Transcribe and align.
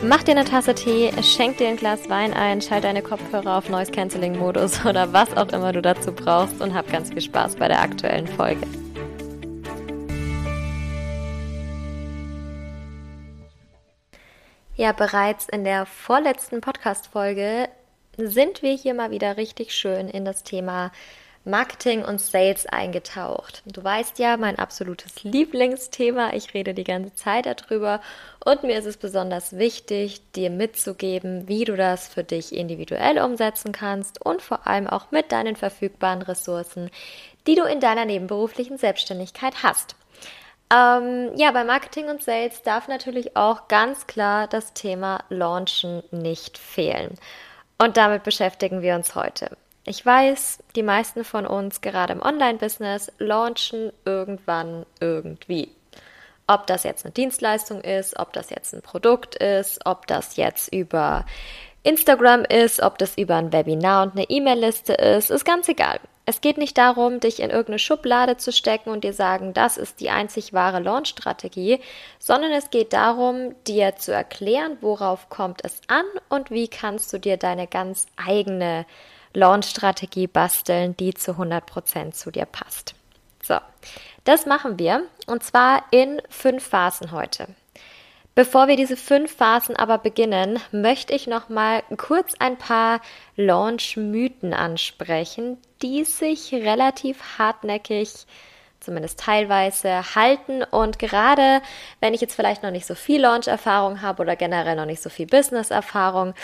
Mach 0.00 0.22
dir 0.22 0.30
eine 0.30 0.44
Tasse 0.44 0.76
Tee, 0.76 1.10
schenk 1.24 1.58
dir 1.58 1.66
ein 1.66 1.76
Glas 1.76 2.08
Wein 2.08 2.32
ein, 2.32 2.62
schalt 2.62 2.84
deine 2.84 3.02
Kopfhörer 3.02 3.58
auf 3.58 3.68
Noise 3.68 3.90
Cancelling 3.90 4.38
Modus 4.38 4.84
oder 4.86 5.12
was 5.12 5.36
auch 5.36 5.48
immer 5.48 5.72
du 5.72 5.82
dazu 5.82 6.12
brauchst 6.12 6.60
und 6.60 6.72
hab 6.72 6.88
ganz 6.92 7.10
viel 7.10 7.20
Spaß 7.20 7.56
bei 7.56 7.66
der 7.66 7.82
aktuellen 7.82 8.28
Folge. 8.28 8.64
Ja, 14.76 14.92
bereits 14.92 15.48
in 15.48 15.64
der 15.64 15.84
vorletzten 15.84 16.60
Podcast-Folge 16.60 17.68
sind 18.16 18.62
wir 18.62 18.76
hier 18.76 18.94
mal 18.94 19.10
wieder 19.10 19.36
richtig 19.36 19.74
schön 19.74 20.08
in 20.08 20.24
das 20.24 20.44
Thema 20.44 20.92
Marketing 21.44 22.04
und 22.04 22.20
Sales 22.20 22.66
eingetaucht. 22.66 23.62
Du 23.64 23.82
weißt 23.82 24.18
ja, 24.18 24.36
mein 24.36 24.58
absolutes 24.58 25.24
Lieblingsthema. 25.24 26.32
Ich 26.34 26.52
rede 26.54 26.74
die 26.74 26.84
ganze 26.84 27.14
Zeit 27.14 27.46
darüber 27.46 28.00
und 28.44 28.62
mir 28.64 28.78
ist 28.78 28.86
es 28.86 28.96
besonders 28.96 29.56
wichtig, 29.56 30.20
dir 30.32 30.50
mitzugeben, 30.50 31.48
wie 31.48 31.64
du 31.64 31.76
das 31.76 32.08
für 32.08 32.24
dich 32.24 32.54
individuell 32.54 33.18
umsetzen 33.18 33.72
kannst 33.72 34.24
und 34.24 34.42
vor 34.42 34.66
allem 34.66 34.86
auch 34.86 35.10
mit 35.10 35.32
deinen 35.32 35.56
verfügbaren 35.56 36.22
Ressourcen, 36.22 36.90
die 37.46 37.54
du 37.54 37.64
in 37.64 37.80
deiner 37.80 38.04
nebenberuflichen 38.04 38.76
Selbstständigkeit 38.76 39.62
hast. 39.62 39.96
Ähm, 40.70 41.30
ja, 41.36 41.50
bei 41.52 41.64
Marketing 41.64 42.10
und 42.10 42.22
Sales 42.22 42.62
darf 42.62 42.88
natürlich 42.88 43.36
auch 43.36 43.68
ganz 43.68 44.06
klar 44.06 44.46
das 44.48 44.74
Thema 44.74 45.24
Launchen 45.30 46.02
nicht 46.10 46.58
fehlen. 46.58 47.14
Und 47.78 47.96
damit 47.96 48.22
beschäftigen 48.22 48.82
wir 48.82 48.94
uns 48.94 49.14
heute. 49.14 49.56
Ich 49.88 50.04
weiß, 50.04 50.58
die 50.76 50.82
meisten 50.82 51.24
von 51.24 51.46
uns 51.46 51.80
gerade 51.80 52.12
im 52.12 52.20
Online-Business 52.20 53.10
launchen 53.18 53.90
irgendwann 54.04 54.84
irgendwie. 55.00 55.70
Ob 56.46 56.66
das 56.66 56.84
jetzt 56.84 57.06
eine 57.06 57.12
Dienstleistung 57.12 57.80
ist, 57.80 58.18
ob 58.18 58.34
das 58.34 58.50
jetzt 58.50 58.74
ein 58.74 58.82
Produkt 58.82 59.36
ist, 59.36 59.80
ob 59.86 60.06
das 60.06 60.36
jetzt 60.36 60.70
über 60.74 61.24
Instagram 61.84 62.44
ist, 62.44 62.82
ob 62.82 62.98
das 62.98 63.16
über 63.16 63.36
ein 63.36 63.50
Webinar 63.50 64.02
und 64.02 64.12
eine 64.12 64.28
E-Mail-Liste 64.28 64.92
ist, 64.92 65.30
ist 65.30 65.46
ganz 65.46 65.70
egal. 65.70 66.00
Es 66.26 66.42
geht 66.42 66.58
nicht 66.58 66.76
darum, 66.76 67.20
dich 67.20 67.40
in 67.40 67.48
irgendeine 67.48 67.78
Schublade 67.78 68.36
zu 68.36 68.52
stecken 68.52 68.90
und 68.90 69.04
dir 69.04 69.14
sagen, 69.14 69.54
das 69.54 69.78
ist 69.78 70.00
die 70.00 70.10
einzig 70.10 70.52
wahre 70.52 70.80
Launch-Strategie, 70.80 71.80
sondern 72.18 72.52
es 72.52 72.68
geht 72.68 72.92
darum, 72.92 73.54
dir 73.66 73.96
zu 73.96 74.12
erklären, 74.12 74.76
worauf 74.82 75.30
kommt 75.30 75.64
es 75.64 75.80
an 75.86 76.04
und 76.28 76.50
wie 76.50 76.68
kannst 76.68 77.10
du 77.14 77.18
dir 77.18 77.38
deine 77.38 77.66
ganz 77.66 78.04
eigene 78.22 78.84
Launch-Strategie 79.34 80.26
basteln, 80.26 80.96
die 80.96 81.14
zu 81.14 81.32
100% 81.32 82.12
zu 82.12 82.30
dir 82.30 82.46
passt. 82.46 82.94
So, 83.42 83.56
das 84.24 84.46
machen 84.46 84.78
wir 84.78 85.04
und 85.26 85.42
zwar 85.42 85.84
in 85.90 86.20
fünf 86.28 86.66
Phasen 86.66 87.12
heute. 87.12 87.48
Bevor 88.34 88.68
wir 88.68 88.76
diese 88.76 88.96
fünf 88.96 89.34
Phasen 89.34 89.74
aber 89.74 89.98
beginnen, 89.98 90.60
möchte 90.70 91.12
ich 91.12 91.26
noch 91.26 91.48
mal 91.48 91.82
kurz 91.96 92.34
ein 92.38 92.56
paar 92.56 93.00
Launch-Mythen 93.34 94.54
ansprechen, 94.54 95.58
die 95.82 96.04
sich 96.04 96.52
relativ 96.52 97.20
hartnäckig 97.38 98.26
zumindest 98.78 99.18
teilweise 99.18 100.14
halten. 100.14 100.62
Und 100.62 101.00
gerade 101.00 101.62
wenn 101.98 102.14
ich 102.14 102.20
jetzt 102.20 102.36
vielleicht 102.36 102.62
noch 102.62 102.70
nicht 102.70 102.86
so 102.86 102.94
viel 102.94 103.20
Launch-Erfahrung 103.22 104.02
habe 104.02 104.22
oder 104.22 104.36
generell 104.36 104.76
noch 104.76 104.86
nicht 104.86 105.02
so 105.02 105.10
viel 105.10 105.26
Business-Erfahrung, 105.26 106.34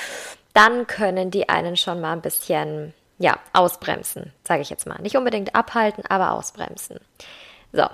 dann 0.55 0.87
können 0.87 1.31
die 1.31 1.49
einen 1.49 1.77
schon 1.77 2.01
mal 2.01 2.13
ein 2.13 2.23
bisschen, 2.23 2.95
ja, 3.19 3.39
ausbremsen, 3.53 4.33
sage 4.47 4.63
ich 4.63 4.71
jetzt 4.71 4.87
mal. 4.87 5.01
Nicht 5.03 5.17
unbedingt 5.17 5.55
abhalten, 5.55 6.05
aber 6.09 6.33
ausbremsen. 6.33 6.99
So, 7.73 7.87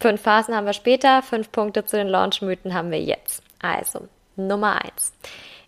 fünf 0.00 0.22
Phasen 0.22 0.54
haben 0.56 0.66
wir 0.66 0.72
später, 0.72 1.22
fünf 1.22 1.52
Punkte 1.52 1.84
zu 1.84 1.96
den 1.96 2.08
Launch-Mythen 2.08 2.72
haben 2.72 2.90
wir 2.90 3.00
jetzt. 3.00 3.42
Also, 3.60 4.08
Nummer 4.36 4.80
eins. 4.82 5.12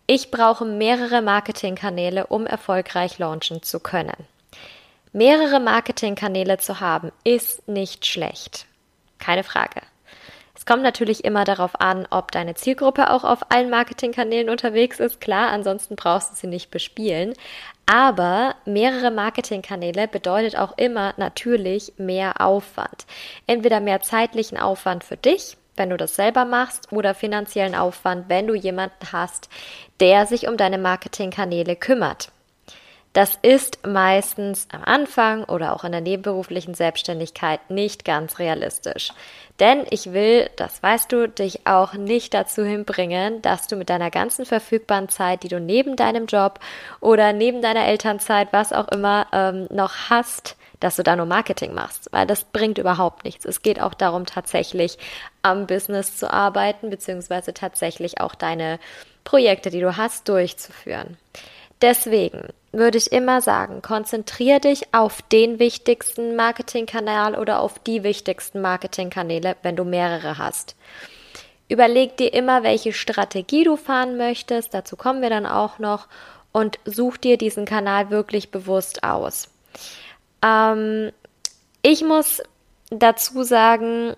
Ich 0.07 0.31
brauche 0.31 0.65
mehrere 0.65 1.23
Marketingkanäle, 1.23 2.27
um 2.27 2.47
erfolgreich 2.47 3.19
launchen 3.19 3.63
zu 3.63 3.81
können. 3.81 4.27
Mehrere 5.13 5.59
Marketingkanäle 5.59 6.59
zu 6.59 6.81
haben, 6.81 7.11
ist 7.25 7.67
nicht 7.69 8.07
schlecht. 8.07 8.67
Keine 9.19 9.43
Frage. 9.43 9.83
Es 10.61 10.67
kommt 10.67 10.83
natürlich 10.83 11.25
immer 11.25 11.45
darauf 11.45 11.81
an, 11.81 12.07
ob 12.11 12.33
deine 12.33 12.53
Zielgruppe 12.53 13.09
auch 13.11 13.25
auf 13.25 13.51
allen 13.51 13.71
Marketingkanälen 13.71 14.51
unterwegs 14.51 15.01
ist. 15.01 15.19
Klar, 15.19 15.49
ansonsten 15.49 15.97
brauchst 15.97 16.33
du 16.33 16.37
sie 16.37 16.49
nicht 16.49 16.71
bespielen. 16.71 17.33
Aber 17.87 18.57
mehrere 18.67 19.11
Marketingkanäle 19.11 20.07
bedeutet 20.07 20.59
auch 20.59 20.77
immer 20.77 21.15
natürlich 21.17 21.95
mehr 21.97 22.43
Aufwand. 22.43 23.07
Entweder 23.47 23.81
mehr 23.81 24.03
zeitlichen 24.03 24.59
Aufwand 24.59 25.03
für 25.03 25.17
dich, 25.17 25.57
wenn 25.77 25.89
du 25.89 25.97
das 25.97 26.15
selber 26.15 26.45
machst, 26.45 26.93
oder 26.93 27.15
finanziellen 27.15 27.75
Aufwand, 27.75 28.29
wenn 28.29 28.47
du 28.47 28.55
jemanden 28.55 29.13
hast, 29.13 29.49
der 29.99 30.27
sich 30.27 30.47
um 30.47 30.59
deine 30.59 30.77
Marketingkanäle 30.77 31.75
kümmert. 31.75 32.33
Das 33.13 33.37
ist 33.43 33.85
meistens 33.85 34.69
am 34.71 34.85
Anfang 34.85 35.43
oder 35.45 35.75
auch 35.75 35.83
in 35.83 35.91
der 35.91 36.01
nebenberuflichen 36.01 36.75
Selbstständigkeit 36.75 37.69
nicht 37.69 38.05
ganz 38.05 38.39
realistisch. 38.39 39.13
Denn 39.59 39.85
ich 39.91 40.13
will, 40.13 40.49
das 40.57 40.81
weißt 40.83 41.11
du, 41.11 41.29
dich 41.29 41.67
auch 41.67 41.95
nicht 41.95 42.33
dazu 42.33 42.65
hinbringen, 42.65 43.43
dass 43.43 43.67
du 43.67 43.77
mit 43.77 43.91
deiner 43.91 44.11
ganzen 44.11 44.47
verfügbaren 44.47 45.09
Zeit, 45.09 45.43
die 45.43 45.49
du 45.49 45.59
neben 45.59 45.97
deinem 45.97 46.27
Job 46.27 46.61
oder 47.01 47.33
neben 47.33 47.61
deiner 47.61 47.85
Elternzeit, 47.85 48.53
was 48.53 48.73
auch 48.73 48.89
immer, 48.89 49.27
ähm, 49.33 49.67
noch 49.71 50.09
hast, 50.09 50.57
dass 50.79 50.97
du 50.97 51.03
da 51.03 51.15
nur 51.15 51.27
Marketing 51.27 51.75
machst, 51.75 52.09
weil 52.13 52.27
das 52.27 52.45
bringt 52.45 52.79
überhaupt 52.79 53.25
nichts. 53.25 53.45
Es 53.45 53.61
geht 53.61 53.83
auch 53.83 53.93
darum, 53.93 54.25
tatsächlich 54.25 54.99
am 55.43 55.67
Business 55.67 56.17
zu 56.17 56.33
arbeiten, 56.33 56.89
beziehungsweise 56.89 57.53
tatsächlich 57.53 58.21
auch 58.21 58.35
deine 58.35 58.79
Projekte, 59.25 59.69
die 59.69 59.81
du 59.81 59.97
hast, 59.97 60.29
durchzuführen. 60.29 61.19
Deswegen 61.83 62.49
würde 62.73 62.99
ich 62.99 63.11
immer 63.11 63.41
sagen, 63.41 63.81
konzentriere 63.83 64.61
dich 64.61 64.95
auf 64.95 65.23
den 65.23 65.59
wichtigsten 65.59 66.37
Marketingkanal 66.37 67.35
oder 67.35 67.61
auf 67.61 67.79
die 67.79 68.03
wichtigsten 68.03 68.61
Marketingkanäle, 68.61 69.57
wenn 69.63 69.77
du 69.77 69.85
mehrere 69.85 70.39
hast. 70.39 70.77
Überleg 71.69 72.17
dir 72.17 72.35
immer, 72.35 72.63
welche 72.63 72.93
Strategie 72.93 73.65
du 73.65 73.77
fahren 73.77 74.17
möchtest, 74.17 74.75
dazu 74.75 74.97
kommen 74.97 75.23
wir 75.23 75.31
dann 75.31 75.47
auch 75.47 75.79
noch, 75.79 76.07
und 76.53 76.81
such 76.85 77.17
dir 77.17 77.39
diesen 77.39 77.65
Kanal 77.65 78.11
wirklich 78.11 78.51
bewusst 78.51 79.05
aus. 79.05 79.49
Ähm, 80.43 81.13
ich 81.81 82.03
muss 82.03 82.43
dazu 82.91 83.45
sagen, 83.45 84.15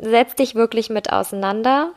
setz 0.00 0.34
dich 0.34 0.56
wirklich 0.56 0.90
mit 0.90 1.12
auseinander, 1.12 1.92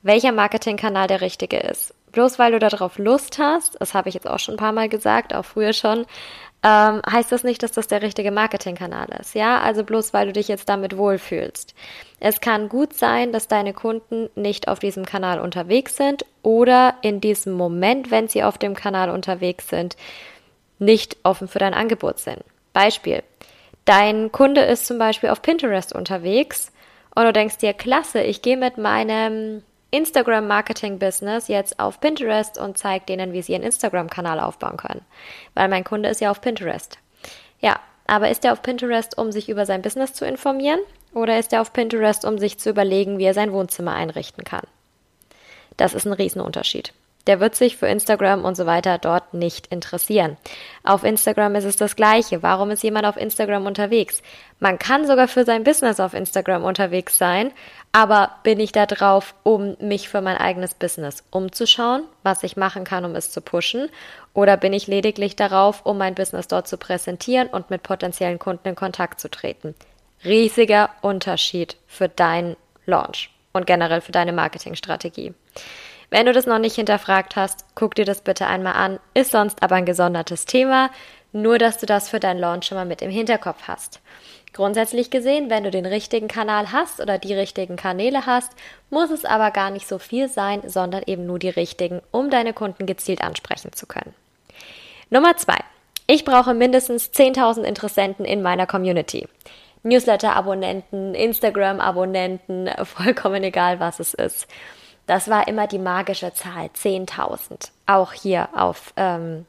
welcher 0.00 0.32
Marketingkanal 0.32 1.06
der 1.06 1.20
richtige 1.20 1.58
ist 1.58 1.94
bloß 2.12 2.38
weil 2.38 2.52
du 2.52 2.58
darauf 2.58 2.98
Lust 2.98 3.38
hast, 3.38 3.76
das 3.80 3.94
habe 3.94 4.08
ich 4.08 4.14
jetzt 4.14 4.28
auch 4.28 4.38
schon 4.38 4.54
ein 4.54 4.58
paar 4.58 4.72
Mal 4.72 4.88
gesagt, 4.88 5.34
auch 5.34 5.44
früher 5.44 5.72
schon, 5.72 6.06
ähm, 6.62 7.02
heißt 7.08 7.30
das 7.30 7.44
nicht, 7.44 7.62
dass 7.62 7.72
das 7.72 7.86
der 7.86 8.02
richtige 8.02 8.32
Marketingkanal 8.32 9.08
ist. 9.20 9.34
Ja, 9.34 9.60
also 9.60 9.84
bloß 9.84 10.12
weil 10.12 10.26
du 10.26 10.32
dich 10.32 10.48
jetzt 10.48 10.68
damit 10.68 10.96
wohlfühlst. 10.96 11.74
Es 12.18 12.40
kann 12.40 12.68
gut 12.68 12.94
sein, 12.94 13.32
dass 13.32 13.46
deine 13.46 13.72
Kunden 13.72 14.28
nicht 14.34 14.66
auf 14.66 14.80
diesem 14.80 15.04
Kanal 15.04 15.40
unterwegs 15.40 15.96
sind 15.96 16.24
oder 16.42 16.94
in 17.02 17.20
diesem 17.20 17.52
Moment, 17.52 18.10
wenn 18.10 18.26
sie 18.26 18.42
auf 18.42 18.58
dem 18.58 18.74
Kanal 18.74 19.10
unterwegs 19.10 19.68
sind, 19.68 19.96
nicht 20.80 21.16
offen 21.22 21.46
für 21.46 21.60
dein 21.60 21.74
Angebot 21.74 22.18
sind. 22.18 22.42
Beispiel. 22.72 23.22
Dein 23.84 24.32
Kunde 24.32 24.62
ist 24.62 24.86
zum 24.86 24.98
Beispiel 24.98 25.30
auf 25.30 25.42
Pinterest 25.42 25.94
unterwegs 25.94 26.72
und 27.14 27.24
du 27.24 27.32
denkst 27.32 27.58
dir, 27.58 27.72
klasse, 27.72 28.20
ich 28.20 28.42
gehe 28.42 28.56
mit 28.56 28.78
meinem 28.78 29.62
Instagram-Marketing-Business 29.90 31.48
jetzt 31.48 31.80
auf 31.80 32.00
Pinterest 32.00 32.58
und 32.58 32.76
zeige 32.76 33.06
denen, 33.06 33.32
wie 33.32 33.42
sie 33.42 33.52
ihren 33.52 33.62
Instagram-Kanal 33.62 34.40
aufbauen 34.40 34.76
können. 34.76 35.04
Weil 35.54 35.68
mein 35.68 35.84
Kunde 35.84 36.08
ist 36.08 36.20
ja 36.20 36.30
auf 36.30 36.40
Pinterest. 36.40 36.98
Ja, 37.60 37.80
aber 38.06 38.30
ist 38.30 38.44
er 38.44 38.52
auf 38.52 38.62
Pinterest, 38.62 39.16
um 39.16 39.32
sich 39.32 39.48
über 39.48 39.66
sein 39.66 39.82
Business 39.82 40.12
zu 40.14 40.26
informieren? 40.26 40.80
Oder 41.14 41.38
ist 41.38 41.52
er 41.52 41.62
auf 41.62 41.72
Pinterest, 41.72 42.24
um 42.24 42.38
sich 42.38 42.58
zu 42.58 42.70
überlegen, 42.70 43.18
wie 43.18 43.24
er 43.24 43.34
sein 43.34 43.52
Wohnzimmer 43.52 43.94
einrichten 43.94 44.44
kann? 44.44 44.66
Das 45.76 45.94
ist 45.94 46.06
ein 46.06 46.12
Riesenunterschied 46.12 46.92
der 47.28 47.40
wird 47.40 47.54
sich 47.54 47.76
für 47.76 47.86
Instagram 47.86 48.44
und 48.44 48.56
so 48.56 48.66
weiter 48.66 48.98
dort 48.98 49.34
nicht 49.34 49.68
interessieren. 49.68 50.38
Auf 50.82 51.04
Instagram 51.04 51.54
ist 51.54 51.64
es 51.64 51.76
das 51.76 51.94
Gleiche. 51.94 52.42
Warum 52.42 52.70
ist 52.70 52.82
jemand 52.82 53.06
auf 53.06 53.18
Instagram 53.18 53.66
unterwegs? 53.66 54.22
Man 54.58 54.78
kann 54.78 55.06
sogar 55.06 55.28
für 55.28 55.44
sein 55.44 55.62
Business 55.62 56.00
auf 56.00 56.14
Instagram 56.14 56.64
unterwegs 56.64 57.18
sein, 57.18 57.52
aber 57.92 58.32
bin 58.42 58.58
ich 58.58 58.72
da 58.72 58.86
drauf, 58.86 59.34
um 59.42 59.76
mich 59.78 60.08
für 60.08 60.22
mein 60.22 60.38
eigenes 60.38 60.74
Business 60.74 61.22
umzuschauen, 61.30 62.02
was 62.22 62.42
ich 62.42 62.56
machen 62.56 62.84
kann, 62.84 63.04
um 63.04 63.14
es 63.14 63.30
zu 63.30 63.42
pushen? 63.42 63.90
Oder 64.32 64.56
bin 64.56 64.72
ich 64.72 64.86
lediglich 64.86 65.36
darauf, 65.36 65.84
um 65.84 65.98
mein 65.98 66.14
Business 66.14 66.48
dort 66.48 66.66
zu 66.66 66.78
präsentieren 66.78 67.48
und 67.48 67.70
mit 67.70 67.82
potenziellen 67.82 68.38
Kunden 68.38 68.68
in 68.68 68.74
Kontakt 68.74 69.20
zu 69.20 69.30
treten? 69.30 69.74
Riesiger 70.24 70.90
Unterschied 71.02 71.76
für 71.86 72.08
deinen 72.08 72.56
Launch 72.86 73.30
und 73.52 73.66
generell 73.66 74.00
für 74.00 74.12
deine 74.12 74.32
Marketingstrategie. 74.32 75.34
Wenn 76.10 76.26
du 76.26 76.32
das 76.32 76.46
noch 76.46 76.58
nicht 76.58 76.76
hinterfragt 76.76 77.36
hast, 77.36 77.64
guck 77.74 77.94
dir 77.94 78.04
das 78.04 78.22
bitte 78.22 78.46
einmal 78.46 78.74
an. 78.74 78.98
Ist 79.14 79.32
sonst 79.32 79.62
aber 79.62 79.74
ein 79.74 79.84
gesondertes 79.84 80.46
Thema. 80.46 80.90
Nur, 81.32 81.58
dass 81.58 81.76
du 81.76 81.84
das 81.84 82.08
für 82.08 82.20
deinen 82.20 82.40
Launch 82.40 82.66
schon 82.66 82.78
mal 82.78 82.86
mit 82.86 83.02
im 83.02 83.10
Hinterkopf 83.10 83.68
hast. 83.68 84.00
Grundsätzlich 84.54 85.10
gesehen, 85.10 85.50
wenn 85.50 85.64
du 85.64 85.70
den 85.70 85.84
richtigen 85.84 86.28
Kanal 86.28 86.72
hast 86.72 87.00
oder 87.00 87.18
die 87.18 87.34
richtigen 87.34 87.76
Kanäle 87.76 88.24
hast, 88.24 88.52
muss 88.88 89.10
es 89.10 89.26
aber 89.26 89.50
gar 89.50 89.70
nicht 89.70 89.86
so 89.86 89.98
viel 89.98 90.28
sein, 90.28 90.62
sondern 90.66 91.02
eben 91.06 91.26
nur 91.26 91.38
die 91.38 91.50
richtigen, 91.50 92.00
um 92.10 92.30
deine 92.30 92.54
Kunden 92.54 92.86
gezielt 92.86 93.22
ansprechen 93.22 93.74
zu 93.74 93.86
können. 93.86 94.14
Nummer 95.10 95.36
zwei. 95.36 95.58
Ich 96.06 96.24
brauche 96.24 96.54
mindestens 96.54 97.10
10.000 97.12 97.64
Interessenten 97.64 98.24
in 98.24 98.40
meiner 98.40 98.66
Community. 98.66 99.28
Newsletter-Abonnenten, 99.82 101.14
Instagram-Abonnenten, 101.14 102.70
vollkommen 102.84 103.42
egal, 103.42 103.80
was 103.80 104.00
es 104.00 104.14
ist. 104.14 104.48
Das 105.08 105.28
war 105.28 105.48
immer 105.48 105.66
die 105.66 105.78
magische 105.78 106.34
Zahl, 106.34 106.66
10.000. 106.66 107.70
Auch 107.86 108.12
hier 108.12 108.50
auf 108.54 108.92
ähm, 108.96 109.46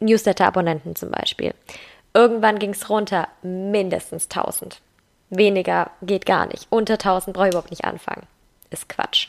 Newsletter-Abonnenten 0.00 0.94
zum 0.96 1.10
Beispiel. 1.10 1.54
Irgendwann 2.12 2.58
ging 2.58 2.70
es 2.70 2.90
runter, 2.90 3.26
mindestens 3.40 4.24
1000. 4.24 4.82
Weniger 5.30 5.90
geht 6.02 6.26
gar 6.26 6.44
nicht. 6.44 6.66
Unter 6.68 6.94
1000 6.94 7.34
brauche 7.34 7.46
ich 7.46 7.52
überhaupt 7.52 7.70
nicht 7.70 7.86
anfangen. 7.86 8.26
Ist 8.68 8.90
Quatsch. 8.90 9.28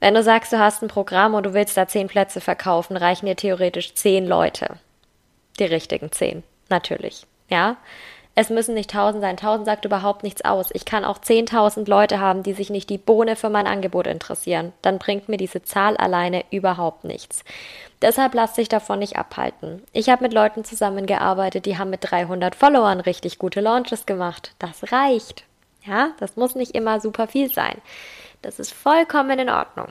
Wenn 0.00 0.14
du 0.14 0.22
sagst, 0.22 0.50
du 0.50 0.58
hast 0.58 0.82
ein 0.82 0.88
Programm 0.88 1.34
und 1.34 1.44
du 1.44 1.52
willst 1.52 1.76
da 1.76 1.86
10 1.86 2.06
Plätze 2.06 2.40
verkaufen, 2.40 2.96
reichen 2.96 3.26
dir 3.26 3.36
theoretisch 3.36 3.92
10 3.92 4.26
Leute. 4.26 4.78
Die 5.58 5.64
richtigen 5.64 6.10
10, 6.10 6.42
natürlich. 6.70 7.26
Ja? 7.50 7.76
Es 8.40 8.50
müssen 8.50 8.74
nicht 8.74 8.94
1000 8.94 9.20
sein. 9.20 9.36
1000 9.36 9.66
sagt 9.66 9.84
überhaupt 9.84 10.22
nichts 10.22 10.44
aus. 10.44 10.68
Ich 10.72 10.84
kann 10.84 11.04
auch 11.04 11.18
10.000 11.18 11.90
Leute 11.90 12.20
haben, 12.20 12.44
die 12.44 12.52
sich 12.52 12.70
nicht 12.70 12.88
die 12.88 12.96
Bohne 12.96 13.34
für 13.34 13.50
mein 13.50 13.66
Angebot 13.66 14.06
interessieren. 14.06 14.72
Dann 14.80 15.00
bringt 15.00 15.28
mir 15.28 15.38
diese 15.38 15.64
Zahl 15.64 15.96
alleine 15.96 16.44
überhaupt 16.52 17.02
nichts. 17.02 17.42
Deshalb 18.00 18.34
lass 18.34 18.52
dich 18.52 18.68
davon 18.68 19.00
nicht 19.00 19.16
abhalten. 19.16 19.82
Ich 19.92 20.08
habe 20.08 20.22
mit 20.22 20.32
Leuten 20.32 20.62
zusammengearbeitet, 20.62 21.66
die 21.66 21.78
haben 21.78 21.90
mit 21.90 22.08
300 22.08 22.54
Followern 22.54 23.00
richtig 23.00 23.40
gute 23.40 23.60
Launches 23.60 24.06
gemacht. 24.06 24.52
Das 24.60 24.92
reicht. 24.92 25.42
Ja, 25.84 26.10
das 26.20 26.36
muss 26.36 26.54
nicht 26.54 26.76
immer 26.76 27.00
super 27.00 27.26
viel 27.26 27.52
sein. 27.52 27.78
Das 28.40 28.60
ist 28.60 28.72
vollkommen 28.72 29.36
in 29.36 29.50
Ordnung. 29.50 29.88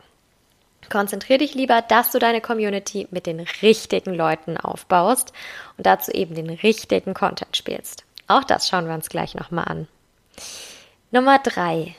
Konzentriere 0.90 1.40
dich 1.40 1.54
lieber, 1.54 1.82
dass 1.82 2.12
du 2.12 2.20
deine 2.20 2.40
Community 2.40 3.10
mit 3.12 3.26
den 3.26 3.42
richtigen 3.62 4.14
Leuten 4.14 4.56
aufbaust 4.56 5.34
und 5.76 5.86
dazu 5.86 6.14
eben 6.14 6.34
den 6.34 6.50
richtigen 6.50 7.14
Content 7.14 7.58
spielst. 7.58 8.07
Auch 8.28 8.44
das 8.44 8.68
schauen 8.68 8.88
wir 8.88 8.94
uns 8.94 9.10
gleich 9.10 9.36
nochmal 9.36 9.66
an. 9.66 9.88
Nummer 11.12 11.40
drei. 11.40 11.96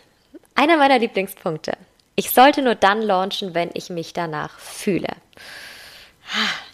Einer 0.55 0.77
meiner 0.77 0.99
Lieblingspunkte. 0.99 1.73
Ich 2.15 2.31
sollte 2.31 2.63
nur 2.63 2.75
dann 2.75 3.01
launchen, 3.01 3.55
wenn 3.55 3.71
ich 3.75 3.91
mich 3.91 4.13
danach 4.13 4.59
fühle. 4.59 5.09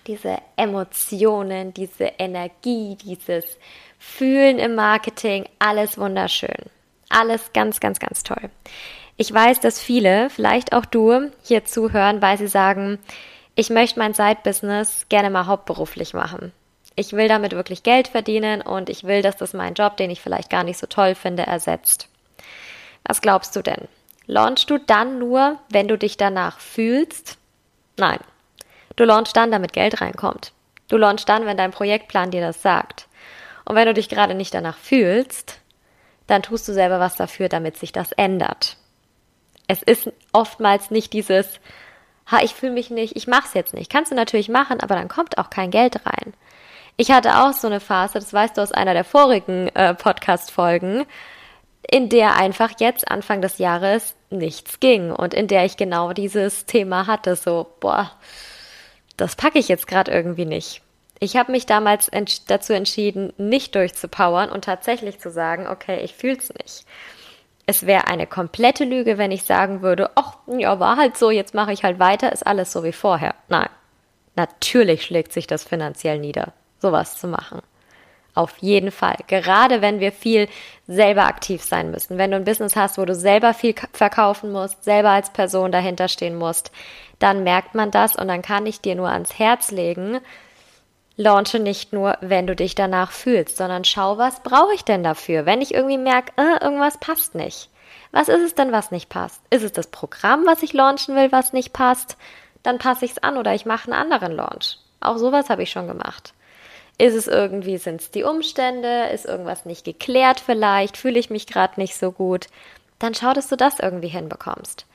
Diese 0.06 0.38
Emotionen, 0.56 1.72
diese 1.72 2.04
Energie, 2.18 2.96
dieses 2.96 3.44
Fühlen 3.98 4.58
im 4.58 4.74
Marketing, 4.74 5.48
alles 5.58 5.96
wunderschön. 5.96 6.56
Alles 7.08 7.52
ganz, 7.52 7.78
ganz, 7.78 8.00
ganz 8.00 8.22
toll. 8.24 8.50
Ich 9.16 9.32
weiß, 9.32 9.60
dass 9.60 9.80
viele, 9.80 10.28
vielleicht 10.30 10.72
auch 10.72 10.84
du, 10.84 11.30
hier 11.42 11.64
zuhören, 11.64 12.20
weil 12.20 12.36
sie 12.36 12.48
sagen, 12.48 12.98
ich 13.54 13.70
möchte 13.70 14.00
mein 14.00 14.14
Side-Business 14.14 15.06
gerne 15.08 15.30
mal 15.30 15.46
hauptberuflich 15.46 16.14
machen 16.14 16.52
ich 16.96 17.12
will 17.12 17.28
damit 17.28 17.52
wirklich 17.52 17.82
Geld 17.82 18.08
verdienen 18.08 18.62
und 18.62 18.88
ich 18.88 19.04
will, 19.04 19.22
dass 19.22 19.36
das 19.36 19.52
meinen 19.52 19.74
Job, 19.74 19.96
den 19.96 20.10
ich 20.10 20.20
vielleicht 20.20 20.50
gar 20.50 20.64
nicht 20.64 20.78
so 20.78 20.86
toll 20.86 21.14
finde, 21.14 21.44
ersetzt. 21.44 22.08
Was 23.04 23.20
glaubst 23.20 23.56
du 23.56 23.62
denn? 23.62 23.88
Launchst 24.26 24.70
du 24.70 24.78
dann 24.78 25.18
nur, 25.18 25.58
wenn 25.70 25.88
du 25.88 25.98
dich 25.98 26.16
danach 26.16 26.60
fühlst? 26.60 27.36
Nein. 27.96 28.20
Du 28.96 29.04
launchst 29.04 29.36
dann, 29.36 29.50
damit 29.50 29.72
Geld 29.72 30.00
reinkommt. 30.00 30.52
Du 30.88 30.96
launchst 30.96 31.28
dann, 31.28 31.46
wenn 31.46 31.56
dein 31.56 31.72
Projektplan 31.72 32.30
dir 32.30 32.40
das 32.40 32.62
sagt. 32.62 33.08
Und 33.64 33.74
wenn 33.74 33.86
du 33.86 33.94
dich 33.94 34.08
gerade 34.08 34.34
nicht 34.34 34.54
danach 34.54 34.78
fühlst, 34.78 35.58
dann 36.26 36.42
tust 36.42 36.68
du 36.68 36.72
selber 36.72 37.00
was 37.00 37.16
dafür, 37.16 37.48
damit 37.48 37.76
sich 37.76 37.92
das 37.92 38.12
ändert. 38.12 38.76
Es 39.66 39.82
ist 39.82 40.12
oftmals 40.32 40.90
nicht 40.90 41.12
dieses, 41.12 41.60
ha, 42.30 42.40
ich 42.42 42.54
fühle 42.54 42.72
mich 42.72 42.90
nicht, 42.90 43.16
ich 43.16 43.26
mach's 43.26 43.54
jetzt 43.54 43.74
nicht. 43.74 43.90
Kannst 43.90 44.12
du 44.12 44.14
natürlich 44.14 44.48
machen, 44.48 44.80
aber 44.80 44.94
dann 44.94 45.08
kommt 45.08 45.38
auch 45.38 45.50
kein 45.50 45.70
Geld 45.70 46.06
rein. 46.06 46.34
Ich 46.96 47.10
hatte 47.10 47.42
auch 47.42 47.52
so 47.52 47.66
eine 47.66 47.80
Phase, 47.80 48.20
das 48.20 48.32
weißt 48.32 48.56
du 48.56 48.62
aus 48.62 48.70
einer 48.70 48.94
der 48.94 49.02
vorigen 49.02 49.68
äh, 49.74 49.94
Podcast-Folgen, 49.94 51.04
in 51.90 52.08
der 52.08 52.36
einfach 52.36 52.72
jetzt 52.78 53.10
Anfang 53.10 53.42
des 53.42 53.58
Jahres 53.58 54.14
nichts 54.30 54.78
ging 54.78 55.10
und 55.10 55.34
in 55.34 55.48
der 55.48 55.64
ich 55.64 55.76
genau 55.76 56.12
dieses 56.12 56.66
Thema 56.66 57.08
hatte, 57.08 57.34
so, 57.34 57.66
boah, 57.80 58.12
das 59.16 59.34
packe 59.34 59.58
ich 59.58 59.66
jetzt 59.66 59.88
gerade 59.88 60.12
irgendwie 60.12 60.44
nicht. 60.44 60.82
Ich 61.18 61.36
habe 61.36 61.50
mich 61.50 61.66
damals 61.66 62.08
ents 62.08 62.44
dazu 62.44 62.72
entschieden, 62.72 63.32
nicht 63.38 63.74
durchzupowern 63.74 64.50
und 64.50 64.64
tatsächlich 64.64 65.18
zu 65.18 65.32
sagen, 65.32 65.66
okay, 65.66 66.00
ich 66.04 66.14
fühl's 66.14 66.52
nicht. 66.54 66.86
Es 67.66 67.86
wäre 67.86 68.06
eine 68.06 68.28
komplette 68.28 68.84
Lüge, 68.84 69.18
wenn 69.18 69.32
ich 69.32 69.42
sagen 69.42 69.82
würde, 69.82 70.10
ach, 70.14 70.36
ja, 70.46 70.78
war 70.78 70.96
halt 70.96 71.16
so, 71.16 71.30
jetzt 71.30 71.54
mache 71.54 71.72
ich 71.72 71.82
halt 71.82 71.98
weiter, 71.98 72.32
ist 72.32 72.46
alles 72.46 72.70
so 72.70 72.84
wie 72.84 72.92
vorher. 72.92 73.34
Nein. 73.48 73.68
Natürlich 74.36 75.04
schlägt 75.04 75.32
sich 75.32 75.46
das 75.48 75.64
finanziell 75.64 76.18
nieder 76.20 76.52
sowas 76.84 77.16
zu 77.16 77.26
machen. 77.26 77.62
Auf 78.34 78.58
jeden 78.58 78.90
Fall. 78.90 79.16
Gerade 79.26 79.80
wenn 79.80 80.00
wir 80.00 80.12
viel 80.12 80.48
selber 80.86 81.24
aktiv 81.24 81.62
sein 81.62 81.90
müssen. 81.90 82.18
Wenn 82.18 82.30
du 82.32 82.36
ein 82.36 82.44
Business 82.44 82.76
hast, 82.76 82.98
wo 82.98 83.06
du 83.06 83.14
selber 83.14 83.54
viel 83.54 83.74
verkaufen 83.92 84.52
musst, 84.52 84.84
selber 84.84 85.10
als 85.10 85.30
Person 85.30 85.72
dahinter 85.72 86.08
stehen 86.08 86.34
musst, 86.34 86.72
dann 87.20 87.42
merkt 87.42 87.74
man 87.74 87.90
das 87.90 88.16
und 88.16 88.28
dann 88.28 88.42
kann 88.42 88.66
ich 88.66 88.80
dir 88.80 88.96
nur 88.96 89.08
ans 89.08 89.38
Herz 89.38 89.70
legen, 89.70 90.20
launche 91.16 91.58
nicht 91.58 91.92
nur, 91.92 92.18
wenn 92.20 92.46
du 92.46 92.54
dich 92.54 92.74
danach 92.74 93.12
fühlst, 93.12 93.56
sondern 93.56 93.84
schau, 93.84 94.18
was 94.18 94.42
brauche 94.42 94.74
ich 94.74 94.84
denn 94.84 95.04
dafür? 95.04 95.46
Wenn 95.46 95.62
ich 95.62 95.72
irgendwie 95.72 95.98
merke, 95.98 96.32
äh, 96.36 96.62
irgendwas 96.62 96.98
passt 96.98 97.34
nicht. 97.34 97.70
Was 98.10 98.28
ist 98.28 98.42
es 98.42 98.54
denn, 98.54 98.72
was 98.72 98.90
nicht 98.90 99.08
passt? 99.08 99.40
Ist 99.50 99.62
es 99.62 99.72
das 99.72 99.86
Programm, 99.86 100.44
was 100.44 100.62
ich 100.62 100.72
launchen 100.72 101.16
will, 101.16 101.32
was 101.32 101.52
nicht 101.52 101.72
passt? 101.72 102.16
Dann 102.62 102.78
passe 102.78 103.04
ich 103.04 103.12
es 103.12 103.22
an 103.22 103.36
oder 103.36 103.54
ich 103.54 103.64
mache 103.64 103.90
einen 103.90 104.00
anderen 104.00 104.32
Launch. 104.32 104.78
Auch 105.00 105.18
sowas 105.18 105.50
habe 105.50 105.62
ich 105.62 105.70
schon 105.70 105.86
gemacht. 105.86 106.34
Ist 106.96 107.14
es 107.14 107.26
irgendwie, 107.26 107.78
sind 107.78 108.00
es 108.00 108.10
die 108.10 108.22
Umstände? 108.22 109.08
Ist 109.12 109.26
irgendwas 109.26 109.64
nicht 109.64 109.84
geklärt 109.84 110.40
vielleicht? 110.40 110.96
Fühle 110.96 111.18
ich 111.18 111.30
mich 111.30 111.46
gerade 111.46 111.80
nicht 111.80 111.96
so 111.96 112.12
gut? 112.12 112.46
Dann 112.98 113.14
schau, 113.14 113.32
dass 113.32 113.48
du 113.48 113.56
das 113.56 113.80
irgendwie 113.80 114.08
hinbekommst. 114.08 114.86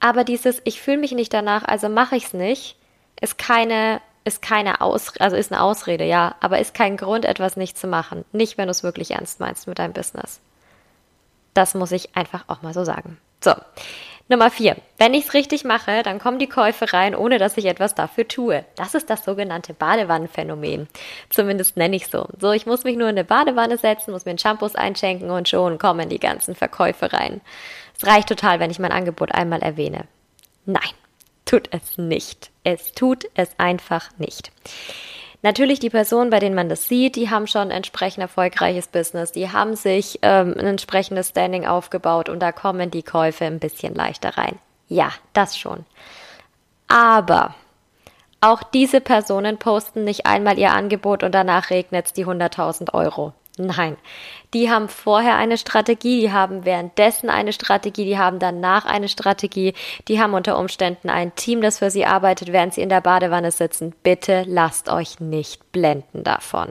Aber 0.00 0.22
dieses, 0.22 0.60
ich 0.64 0.80
fühle 0.80 0.98
mich 0.98 1.12
nicht 1.12 1.34
danach, 1.34 1.64
also 1.64 1.88
mache 1.88 2.16
ich 2.16 2.26
es 2.26 2.32
nicht, 2.32 2.76
ist 3.20 3.36
keine, 3.36 4.00
ist 4.24 4.42
keine 4.42 4.80
Ausrede, 4.80 5.20
also 5.20 5.36
ist 5.36 5.50
eine 5.50 5.60
Ausrede, 5.60 6.04
ja, 6.04 6.36
aber 6.40 6.60
ist 6.60 6.74
kein 6.74 6.96
Grund, 6.96 7.24
etwas 7.24 7.56
nicht 7.56 7.76
zu 7.76 7.88
machen. 7.88 8.24
Nicht, 8.30 8.58
wenn 8.58 8.66
du 8.66 8.70
es 8.70 8.84
wirklich 8.84 9.10
ernst 9.10 9.40
meinst 9.40 9.66
mit 9.66 9.80
deinem 9.80 9.92
Business. 9.92 10.40
Das 11.54 11.74
muss 11.74 11.90
ich 11.90 12.14
einfach 12.14 12.44
auch 12.46 12.62
mal 12.62 12.74
so 12.74 12.84
sagen. 12.84 13.18
So. 13.42 13.52
Nummer 14.30 14.50
vier. 14.50 14.76
Wenn 14.98 15.14
ich 15.14 15.26
es 15.26 15.34
richtig 15.34 15.64
mache, 15.64 16.02
dann 16.02 16.18
kommen 16.18 16.38
die 16.38 16.48
Käufe 16.48 16.92
rein, 16.92 17.14
ohne 17.14 17.38
dass 17.38 17.56
ich 17.56 17.64
etwas 17.64 17.94
dafür 17.94 18.28
tue. 18.28 18.64
Das 18.76 18.94
ist 18.94 19.08
das 19.08 19.24
sogenannte 19.24 19.72
Badewannenphänomen. 19.72 20.86
Zumindest 21.30 21.78
nenne 21.78 21.96
ich 21.96 22.08
so. 22.08 22.26
So, 22.38 22.52
ich 22.52 22.66
muss 22.66 22.84
mich 22.84 22.98
nur 22.98 23.08
in 23.08 23.16
eine 23.16 23.24
Badewanne 23.24 23.78
setzen, 23.78 24.12
muss 24.12 24.26
mir 24.26 24.30
einen 24.30 24.38
Shampoos 24.38 24.74
einschenken 24.74 25.30
und 25.30 25.48
schon 25.48 25.78
kommen 25.78 26.10
die 26.10 26.20
ganzen 26.20 26.54
Verkäufe 26.54 27.10
rein. 27.10 27.40
Es 27.96 28.06
reicht 28.06 28.28
total, 28.28 28.60
wenn 28.60 28.70
ich 28.70 28.78
mein 28.78 28.92
Angebot 28.92 29.32
einmal 29.32 29.62
erwähne. 29.62 30.04
Nein, 30.66 30.90
tut 31.46 31.70
es 31.72 31.96
nicht. 31.96 32.50
Es 32.64 32.92
tut 32.92 33.24
es 33.34 33.58
einfach 33.58 34.10
nicht. 34.18 34.52
Natürlich 35.42 35.78
die 35.78 35.90
Personen, 35.90 36.30
bei 36.30 36.40
denen 36.40 36.56
man 36.56 36.68
das 36.68 36.88
sieht, 36.88 37.14
die 37.14 37.30
haben 37.30 37.46
schon 37.46 37.70
entsprechend 37.70 38.22
erfolgreiches 38.22 38.88
Business, 38.88 39.30
die 39.30 39.50
haben 39.52 39.76
sich 39.76 40.18
ähm, 40.22 40.54
ein 40.58 40.66
entsprechendes 40.66 41.28
Standing 41.28 41.64
aufgebaut 41.64 42.28
und 42.28 42.40
da 42.40 42.50
kommen 42.50 42.90
die 42.90 43.04
Käufe 43.04 43.44
ein 43.44 43.60
bisschen 43.60 43.94
leichter 43.94 44.36
rein. 44.36 44.58
Ja, 44.88 45.12
das 45.34 45.56
schon. 45.56 45.84
Aber 46.88 47.54
auch 48.40 48.62
diese 48.62 49.00
Personen 49.00 49.58
posten 49.58 50.04
nicht 50.04 50.26
einmal 50.26 50.58
ihr 50.58 50.72
Angebot 50.72 51.22
und 51.22 51.32
danach 51.32 51.70
regnet 51.70 52.06
es 52.06 52.12
die 52.12 52.26
100.000 52.26 52.94
Euro. 52.94 53.32
Nein, 53.58 53.96
die 54.54 54.70
haben 54.70 54.88
vorher 54.88 55.36
eine 55.36 55.58
Strategie, 55.58 56.20
die 56.20 56.32
haben 56.32 56.64
währenddessen 56.64 57.28
eine 57.28 57.52
Strategie, 57.52 58.04
die 58.04 58.18
haben 58.18 58.38
danach 58.38 58.84
eine 58.84 59.08
Strategie, 59.08 59.74
die 60.06 60.20
haben 60.20 60.34
unter 60.34 60.58
Umständen 60.58 61.10
ein 61.10 61.34
Team, 61.34 61.60
das 61.60 61.80
für 61.80 61.90
sie 61.90 62.06
arbeitet, 62.06 62.52
während 62.52 62.72
sie 62.72 62.82
in 62.82 62.88
der 62.88 63.00
Badewanne 63.00 63.50
sitzen. 63.50 63.94
Bitte 64.02 64.44
lasst 64.46 64.88
euch 64.88 65.18
nicht 65.18 65.72
blenden 65.72 66.22
davon. 66.22 66.68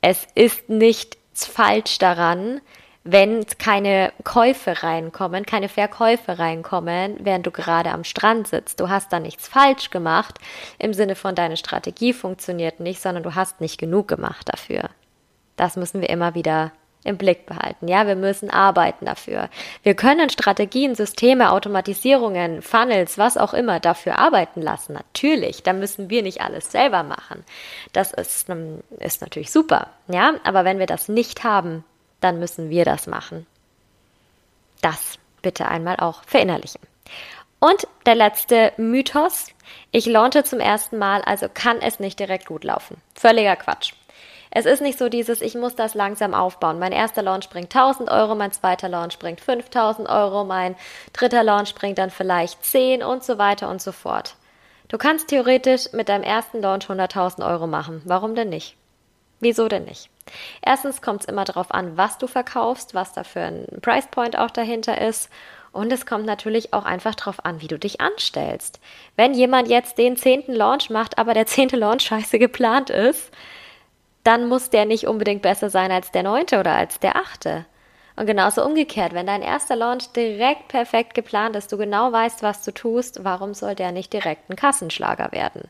Es 0.00 0.26
ist 0.34 0.68
nichts 0.68 1.46
falsch 1.46 1.98
daran, 1.98 2.60
wenn 3.04 3.44
keine 3.58 4.12
Käufe 4.24 4.82
reinkommen, 4.82 5.44
keine 5.44 5.68
Verkäufe 5.68 6.38
reinkommen, 6.38 7.18
während 7.20 7.46
du 7.46 7.50
gerade 7.50 7.90
am 7.90 8.02
Strand 8.02 8.48
sitzt. 8.48 8.80
Du 8.80 8.88
hast 8.88 9.12
da 9.12 9.20
nichts 9.20 9.46
falsch 9.46 9.90
gemacht 9.90 10.38
im 10.78 10.94
Sinne 10.94 11.14
von 11.14 11.34
deine 11.34 11.58
Strategie 11.58 12.14
funktioniert 12.14 12.80
nicht, 12.80 13.02
sondern 13.02 13.22
du 13.22 13.34
hast 13.34 13.60
nicht 13.60 13.78
genug 13.78 14.08
gemacht 14.08 14.48
dafür. 14.48 14.88
Das 15.56 15.76
müssen 15.76 16.00
wir 16.00 16.10
immer 16.10 16.34
wieder 16.34 16.72
im 17.04 17.18
Blick 17.18 17.46
behalten. 17.46 17.86
Ja, 17.86 18.06
wir 18.06 18.16
müssen 18.16 18.50
arbeiten 18.50 19.04
dafür. 19.04 19.50
Wir 19.82 19.94
können 19.94 20.30
Strategien, 20.30 20.94
Systeme, 20.94 21.52
Automatisierungen, 21.52 22.62
Funnels, 22.62 23.18
was 23.18 23.36
auch 23.36 23.52
immer 23.52 23.78
dafür 23.78 24.18
arbeiten 24.18 24.62
lassen. 24.62 24.94
Natürlich, 24.94 25.62
da 25.62 25.74
müssen 25.74 26.08
wir 26.08 26.22
nicht 26.22 26.40
alles 26.40 26.72
selber 26.72 27.02
machen. 27.02 27.44
Das 27.92 28.12
ist, 28.12 28.48
ähm, 28.48 28.82
ist 28.98 29.20
natürlich 29.20 29.52
super. 29.52 29.88
Ja, 30.08 30.34
aber 30.44 30.64
wenn 30.64 30.78
wir 30.78 30.86
das 30.86 31.08
nicht 31.08 31.44
haben, 31.44 31.84
dann 32.20 32.38
müssen 32.38 32.70
wir 32.70 32.86
das 32.86 33.06
machen. 33.06 33.46
Das 34.80 35.18
bitte 35.42 35.68
einmal 35.68 35.96
auch 35.98 36.24
verinnerlichen. 36.24 36.80
Und 37.60 37.86
der 38.06 38.14
letzte 38.14 38.72
Mythos. 38.76 39.48
Ich 39.90 40.06
launche 40.06 40.44
zum 40.44 40.60
ersten 40.60 40.98
Mal, 40.98 41.22
also 41.22 41.48
kann 41.52 41.80
es 41.80 42.00
nicht 42.00 42.18
direkt 42.18 42.46
gut 42.46 42.64
laufen. 42.64 42.96
Völliger 43.14 43.56
Quatsch. 43.56 43.92
Es 44.56 44.66
ist 44.66 44.80
nicht 44.80 45.00
so 45.00 45.08
dieses, 45.08 45.42
ich 45.42 45.56
muss 45.56 45.74
das 45.74 45.94
langsam 45.94 46.32
aufbauen. 46.32 46.78
Mein 46.78 46.92
erster 46.92 47.22
Launch 47.22 47.50
bringt 47.50 47.74
1000 47.74 48.08
Euro, 48.08 48.36
mein 48.36 48.52
zweiter 48.52 48.88
Launch 48.88 49.18
bringt 49.18 49.40
5000 49.40 50.08
Euro, 50.08 50.44
mein 50.44 50.76
dritter 51.12 51.42
Launch 51.42 51.74
bringt 51.74 51.98
dann 51.98 52.10
vielleicht 52.10 52.64
10 52.64 53.02
und 53.02 53.24
so 53.24 53.36
weiter 53.36 53.68
und 53.68 53.82
so 53.82 53.90
fort. 53.90 54.36
Du 54.86 54.96
kannst 54.96 55.28
theoretisch 55.28 55.92
mit 55.92 56.08
deinem 56.08 56.22
ersten 56.22 56.62
Launch 56.62 56.86
100.000 56.86 57.44
Euro 57.44 57.66
machen. 57.66 58.00
Warum 58.04 58.36
denn 58.36 58.48
nicht? 58.48 58.76
Wieso 59.40 59.66
denn 59.66 59.86
nicht? 59.86 60.08
Erstens 60.62 61.02
kommt 61.02 61.22
es 61.22 61.26
immer 61.26 61.44
darauf 61.44 61.74
an, 61.74 61.96
was 61.96 62.18
du 62.18 62.28
verkaufst, 62.28 62.94
was 62.94 63.12
da 63.12 63.24
für 63.24 63.40
ein 63.40 63.66
Price 63.82 64.06
Point 64.06 64.38
auch 64.38 64.52
dahinter 64.52 65.00
ist. 65.00 65.30
Und 65.72 65.92
es 65.92 66.06
kommt 66.06 66.26
natürlich 66.26 66.72
auch 66.72 66.84
einfach 66.84 67.16
darauf 67.16 67.44
an, 67.44 67.60
wie 67.60 67.66
du 67.66 67.76
dich 67.76 68.00
anstellst. 68.00 68.78
Wenn 69.16 69.34
jemand 69.34 69.66
jetzt 69.66 69.98
den 69.98 70.16
zehnten 70.16 70.54
Launch 70.54 70.90
macht, 70.90 71.18
aber 71.18 71.34
der 71.34 71.46
zehnte 71.46 71.74
Launch 71.74 72.04
scheiße 72.04 72.38
geplant 72.38 72.90
ist, 72.90 73.32
dann 74.24 74.48
muss 74.48 74.70
der 74.70 74.86
nicht 74.86 75.06
unbedingt 75.06 75.42
besser 75.42 75.70
sein 75.70 75.92
als 75.92 76.10
der 76.10 76.22
neunte 76.22 76.58
oder 76.58 76.74
als 76.74 76.98
der 76.98 77.16
achte. 77.16 77.66
Und 78.16 78.26
genauso 78.26 78.64
umgekehrt, 78.64 79.12
wenn 79.12 79.26
dein 79.26 79.42
erster 79.42 79.76
Launch 79.76 80.12
direkt 80.12 80.68
perfekt 80.68 81.14
geplant 81.14 81.56
ist, 81.56 81.72
du 81.72 81.76
genau 81.76 82.12
weißt, 82.12 82.42
was 82.42 82.62
du 82.62 82.72
tust, 82.72 83.24
warum 83.24 83.54
soll 83.54 83.74
der 83.74 83.92
nicht 83.92 84.12
direkt 84.12 84.48
ein 84.50 84.56
Kassenschlager 84.56 85.32
werden? 85.32 85.68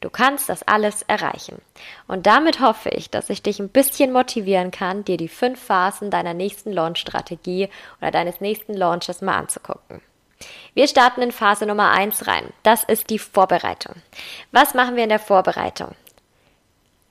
Du 0.00 0.08
kannst 0.08 0.48
das 0.48 0.62
alles 0.62 1.02
erreichen. 1.02 1.60
Und 2.06 2.26
damit 2.26 2.60
hoffe 2.60 2.88
ich, 2.90 3.10
dass 3.10 3.28
ich 3.28 3.42
dich 3.42 3.60
ein 3.60 3.68
bisschen 3.68 4.12
motivieren 4.12 4.70
kann, 4.70 5.04
dir 5.04 5.16
die 5.16 5.28
fünf 5.28 5.60
Phasen 5.62 6.10
deiner 6.10 6.32
nächsten 6.32 6.72
Launch-Strategie 6.72 7.68
oder 8.00 8.10
deines 8.10 8.40
nächsten 8.40 8.74
Launches 8.74 9.20
mal 9.20 9.36
anzugucken. 9.36 10.00
Wir 10.72 10.88
starten 10.88 11.20
in 11.20 11.32
Phase 11.32 11.66
Nummer 11.66 11.90
eins 11.90 12.26
rein. 12.26 12.52
Das 12.62 12.84
ist 12.84 13.10
die 13.10 13.18
Vorbereitung. 13.18 13.96
Was 14.52 14.72
machen 14.72 14.96
wir 14.96 15.02
in 15.02 15.10
der 15.10 15.18
Vorbereitung? 15.18 15.94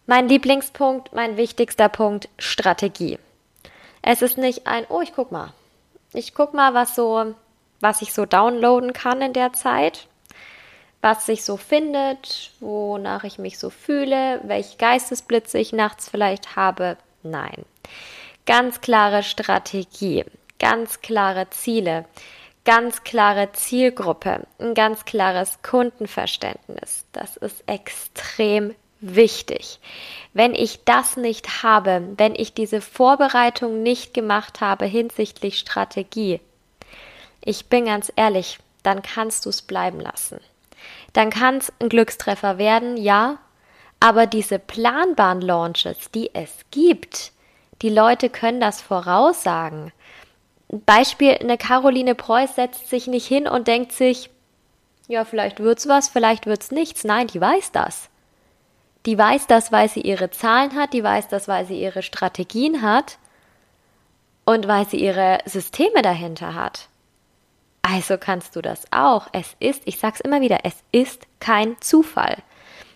Mein 0.10 0.28
Lieblingspunkt, 0.28 1.14
mein 1.14 1.38
wichtigster 1.38 1.88
Punkt, 1.88 2.30
Strategie. 2.40 3.20
Es 4.02 4.24
ist 4.24 4.40
nicht 4.40 4.66
ein, 4.66 4.88
oh, 4.90 5.02
ich 5.02 5.14
guck 5.14 5.32
mal. 5.32 5.54
Ich 6.14 6.34
guck 6.34 6.56
mal, 6.56 6.74
was 6.74 6.96
so, 6.96 7.36
was 7.80 8.02
ich 8.02 8.12
so 8.12 8.26
downloaden 8.26 8.94
kann 8.94 9.22
in 9.22 9.34
der 9.34 9.54
Zeit, 9.54 10.08
was 11.02 11.28
sich 11.28 11.44
so 11.44 11.58
findet, 11.58 12.50
wonach 12.60 13.24
ich 13.24 13.38
mich 13.38 13.60
so 13.60 13.70
fühle, 13.70 14.42
welche 14.46 14.78
Geistesblitze 14.78 15.60
ich 15.60 15.74
nachts 15.74 16.10
vielleicht 16.10 16.56
habe. 16.56 16.98
Nein. 17.22 17.64
Ganz 18.48 18.82
klare 18.82 19.22
Strategie, 19.22 20.26
ganz 20.58 21.02
klare 21.02 21.52
Ziele, 21.52 22.06
ganz 22.66 23.04
klare 23.04 23.52
Zielgruppe, 23.52 24.48
ein 24.58 24.74
ganz 24.74 25.06
klares 25.06 25.60
Kundenverständnis. 25.62 27.06
Das 27.12 27.38
ist 27.38 27.64
extrem 27.68 28.74
wichtig. 29.02 29.80
Wenn 30.34 30.54
ich 30.54 30.84
das 30.84 31.18
nicht 31.18 31.64
habe, 31.64 32.04
wenn 32.18 32.36
ich 32.36 32.54
diese 32.54 32.82
Vorbereitung 32.82 33.82
nicht 33.82 34.14
gemacht 34.14 34.62
habe 34.62 34.86
hinsichtlich 34.86 35.58
Strategie, 35.58 36.40
ich 37.44 37.68
bin 37.68 37.86
ganz 37.86 38.12
ehrlich, 38.16 38.60
dann 38.84 39.02
kannst 39.02 39.46
du 39.46 39.50
es 39.50 39.62
bleiben 39.62 40.00
lassen. 40.00 40.40
Dann 41.14 41.30
kann 41.30 41.58
es 41.58 41.74
ein 41.80 41.90
Glückstreffer 41.90 42.58
werden, 42.58 42.98
ja, 42.98 43.40
aber 44.00 44.28
diese 44.28 44.60
planbaren 44.60 45.42
Launches, 45.42 46.12
die 46.12 46.34
es 46.34 46.52
gibt, 46.72 47.32
die 47.82 47.90
Leute 47.90 48.30
können 48.30 48.60
das 48.60 48.82
voraussagen. 48.82 49.92
Beispiel, 50.70 51.38
eine 51.40 51.58
Caroline 51.58 52.16
Preuß 52.16 52.56
setzt 52.56 52.90
sich 52.90 53.08
nicht 53.08 53.26
hin 53.26 53.48
und 53.48 53.68
denkt 53.68 53.92
sich, 53.92 54.30
ja, 55.08 55.26
vielleicht 55.26 55.60
wird's 55.60 55.88
was, 55.88 56.10
vielleicht 56.10 56.46
wird's 56.46 56.72
nichts. 56.72 57.04
Nein, 57.04 57.28
die 57.28 57.42
weiß 57.42 57.72
das. 57.72 58.09
Die 59.06 59.18
weiß 59.18 59.48
das, 59.48 59.72
weil 59.72 59.90
sie 59.90 60.02
ihre 60.02 60.30
Zahlen 60.30 60.76
hat, 60.76 60.94
die 60.94 61.04
weiß 61.04 61.30
das, 61.30 61.48
weil 61.48 61.66
sie 61.66 61.82
ihre 61.82 62.04
Strategien 62.04 62.82
hat 62.82 63.18
und 64.46 64.68
weil 64.68 64.88
sie 64.88 64.98
ihre 64.98 65.40
Systeme 65.46 66.02
dahinter 66.02 66.54
hat. 66.54 66.90
Also 67.82 68.18
kannst 68.18 68.56
du 68.56 68.62
das 68.62 68.86
auch. 68.92 69.28
Es 69.32 69.56
ist, 69.60 69.84
ich 69.86 70.00
sag's 70.00 70.20
immer 70.20 70.42
wieder, 70.42 70.60
es 70.64 70.76
ist 70.92 71.28
kein 71.40 71.80
Zufall. 71.82 72.38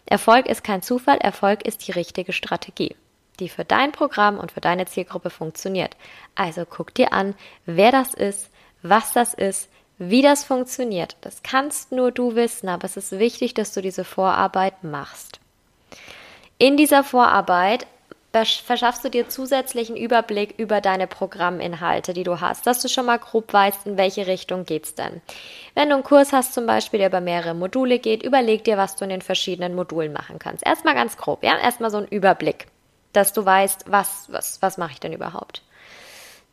Erfolg 0.06 0.48
ist 0.48 0.64
kein 0.64 0.82
Zufall, 0.82 1.18
Erfolg 1.20 1.66
ist 1.66 1.88
die 1.88 1.92
richtige 1.92 2.34
Strategie, 2.34 2.96
die 3.40 3.48
für 3.48 3.64
dein 3.64 3.94
Programm 3.94 4.38
und 4.38 4.52
für 4.52 4.62
deine 4.62 4.86
Zielgruppe 4.86 5.30
funktioniert. 5.30 5.96
Also 6.36 6.66
guck 6.66 6.94
dir 6.94 7.14
an, 7.14 7.36
wer 7.66 7.92
das 7.92 8.14
ist, 8.14 8.50
was 8.82 9.14
das 9.14 9.34
ist, 9.34 9.70
wie 9.98 10.22
das 10.22 10.44
funktioniert. 10.44 11.16
Das 11.22 11.44
kannst 11.44 11.92
nur 11.92 12.12
du 12.12 12.36
wissen, 12.36 12.68
aber 12.68 12.86
es 12.86 12.98
ist 12.98 13.12
wichtig, 13.14 13.54
dass 13.54 13.74
du 13.74 13.82
diese 13.82 14.04
Vorarbeit 14.04 14.84
machst. 14.84 15.40
In 16.58 16.78
dieser 16.78 17.04
Vorarbeit 17.04 17.88
verschaffst 18.32 19.06
du 19.06 19.10
dir 19.10 19.30
zusätzlichen 19.30 19.96
Überblick 19.96 20.56
über 20.58 20.82
deine 20.82 21.06
Programminhalte, 21.06 22.14
die 22.14 22.24
du 22.24 22.42
hast, 22.42 22.66
dass 22.66 22.82
du 22.82 22.88
schon 22.88 23.06
mal 23.06 23.20
grob 23.20 23.54
weißt, 23.54 23.86
in 23.86 23.98
welche 23.98 24.26
Richtung 24.26 24.66
geht's 24.66 24.96
denn. 24.96 25.22
Wenn 25.76 25.90
du 25.90 25.96
einen 25.96 26.04
Kurs 26.04 26.34
hast 26.34 26.54
zum 26.54 26.66
Beispiel, 26.66 26.98
der 26.98 27.10
über 27.10 27.22
mehrere 27.22 27.54
Module 27.54 28.00
geht, 28.00 28.24
überleg 28.24 28.64
dir, 28.64 28.78
was 28.78 28.96
du 28.96 29.04
in 29.04 29.12
den 29.12 29.22
verschiedenen 29.22 29.76
Modulen 29.76 30.14
machen 30.14 30.40
kannst. 30.40 30.66
Erstmal 30.66 30.96
ganz 30.96 31.16
grob, 31.16 31.44
ja, 31.44 31.58
erstmal 31.60 31.92
so 31.92 31.98
ein 31.98 32.08
Überblick, 32.08 32.66
dass 33.14 33.34
du 33.34 33.46
weißt, 33.46 33.86
was, 33.88 34.26
was, 34.32 34.60
was 34.62 34.78
mache 34.78 34.94
ich 34.94 35.00
denn 35.00 35.14
überhaupt. 35.14 35.62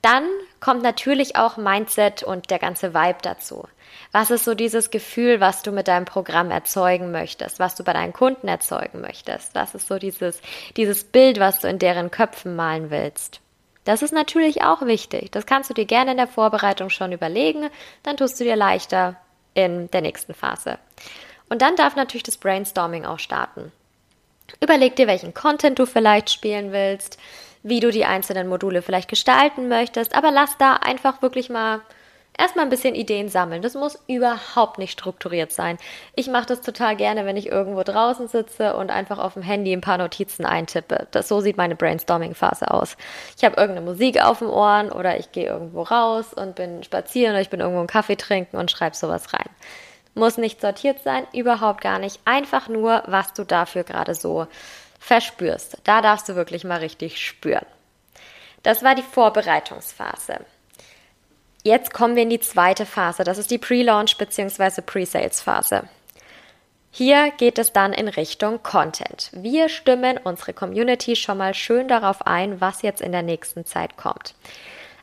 Dann 0.03 0.25
kommt 0.61 0.83
natürlich 0.83 1.37
auch 1.37 1.57
Mindset 1.57 2.23
und 2.23 2.51
der 2.51 2.59
ganze 2.59 2.95
Vibe 2.95 3.19
dazu. 3.23 3.69
Was 4.13 4.31
ist 4.31 4.45
so 4.45 4.55
dieses 4.55 4.91
Gefühl, 4.91 5.41
was 5.41 5.63
du 5.63 5.73
mit 5.73 5.89
deinem 5.89 6.05
Programm 6.05 6.51
erzeugen 6.51 7.11
möchtest, 7.11 7.59
was 7.59 7.75
du 7.75 7.85
bei 7.85 7.93
deinen 7.93 8.13
Kunden 8.13 8.49
erzeugen 8.49 9.01
möchtest? 9.01 9.55
Was 9.55 9.75
ist 9.75 9.89
so 9.89 9.99
dieses, 9.99 10.41
dieses 10.77 11.05
Bild, 11.05 11.39
was 11.39 11.61
du 11.61 11.69
in 11.69 11.79
deren 11.79 12.11
Köpfen 12.11 12.57
malen 12.57 12.91
willst? 12.91 13.41
Das 13.85 14.03
ist 14.03 14.13
natürlich 14.13 14.63
auch 14.63 14.83
wichtig. 14.83 15.31
Das 15.33 15.47
kannst 15.47 15.71
du 15.71 15.75
dir 15.75 15.87
gerne 15.87 16.13
in 16.13 16.17
der 16.17 16.29
Vorbereitung 16.29 16.91
schon 16.91 17.13
überlegen, 17.13 17.71
dann 18.03 18.17
tust 18.17 18.39
du 18.41 18.45
dir 18.45 18.57
leichter 18.57 19.17
in 19.55 19.91
der 19.91 20.01
nächsten 20.01 20.35
Phase. 20.35 20.79
Und 21.49 21.63
dann 21.63 21.77
darf 21.77 21.97
natürlich 21.97 22.23
das 22.23 22.37
Brainstorming 22.37 23.05
auch 23.05 23.19
starten. 23.19 23.73
Überleg 24.61 24.97
dir, 24.97 25.07
welchen 25.07 25.35
Content 25.35 25.79
du 25.79 25.87
vielleicht 25.87 26.31
spielen 26.31 26.73
willst, 26.73 27.19
wie 27.63 27.81
du 27.81 27.91
die 27.91 28.05
einzelnen 28.05 28.49
Module 28.49 28.83
vielleicht 28.83 29.09
gestalten 29.09 29.69
möchtest, 29.69 30.15
aber 30.15 30.31
lass 30.31 30.57
da 30.59 30.75
einfach 30.75 31.23
wirklich 31.23 31.51
mal 31.51 31.81
erstmal 32.41 32.65
ein 32.65 32.71
bisschen 32.71 32.95
Ideen 32.95 33.29
sammeln. 33.29 33.63
Das 33.63 33.75
muss 33.75 33.99
überhaupt 34.07 34.79
nicht 34.79 34.93
strukturiert 34.93 35.53
sein. 35.53 35.77
Ich 36.15 36.29
mache 36.29 36.47
das 36.47 36.63
total 36.63 36.97
gerne, 36.97 37.27
wenn 37.27 37.37
ich 37.37 37.47
irgendwo 37.47 37.83
draußen 37.83 38.29
sitze 38.29 38.75
und 38.77 38.91
einfach 38.91 39.19
auf 39.19 39.35
dem 39.35 39.43
Handy 39.43 39.73
ein 39.73 39.83
paar 39.83 39.99
Notizen 39.99 40.47
eintippe. 40.47 41.07
Das, 41.11 41.29
so 41.29 41.41
sieht 41.41 41.59
meine 41.59 41.77
Brainstorming-Phase 41.77 42.71
aus. 42.71 42.97
Ich 43.37 43.45
habe 43.45 43.61
irgendeine 43.61 43.87
Musik 43.87 44.23
auf 44.25 44.39
den 44.39 44.49
Ohren 44.49 44.91
oder 44.91 45.19
ich 45.19 45.33
gehe 45.33 45.47
irgendwo 45.47 45.83
raus 45.83 46.33
und 46.33 46.55
bin 46.55 46.83
spazieren 46.83 47.33
oder 47.33 47.43
ich 47.43 47.51
bin 47.51 47.61
irgendwo 47.61 47.81
einen 47.81 47.89
Kaffee 47.89 48.17
trinken 48.17 48.57
und 48.57 48.71
schreibe 48.71 48.97
sowas 48.97 49.33
rein. 49.35 49.51
Muss 50.15 50.39
nicht 50.39 50.61
sortiert 50.61 51.03
sein, 51.05 51.27
überhaupt 51.33 51.83
gar 51.83 51.99
nicht. 51.99 52.21
Einfach 52.25 52.69
nur, 52.69 53.03
was 53.07 53.33
du 53.33 53.45
dafür 53.45 53.85
gerade 53.85 54.15
so 54.15 54.47
verspürst. 55.01 55.79
Da 55.83 56.01
darfst 56.03 56.29
du 56.29 56.37
wirklich 56.37 56.63
mal 56.63 56.79
richtig 56.79 57.19
spüren. 57.27 57.67
Das 58.63 58.85
war 58.85 58.95
die 58.95 59.03
Vorbereitungsphase. 59.03 60.41
Jetzt 61.65 61.93
kommen 61.93 62.15
wir 62.15 62.23
in 62.23 62.31
die 62.31 62.41
zweite 62.41 62.87
Phase. 62.87 63.25
Das 63.25 63.39
ist 63.39 63.51
die 63.51 63.59
Pre-Launch 63.59 64.17
bzw. 64.17 64.83
Pre-Sales-Phase. 64.83 65.89
Hier 66.93 67.33
geht 67.37 67.59
es 67.59 67.73
dann 67.73 67.93
in 67.93 68.09
Richtung 68.09 68.63
Content. 68.63 69.31
Wir 69.33 69.69
stimmen 69.69 70.19
unsere 70.19 70.53
Community 70.53 71.17
schon 71.17 71.39
mal 71.39 71.55
schön 71.55 71.87
darauf 71.89 72.27
ein, 72.27 72.61
was 72.61 72.83
jetzt 72.83 73.01
in 73.01 73.13
der 73.13 73.23
nächsten 73.23 73.65
Zeit 73.65 73.97
kommt. 73.97 74.35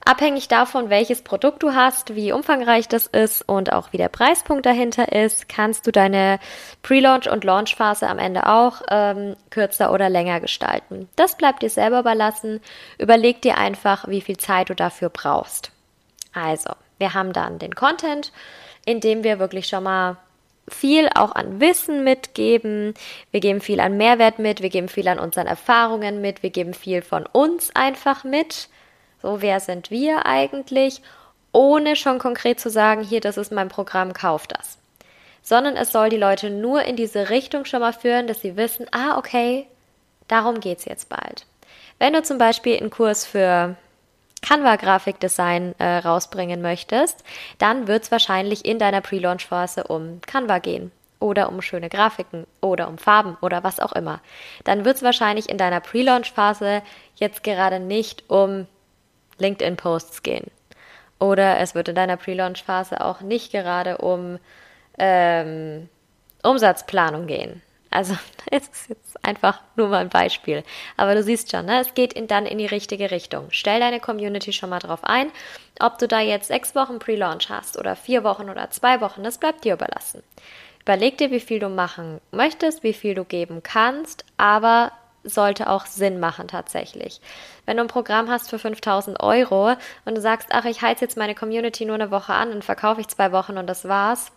Abhängig 0.07 0.47
davon, 0.47 0.89
welches 0.89 1.21
Produkt 1.21 1.63
du 1.63 1.75
hast, 1.75 2.15
wie 2.15 2.31
umfangreich 2.31 2.87
das 2.87 3.07
ist 3.07 3.41
und 3.41 3.73
auch 3.73 3.91
wie 3.91 3.97
der 3.97 4.07
Preispunkt 4.07 4.65
dahinter 4.65 5.11
ist, 5.11 5.49
kannst 5.49 5.85
du 5.85 5.91
deine 5.91 6.39
Pre-Launch- 6.81 7.29
und 7.29 7.43
Launch-Phase 7.43 8.07
am 8.07 8.17
Ende 8.17 8.47
auch 8.47 8.83
ähm, 8.89 9.35
kürzer 9.49 9.91
oder 9.91 10.07
länger 10.09 10.39
gestalten. 10.39 11.09
Das 11.17 11.35
bleibt 11.35 11.61
dir 11.61 11.69
selber 11.69 11.99
überlassen. 11.99 12.61
Überleg 12.97 13.41
dir 13.41 13.57
einfach, 13.57 14.07
wie 14.07 14.21
viel 14.21 14.37
Zeit 14.37 14.69
du 14.69 14.75
dafür 14.75 15.09
brauchst. 15.09 15.73
Also, 16.33 16.69
wir 16.99 17.13
haben 17.13 17.33
dann 17.33 17.59
den 17.59 17.75
Content, 17.75 18.31
in 18.85 19.01
dem 19.01 19.25
wir 19.25 19.39
wirklich 19.39 19.67
schon 19.67 19.83
mal 19.83 20.15
viel 20.69 21.09
auch 21.15 21.35
an 21.35 21.59
Wissen 21.59 22.05
mitgeben. 22.05 22.93
Wir 23.31 23.41
geben 23.41 23.59
viel 23.59 23.81
an 23.81 23.97
Mehrwert 23.97 24.39
mit. 24.39 24.61
Wir 24.61 24.69
geben 24.69 24.87
viel 24.87 25.09
an 25.09 25.19
unseren 25.19 25.47
Erfahrungen 25.47 26.21
mit. 26.21 26.43
Wir 26.43 26.49
geben 26.49 26.73
viel 26.73 27.01
von 27.01 27.25
uns 27.25 27.75
einfach 27.75 28.23
mit 28.23 28.69
so, 29.21 29.41
wer 29.41 29.59
sind 29.59 29.91
wir 29.91 30.25
eigentlich? 30.25 31.01
Ohne 31.51 31.95
schon 31.95 32.19
konkret 32.19 32.59
zu 32.59 32.69
sagen, 32.69 33.03
hier, 33.03 33.21
das 33.21 33.38
ist 33.38 33.51
mein 33.51 33.69
Programm, 33.69 34.13
kauf 34.13 34.47
das. 34.47 34.77
Sondern 35.41 35.75
es 35.75 35.91
soll 35.91 36.09
die 36.09 36.17
Leute 36.17 36.50
nur 36.50 36.83
in 36.83 36.95
diese 36.95 37.29
Richtung 37.29 37.65
schon 37.65 37.79
mal 37.79 37.93
führen, 37.93 38.27
dass 38.27 38.41
sie 38.41 38.57
wissen, 38.57 38.86
ah, 38.91 39.17
okay, 39.17 39.65
darum 40.27 40.59
geht's 40.59 40.86
jetzt 40.86 41.09
bald. 41.09 41.45
Wenn 42.00 42.13
du 42.13 42.21
zum 42.21 42.38
Beispiel 42.38 42.77
einen 42.77 42.91
Kurs 42.91 43.25
für 43.25 43.75
Canva-Grafikdesign 44.41 45.75
äh, 45.79 45.97
rausbringen 45.97 46.62
möchtest, 46.62 47.24
dann 47.57 47.88
wird 47.88 48.03
es 48.03 48.12
wahrscheinlich 48.12 48.65
in 48.65 48.77
deiner 48.77 49.01
Pre-Launch-Phase 49.01 49.86
um 49.86 50.21
Canva 50.21 50.59
gehen 50.59 50.91
oder 51.19 51.50
um 51.50 51.62
schöne 51.62 51.89
Grafiken 51.89 52.45
oder 52.62 52.88
um 52.88 53.00
Farben 53.00 53.36
oder 53.41 53.63
was 53.63 53.79
auch 53.79 53.93
immer. 53.93 54.21
Dann 54.63 54.86
wird 54.86 54.97
es 54.97 55.03
wahrscheinlich 55.03 55.50
in 55.50 55.57
deiner 55.57 55.79
Pre-Launch-Phase 55.79 56.83
jetzt 57.15 57.43
gerade 57.43 57.79
nicht 57.79 58.29
um 58.29 58.67
LinkedIn-Posts 59.39 60.24
gehen. 60.24 60.51
Oder 61.20 61.60
es 61.60 61.75
wird 61.75 61.89
in 61.89 61.96
deiner 61.96 62.17
Pre-Launch-Phase 62.17 63.03
auch 63.03 63.22
nicht 63.22 63.51
gerade 63.51 63.98
um 63.98 64.39
ähm, 64.98 65.89
Umsatzplanung 66.44 67.27
gehen. 67.27 67.62
Also 67.89 68.15
es 68.51 68.67
ist 68.67 68.89
jetzt 68.89 69.25
einfach 69.25 69.62
nur 69.75 69.88
mal 69.89 70.01
ein 70.01 70.10
Beispiel. 70.10 70.63
Aber 70.96 71.15
du 71.15 71.24
siehst 71.24 71.51
schon, 71.51 71.65
ne, 71.65 71.82
es 71.82 71.94
geht 71.94 72.13
in, 72.13 72.27
dann 72.27 72.46
in 72.46 72.58
die 72.58 72.65
richtige 72.65 73.12
Richtung. 73.12 73.48
Stell 73.50 73.79
deine 73.79 74.00
Community 74.00 74.53
schon 74.53 74.70
mal 74.70 74.79
drauf 74.79 75.03
ein. 75.03 75.32
Ob 75.79 75.98
du 75.98 76.08
da 76.08 76.20
jetzt 76.20 76.48
sechs 76.48 76.75
Wochen 76.75 77.00
Pre-Launch 77.00 77.50
hast 77.50 77.77
oder 77.77 77.96
vier 77.96 78.24
Wochen 78.24 78.50
oder 78.50 78.70
zwei 78.72 79.01
Wochen, 79.01 79.24
das 79.24 79.38
bleibt 79.38 79.63
dir 79.63 79.74
überlassen. 79.74 80.24
Überleg 80.82 81.17
dir, 81.17 81.32
wie 81.32 81.39
viel 81.39 81.60
du 81.60 81.70
machen 81.70 82.22
möchtest, 82.32 82.84
wie 82.84 82.94
viel 82.94 83.13
du 83.13 83.25
geben 83.25 83.62
kannst, 83.62 84.24
aber 84.38 84.91
sollte 85.27 85.69
auch 85.69 85.86
Sinn 85.86 86.19
machen 86.19 86.48
tatsächlich. 86.48 87.22
Wenn 87.65 87.77
du 87.77 87.84
ein 87.84 87.89
Programm 87.89 88.29
hast 88.29 88.50
für 88.50 88.60
5000 88.60 89.22
Euro 89.22 89.74
und 90.05 90.15
du 90.15 90.22
sagst, 90.22 90.50
ach, 90.51 90.65
ich 90.65 90.81
heiz 90.81 91.01
jetzt 91.01 91.17
meine 91.17 91.36
Community 91.36 91.86
nur 91.86 91.96
eine 91.96 92.12
Woche 92.12 92.34
an 92.34 92.51
und 92.51 92.63
verkaufe 92.63 93.01
ich 93.01 93.07
zwei 93.07 93.31
Wochen 93.31 93.57
und 93.57 93.67
das 93.67 93.88
war's, 93.88 94.31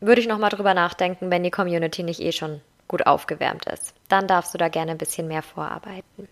würde 0.00 0.20
ich 0.20 0.28
nochmal 0.28 0.50
drüber 0.50 0.74
nachdenken, 0.74 1.30
wenn 1.30 1.42
die 1.42 1.50
Community 1.50 2.02
nicht 2.02 2.20
eh 2.20 2.32
schon 2.32 2.60
gut 2.86 3.06
aufgewärmt 3.06 3.66
ist. 3.66 3.94
Dann 4.08 4.26
darfst 4.26 4.54
du 4.54 4.58
da 4.58 4.68
gerne 4.68 4.92
ein 4.92 4.98
bisschen 4.98 5.28
mehr 5.28 5.42
vorarbeiten. 5.42 6.28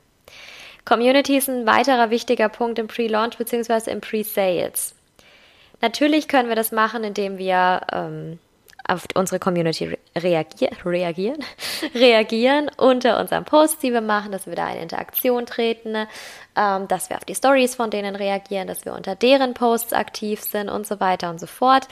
Community 0.84 1.36
ist 1.36 1.48
ein 1.48 1.66
weiterer 1.66 2.10
wichtiger 2.10 2.48
Punkt 2.48 2.78
im 2.78 2.86
Pre-Launch 2.86 3.36
bzw. 3.38 3.90
im 3.90 4.00
Pre-Sales. 4.00 4.94
Natürlich 5.80 6.28
können 6.28 6.48
wir 6.48 6.56
das 6.56 6.72
machen, 6.72 7.04
indem 7.04 7.38
wir 7.38 7.80
ähm, 7.92 8.38
auf 8.88 9.04
unsere 9.14 9.38
Community 9.38 9.98
reagier 10.16 10.70
reagieren, 10.84 11.44
reagieren 11.94 12.70
unter 12.76 13.20
unserem 13.20 13.44
Post, 13.44 13.82
die 13.82 13.92
wir 13.92 14.00
machen, 14.00 14.32
dass 14.32 14.46
wir 14.46 14.54
da 14.54 14.70
in 14.70 14.82
Interaktion 14.82 15.46
treten, 15.46 16.06
ähm, 16.56 16.88
dass 16.88 17.10
wir 17.10 17.16
auf 17.16 17.24
die 17.24 17.34
Stories 17.34 17.74
von 17.74 17.90
denen 17.90 18.16
reagieren, 18.16 18.68
dass 18.68 18.84
wir 18.84 18.94
unter 18.94 19.14
deren 19.14 19.54
Posts 19.54 19.92
aktiv 19.92 20.42
sind 20.42 20.68
und 20.68 20.86
so 20.86 21.00
weiter 21.00 21.30
und 21.30 21.40
so 21.40 21.46
fort. 21.46 21.88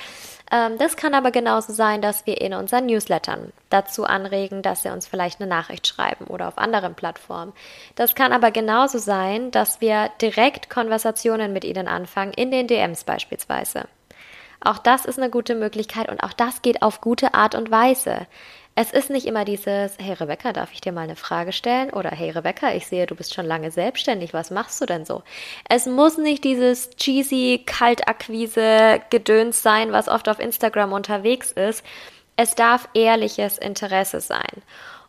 Ähm, 0.51 0.79
das 0.79 0.97
kann 0.97 1.15
aber 1.15 1.31
genauso 1.31 1.73
sein, 1.73 2.01
dass 2.01 2.27
wir 2.27 2.41
in 2.41 2.55
unseren 2.55 2.87
Newslettern 2.87 3.53
dazu 3.71 4.05
anregen, 4.05 4.63
dass 4.63 4.83
sie 4.83 4.91
uns 4.91 5.07
vielleicht 5.07 5.41
eine 5.41 5.49
Nachricht 5.49 5.87
schreiben 5.87 6.27
oder 6.27 6.49
auf 6.49 6.59
anderen 6.59 6.95
Plattformen. 6.95 7.53
Das 7.95 8.15
kann 8.15 8.33
aber 8.33 8.51
genauso 8.51 8.99
sein, 8.99 9.51
dass 9.51 9.81
wir 9.81 10.11
direkt 10.21 10.71
Konversationen 10.71 11.53
mit 11.53 11.65
ihnen 11.65 11.89
anfangen, 11.89 12.33
in 12.33 12.51
den 12.51 12.67
DMs 12.67 13.05
beispielsweise. 13.05 13.87
Auch 14.65 14.79
das 14.79 15.05
ist 15.05 15.19
eine 15.19 15.31
gute 15.31 15.55
Möglichkeit 15.55 16.09
und 16.09 16.23
auch 16.23 16.33
das 16.33 16.63
geht 16.63 16.83
auf 16.83 17.01
gute 17.01 17.35
Art 17.35 17.55
und 17.55 17.71
Weise. 17.71 18.27
Es 18.77 18.91
ist 18.91 19.09
nicht 19.09 19.27
immer 19.27 19.45
dieses, 19.45 19.97
hey 19.99 20.15
Rebecca, 20.15 20.53
darf 20.53 20.73
ich 20.73 20.81
dir 20.81 20.91
mal 20.91 21.03
eine 21.03 21.15
Frage 21.15 21.53
stellen? 21.53 21.91
Oder 21.91 22.11
hey 22.11 22.31
Rebecca, 22.31 22.73
ich 22.75 22.89
sehe, 22.89 23.07
du 23.07 23.15
bist 23.15 23.33
schon 23.33 23.47
lange 23.47 23.71
selbstständig, 23.71 24.35
was 24.35 24.51
machst 24.51 24.81
du 24.81 24.87
denn 24.87 25.05
so? 25.05 25.23
Es 25.69 25.87
muss 25.87 26.19
nicht 26.19 26.43
dieses 26.43 26.91
cheesy 26.97 27.63
Kaltakquise 27.65 29.01
Gedöns 29.11 29.63
sein, 29.63 29.93
was 29.93 30.09
oft 30.09 30.29
auf 30.29 30.41
Instagram 30.41 30.93
unterwegs 30.93 31.53
ist. 31.53 31.85
Es 32.37 32.57
darf 32.57 32.89
ehrliches 32.95 33.59
Interesse 33.59 34.21
sein. 34.21 34.63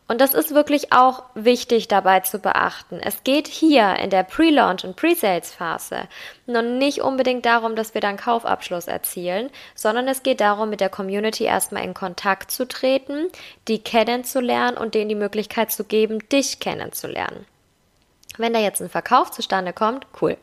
Und 0.08 0.20
das 0.20 0.34
ist 0.34 0.54
wirklich 0.54 0.92
auch 0.92 1.24
wichtig 1.34 1.88
dabei 1.88 2.20
zu 2.20 2.38
beachten. 2.38 3.00
Es 3.02 3.24
geht 3.24 3.48
hier 3.48 3.96
in 3.96 4.10
der 4.10 4.22
Pre-Launch 4.22 4.84
und 4.84 4.94
Pre-Sales-Phase 4.94 6.08
nun 6.46 6.78
nicht 6.78 7.00
unbedingt 7.00 7.44
darum, 7.44 7.74
dass 7.74 7.92
wir 7.92 8.00
dann 8.00 8.16
Kaufabschluss 8.16 8.86
erzielen, 8.86 9.50
sondern 9.74 10.06
es 10.06 10.22
geht 10.22 10.40
darum, 10.40 10.70
mit 10.70 10.80
der 10.80 10.90
Community 10.90 11.44
erstmal 11.44 11.82
in 11.82 11.94
Kontakt 11.94 12.52
zu 12.52 12.68
treten, 12.68 13.26
die 13.66 13.80
kennenzulernen 13.80 14.76
und 14.76 14.94
denen 14.94 15.08
die 15.08 15.16
Möglichkeit 15.16 15.72
zu 15.72 15.82
geben, 15.82 16.20
dich 16.28 16.60
kennenzulernen. 16.60 17.46
Wenn 18.38 18.52
da 18.52 18.58
jetzt 18.58 18.80
ein 18.80 18.88
Verkauf 18.88 19.30
zustande 19.30 19.72
kommt, 19.72 20.06
cool. 20.20 20.36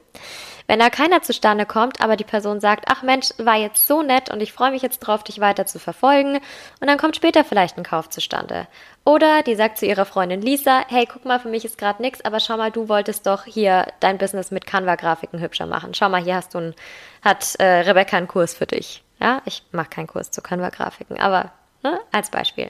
Wenn 0.67 0.79
da 0.79 0.89
keiner 0.89 1.21
zustande 1.21 1.65
kommt, 1.65 2.01
aber 2.01 2.15
die 2.15 2.23
Person 2.23 2.61
sagt, 2.61 2.85
ach 2.87 3.03
Mensch, 3.03 3.29
war 3.37 3.57
jetzt 3.57 3.85
so 3.85 4.01
nett 4.01 4.29
und 4.29 4.41
ich 4.41 4.53
freue 4.53 4.71
mich 4.71 4.81
jetzt 4.81 4.99
drauf, 4.99 5.23
dich 5.23 5.39
weiter 5.39 5.65
zu 5.65 5.77
verfolgen 5.77 6.37
und 6.79 6.87
dann 6.87 6.97
kommt 6.97 7.15
später 7.15 7.43
vielleicht 7.43 7.77
ein 7.77 7.83
Kauf 7.83 8.09
zustande. 8.09 8.67
Oder 9.03 9.43
die 9.43 9.55
sagt 9.55 9.77
zu 9.77 9.85
ihrer 9.85 10.05
Freundin 10.05 10.41
Lisa, 10.41 10.83
hey, 10.87 11.05
guck 11.11 11.25
mal, 11.25 11.39
für 11.39 11.49
mich 11.49 11.65
ist 11.65 11.77
gerade 11.77 12.01
nichts, 12.01 12.23
aber 12.23 12.39
schau 12.39 12.55
mal, 12.55 12.71
du 12.71 12.87
wolltest 12.87 13.27
doch 13.27 13.43
hier 13.43 13.87
dein 13.99 14.17
Business 14.17 14.51
mit 14.51 14.65
Canva-Grafiken 14.65 15.41
hübscher 15.41 15.65
machen. 15.65 15.93
Schau 15.93 16.07
mal, 16.07 16.23
hier 16.23 16.35
hast 16.35 16.53
du 16.53 16.59
ein, 16.59 16.75
hat 17.21 17.55
äh, 17.55 17.81
Rebecca 17.81 18.15
einen 18.15 18.29
Kurs 18.29 18.53
für 18.53 18.65
dich. 18.65 19.03
Ja, 19.19 19.41
ich 19.45 19.63
mache 19.71 19.89
keinen 19.89 20.07
Kurs 20.07 20.31
zu 20.31 20.41
Canva-Grafiken, 20.41 21.19
aber 21.19 21.51
ne, 21.83 21.99
als 22.11 22.29
Beispiel. 22.29 22.69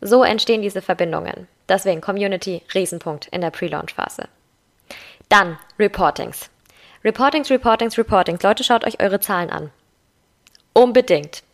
So 0.00 0.22
entstehen 0.22 0.62
diese 0.62 0.80
Verbindungen. 0.80 1.48
Deswegen 1.70 2.00
Community, 2.00 2.62
Riesenpunkt 2.74 3.28
in 3.28 3.40
der 3.40 3.50
Pre-Launch-Phase. 3.50 4.24
Dann 5.28 5.56
Reportings. 5.78 6.50
Reportings, 7.04 7.48
Reportings, 7.48 7.96
Reportings. 7.96 8.42
Leute, 8.42 8.64
schaut 8.64 8.84
euch 8.84 9.00
eure 9.00 9.20
Zahlen 9.20 9.50
an. 9.50 9.70
Unbedingt. 10.72 11.44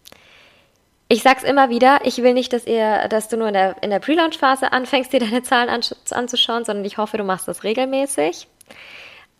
Ich 1.09 1.23
sag's 1.23 1.43
immer 1.45 1.69
wieder, 1.69 2.01
ich 2.05 2.17
will 2.23 2.33
nicht, 2.33 2.55
dass 2.55 2.67
ihr, 2.67 3.07
dass 3.09 3.29
du 3.29 3.37
nur 3.37 3.49
in 3.49 3.55
der, 3.55 3.83
in 3.83 3.91
der 3.91 4.01
Pre-Launch-Phase 4.01 4.73
anfängst, 4.73 5.13
dir 5.13 5.21
deine 5.21 5.43
Zahlen 5.43 5.69
an, 5.69 5.83
anzuschauen, 6.11 6.65
sondern 6.65 6.87
ich 6.87 6.97
hoffe, 6.97 7.19
du 7.19 7.23
machst 7.23 7.47
das 7.47 7.63
regelmäßig. 7.63 8.49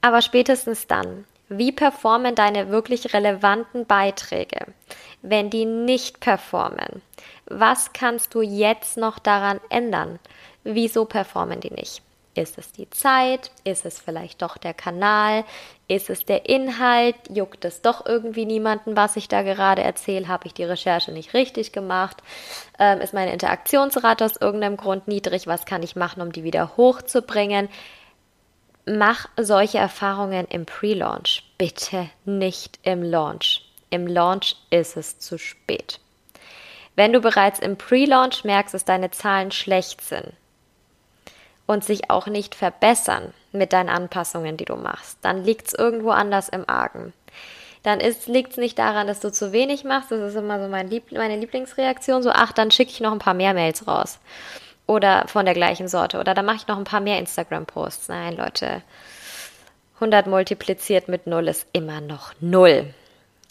Aber 0.03 0.21
spätestens 0.21 0.87
dann, 0.87 1.25
wie 1.49 1.73
performen 1.73 2.35
deine 2.35 2.69
wirklich 2.69 3.15
relevanten 3.15 3.87
Beiträge? 3.87 4.67
Wenn 5.23 5.49
die 5.49 5.65
nicht 5.65 6.21
performen, 6.21 7.03
was 7.47 7.93
kannst 7.93 8.35
du 8.35 8.43
jetzt 8.43 8.97
noch 8.97 9.19
daran 9.19 9.61
ändern? 9.69 10.19
Wieso 10.65 11.05
performen 11.05 11.61
die 11.61 11.73
nicht? 11.73 12.03
Ist 12.37 12.59
es 12.59 12.71
die 12.71 12.91
Zeit? 12.91 13.51
Ist 13.65 13.87
es 13.87 13.99
vielleicht 13.99 14.43
doch 14.43 14.59
der 14.59 14.75
Kanal? 14.75 15.45
Ist 15.89 16.11
es 16.11 16.27
der 16.27 16.49
Inhalt? 16.49 17.17
Juckt 17.31 17.65
es 17.65 17.81
doch 17.81 18.05
irgendwie 18.05 18.45
niemanden, 18.45 18.95
was 18.95 19.17
ich 19.17 19.29
da 19.29 19.43
gerade 19.43 19.83
erzähle? 19.83 20.29
Habe 20.29 20.47
ich 20.47 20.53
die 20.53 20.65
Recherche 20.65 21.13
nicht 21.13 21.33
richtig 21.33 21.73
gemacht? 21.73 22.23
Ähm, 22.79 23.01
ist 23.01 23.15
meine 23.15 23.33
Interaktionsrate 23.33 24.25
aus 24.25 24.37
irgendeinem 24.37 24.77
Grund 24.77 25.09
niedrig? 25.09 25.47
Was 25.47 25.65
kann 25.65 25.83
ich 25.83 25.97
machen, 25.97 26.21
um 26.21 26.31
die 26.31 26.45
wieder 26.45 26.77
hochzubringen? 26.77 27.71
Mach 28.85 29.29
solche 29.39 29.79
Erfahrungen 29.79 30.47
im 30.49 30.67
Pre-Launch, 30.67 31.43
bitte 31.57 32.11
nicht 32.25 32.79
im 32.83 33.03
Launch. 33.03 33.63
Im 33.89 34.07
Launch 34.07 34.57
ist 34.71 34.97
es 34.97 35.19
zu 35.19 35.39
spät. 35.39 36.01
Wenn 36.97 37.13
du 37.13 37.21
bereits 37.21 37.61
im 37.61 37.77
Pre-Launch 37.77 38.45
merkst, 38.45 38.75
dass 38.75 38.85
deine 38.85 39.11
Zahlen 39.11 39.53
schlecht 39.53 40.01
sind, 40.01 40.33
und 41.67 41.85
sich 41.85 42.11
auch 42.11 42.27
nicht 42.27 42.55
verbessern 42.55 43.35
mit 43.53 43.73
deinen 43.73 43.89
Anpassungen, 43.89 44.57
die 44.57 44.65
du 44.65 44.77
machst, 44.77 45.19
dann 45.23 45.45
liegt 45.45 45.69
es 45.69 45.75
irgendwo 45.75 46.11
anders 46.11 46.49
im 46.49 46.69
Argen. 46.69 47.13
Dann 47.83 48.01
liegt 48.01 48.53
es 48.53 48.57
nicht 48.57 48.79
daran, 48.79 49.07
dass 49.07 49.21
du 49.21 49.31
zu 49.31 49.53
wenig 49.53 49.85
machst, 49.85 50.11
das 50.11 50.21
ist 50.21 50.37
immer 50.37 50.61
so 50.61 50.69
mein 50.69 50.89
Lieb 50.89 51.13
meine 51.13 51.37
Lieblingsreaktion, 51.37 52.23
so 52.23 52.31
ach, 52.33 52.53
dann 52.53 52.71
schicke 52.71 52.91
ich 52.91 53.01
noch 53.01 53.13
ein 53.13 53.19
paar 53.19 53.35
mehr 53.35 53.55
Mails 53.55 53.87
raus. 53.87 54.19
Oder 54.89 55.27
von 55.27 55.45
der 55.45 55.55
gleichen 55.55 55.89
Sorte. 55.89 56.19
Oder 56.21 56.33
dann 56.35 56.47
mache 56.47 56.57
ich 56.57 56.69
noch 56.69 56.79
ein 56.79 56.85
paar 56.85 57.01
mehr 57.01 57.19
Instagram-Posts. 57.19 58.09
Nein, 58.09 58.37
Leute, 58.37 58.83
100 59.95 60.29
multipliziert 60.29 61.09
mit 61.09 61.27
0 61.27 61.49
ist 61.49 61.67
immer 61.73 62.01
noch 62.01 62.33
0. 62.41 62.95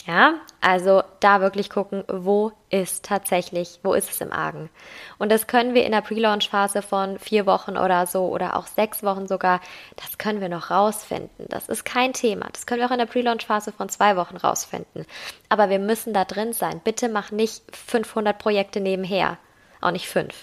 Ja, 0.08 0.36
also 0.62 1.02
da 1.20 1.42
wirklich 1.42 1.72
gucken, 1.72 2.04
wo 2.08 2.52
ist 2.70 3.04
tatsächlich, 3.06 3.80
wo 3.82 3.96
ist 3.96 4.12
es 4.12 4.22
im 4.22 4.32
Argen. 4.32 4.70
Und 5.18 5.32
das 5.32 5.48
können 5.48 5.74
wir 5.74 5.84
in 5.84 5.94
der 5.94 6.02
Pre-Launch-Phase 6.02 6.84
von 6.84 7.18
vier 7.18 7.48
Wochen 7.48 7.76
oder 7.76 8.06
so 8.06 8.28
oder 8.28 8.56
auch 8.56 8.68
sechs 8.68 9.02
Wochen 9.02 9.26
sogar, 9.28 9.62
das 9.96 10.20
können 10.20 10.42
wir 10.42 10.50
noch 10.50 10.70
rausfinden. 10.70 11.48
Das 11.50 11.70
ist 11.70 11.86
kein 11.86 12.14
Thema. 12.14 12.48
Das 12.54 12.68
können 12.68 12.82
wir 12.82 12.88
auch 12.88 12.92
in 12.92 13.00
der 13.00 13.08
Pre-Launch-Phase 13.08 13.72
von 13.72 13.90
zwei 13.90 14.16
Wochen 14.16 14.38
rausfinden. 14.38 15.08
Aber 15.50 15.70
wir 15.72 15.80
müssen 15.80 16.14
da 16.14 16.24
drin 16.24 16.54
sein. 16.54 16.82
Bitte 16.84 17.10
mach 17.10 17.32
nicht 17.32 17.64
500 17.76 18.38
Projekte 18.38 18.82
nebenher. 18.82 19.40
Auch 19.82 19.92
nicht 19.92 20.08
fünf. 20.08 20.36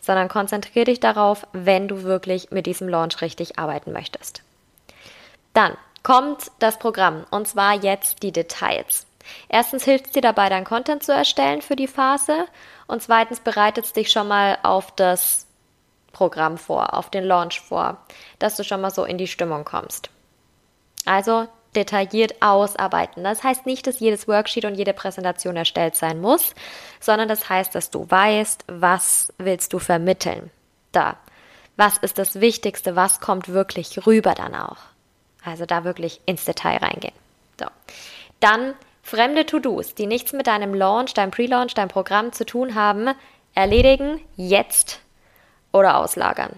Sondern 0.00 0.28
konzentriere 0.28 0.86
dich 0.86 1.00
darauf, 1.00 1.46
wenn 1.52 1.88
du 1.88 2.04
wirklich 2.04 2.52
mit 2.52 2.64
diesem 2.64 2.88
Launch 2.88 3.20
richtig 3.20 3.58
arbeiten 3.58 3.92
möchtest. 3.92 4.42
Dann 5.52 5.76
kommt 6.08 6.50
das 6.58 6.78
Programm 6.78 7.26
und 7.30 7.46
zwar 7.46 7.74
jetzt 7.74 8.22
die 8.22 8.32
Details. 8.32 9.06
Erstens 9.50 9.84
hilft 9.84 10.06
es 10.06 10.12
dir 10.12 10.22
dabei, 10.22 10.48
dein 10.48 10.64
Content 10.64 11.02
zu 11.02 11.12
erstellen 11.12 11.60
für 11.60 11.76
die 11.76 11.86
Phase 11.86 12.46
und 12.86 13.02
zweitens 13.02 13.40
bereitet 13.40 13.84
es 13.84 13.92
dich 13.92 14.10
schon 14.10 14.26
mal 14.26 14.56
auf 14.62 14.90
das 14.92 15.46
Programm 16.12 16.56
vor, 16.56 16.94
auf 16.94 17.10
den 17.10 17.24
Launch 17.24 17.60
vor, 17.60 17.98
dass 18.38 18.56
du 18.56 18.64
schon 18.64 18.80
mal 18.80 18.90
so 18.90 19.04
in 19.04 19.18
die 19.18 19.26
Stimmung 19.26 19.66
kommst. 19.66 20.08
Also 21.04 21.46
detailliert 21.76 22.40
ausarbeiten. 22.40 23.22
Das 23.22 23.44
heißt 23.44 23.66
nicht, 23.66 23.86
dass 23.86 24.00
jedes 24.00 24.26
Worksheet 24.26 24.64
und 24.64 24.76
jede 24.76 24.94
Präsentation 24.94 25.58
erstellt 25.58 25.94
sein 25.94 26.22
muss, 26.22 26.54
sondern 27.00 27.28
das 27.28 27.50
heißt, 27.50 27.74
dass 27.74 27.90
du 27.90 28.10
weißt, 28.10 28.64
was 28.66 29.30
willst 29.36 29.74
du 29.74 29.78
vermitteln. 29.78 30.50
Da. 30.90 31.18
Was 31.76 31.98
ist 31.98 32.16
das 32.16 32.40
Wichtigste? 32.40 32.96
Was 32.96 33.20
kommt 33.20 33.50
wirklich 33.50 34.06
rüber 34.06 34.34
dann 34.34 34.54
auch? 34.54 34.78
Also 35.48 35.64
da 35.64 35.84
wirklich 35.84 36.20
ins 36.26 36.44
Detail 36.44 36.76
reingehen. 36.76 37.14
So. 37.58 37.66
Dann 38.40 38.74
fremde 39.02 39.46
To-Dos, 39.46 39.94
die 39.94 40.06
nichts 40.06 40.32
mit 40.32 40.46
deinem 40.46 40.74
Launch, 40.74 41.14
deinem 41.14 41.30
Pre-Launch, 41.30 41.74
deinem 41.74 41.88
Programm 41.88 42.32
zu 42.32 42.44
tun 42.44 42.74
haben, 42.74 43.08
erledigen 43.54 44.20
jetzt 44.36 45.00
oder 45.72 45.96
auslagern. 45.96 46.52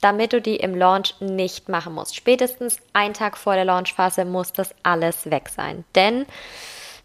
Damit 0.00 0.32
du 0.32 0.40
die 0.40 0.56
im 0.56 0.74
Launch 0.74 1.14
nicht 1.20 1.68
machen 1.68 1.94
musst. 1.94 2.16
Spätestens 2.16 2.78
einen 2.92 3.14
Tag 3.14 3.36
vor 3.36 3.54
der 3.54 3.64
Launchphase 3.64 4.24
muss 4.24 4.52
das 4.52 4.74
alles 4.82 5.30
weg 5.30 5.48
sein. 5.48 5.84
Denn 5.94 6.26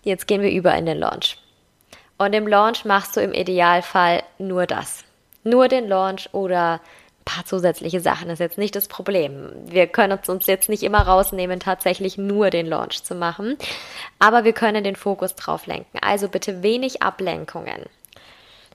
jetzt 0.03 0.27
gehen 0.27 0.41
wir 0.41 0.51
über 0.51 0.73
in 0.75 0.85
den 0.85 0.97
Launch. 0.97 1.37
Und 2.17 2.33
im 2.33 2.47
Launch 2.47 2.85
machst 2.85 3.17
du 3.17 3.21
im 3.21 3.33
Idealfall 3.33 4.23
nur 4.37 4.65
das. 4.65 5.03
Nur 5.43 5.67
den 5.67 5.87
Launch 5.87 6.29
oder 6.33 6.79
paar 7.25 7.45
zusätzliche 7.45 8.01
Sachen 8.01 8.29
ist 8.29 8.39
jetzt 8.39 8.57
nicht 8.57 8.75
das 8.75 8.87
Problem. 8.87 9.51
Wir 9.65 9.87
können 9.87 10.17
uns 10.27 10.47
jetzt 10.47 10.69
nicht 10.69 10.83
immer 10.83 11.01
rausnehmen, 11.01 11.59
tatsächlich 11.59 12.17
nur 12.17 12.49
den 12.49 12.67
Launch 12.67 13.03
zu 13.03 13.15
machen, 13.15 13.57
aber 14.19 14.43
wir 14.43 14.53
können 14.53 14.83
den 14.83 14.95
Fokus 14.95 15.35
drauf 15.35 15.67
lenken. 15.67 15.99
Also 16.01 16.27
bitte 16.27 16.63
wenig 16.63 17.01
Ablenkungen. 17.01 17.85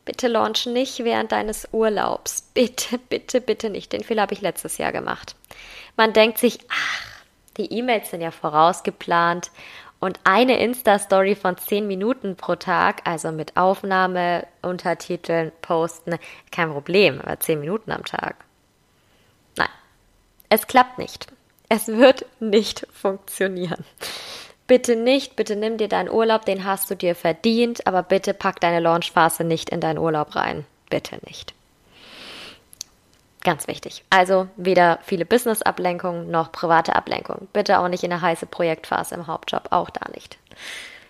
Bitte 0.04 0.28
launch 0.28 0.66
nicht 0.66 1.00
während 1.00 1.32
deines 1.32 1.68
Urlaubs. 1.72 2.48
Bitte, 2.54 2.98
bitte, 2.98 3.40
bitte 3.40 3.70
nicht. 3.70 3.92
Den 3.92 4.04
Fehler 4.04 4.22
habe 4.22 4.34
ich 4.34 4.40
letztes 4.40 4.78
Jahr 4.78 4.92
gemacht. 4.92 5.34
Man 5.96 6.12
denkt 6.12 6.38
sich, 6.38 6.60
ach, 6.68 7.16
die 7.56 7.72
E-Mails 7.72 8.10
sind 8.10 8.20
ja 8.20 8.30
vorausgeplant 8.30 9.50
und 10.00 10.20
eine 10.24 10.58
Insta-Story 10.58 11.34
von 11.34 11.56
10 11.56 11.86
Minuten 11.86 12.36
pro 12.36 12.56
Tag, 12.56 13.02
also 13.04 13.32
mit 13.32 13.56
Aufnahme, 13.56 14.46
Untertiteln, 14.62 15.52
Posten, 15.62 16.18
kein 16.52 16.70
Problem, 16.70 17.20
aber 17.20 17.40
10 17.40 17.60
Minuten 17.60 17.90
am 17.90 18.04
Tag. 18.04 18.36
Nein, 19.56 19.68
es 20.48 20.66
klappt 20.66 20.98
nicht. 20.98 21.26
Es 21.68 21.88
wird 21.88 22.26
nicht 22.38 22.86
funktionieren. 22.92 23.84
Bitte 24.66 24.96
nicht, 24.96 25.36
bitte 25.36 25.56
nimm 25.56 25.78
dir 25.78 25.88
deinen 25.88 26.10
Urlaub, 26.10 26.44
den 26.44 26.64
hast 26.64 26.90
du 26.90 26.96
dir 26.96 27.14
verdient, 27.14 27.86
aber 27.86 28.02
bitte 28.02 28.34
pack 28.34 28.60
deine 28.60 28.80
Launchphase 28.80 29.44
nicht 29.44 29.70
in 29.70 29.80
deinen 29.80 29.98
Urlaub 29.98 30.34
rein. 30.36 30.66
Bitte 30.90 31.18
nicht. 31.26 31.55
Ganz 33.46 33.68
wichtig. 33.68 34.02
Also 34.10 34.48
weder 34.56 34.98
viele 35.04 35.24
Business-Ablenkungen 35.24 36.32
noch 36.32 36.50
private 36.50 36.96
Ablenkungen. 36.96 37.46
Bitte 37.52 37.78
auch 37.78 37.86
nicht 37.86 38.02
in 38.02 38.10
der 38.10 38.20
heiße 38.20 38.46
Projektphase 38.46 39.14
im 39.14 39.28
Hauptjob, 39.28 39.68
auch 39.70 39.88
da 39.88 40.10
nicht. 40.12 40.36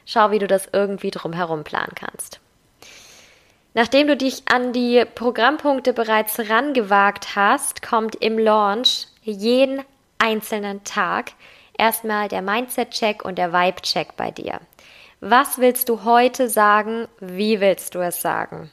Schau, 0.05 0.31
wie 0.33 0.38
du 0.38 0.46
das 0.46 0.68
irgendwie 0.70 1.11
drumherum 1.11 1.64
planen 1.64 1.94
kannst. 1.94 2.40
Nachdem 3.72 4.07
du 4.07 4.18
dich 4.18 4.42
an 4.53 4.75
die 4.75 5.07
Programmpunkte 5.14 5.94
bereits 5.94 6.38
rangewagt 6.51 7.37
hast, 7.37 7.81
kommt 7.81 8.16
im 8.16 8.38
Launch 8.38 9.07
jeden 9.22 9.83
einzelnen 10.18 10.85
Tag 10.85 11.33
erstmal 11.79 12.29
der 12.29 12.42
Mindset-Check 12.42 13.25
und 13.25 13.38
der 13.38 13.55
Vibe-Check 13.55 14.14
bei 14.18 14.31
dir. 14.31 14.61
Was 15.20 15.57
willst 15.57 15.88
du 15.88 16.05
heute 16.05 16.51
sagen? 16.51 17.09
Wie 17.18 17.61
willst 17.61 17.94
du 17.94 18.01
es 18.01 18.20
sagen? 18.20 18.70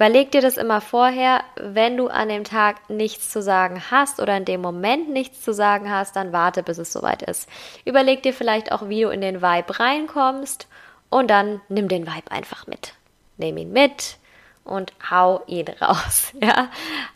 Überleg 0.00 0.30
dir 0.30 0.40
das 0.40 0.56
immer 0.56 0.80
vorher, 0.80 1.44
wenn 1.56 1.98
du 1.98 2.08
an 2.08 2.30
dem 2.30 2.44
Tag 2.44 2.88
nichts 2.88 3.28
zu 3.28 3.42
sagen 3.42 3.82
hast 3.90 4.18
oder 4.18 4.34
in 4.34 4.46
dem 4.46 4.62
Moment 4.62 5.10
nichts 5.10 5.42
zu 5.42 5.52
sagen 5.52 5.90
hast, 5.90 6.16
dann 6.16 6.32
warte, 6.32 6.62
bis 6.62 6.78
es 6.78 6.90
soweit 6.90 7.20
ist. 7.20 7.46
Überleg 7.84 8.22
dir 8.22 8.32
vielleicht 8.32 8.72
auch, 8.72 8.88
wie 8.88 9.02
du 9.02 9.10
in 9.10 9.20
den 9.20 9.42
Vibe 9.42 9.78
reinkommst 9.78 10.68
und 11.10 11.28
dann 11.28 11.60
nimm 11.68 11.88
den 11.88 12.06
Vibe 12.06 12.30
einfach 12.30 12.66
mit. 12.66 12.94
Nimm 13.36 13.58
ihn 13.58 13.74
mit 13.74 14.16
und 14.64 14.94
hau 15.10 15.42
ihn 15.46 15.68
raus. 15.82 16.32
Ja, 16.40 16.70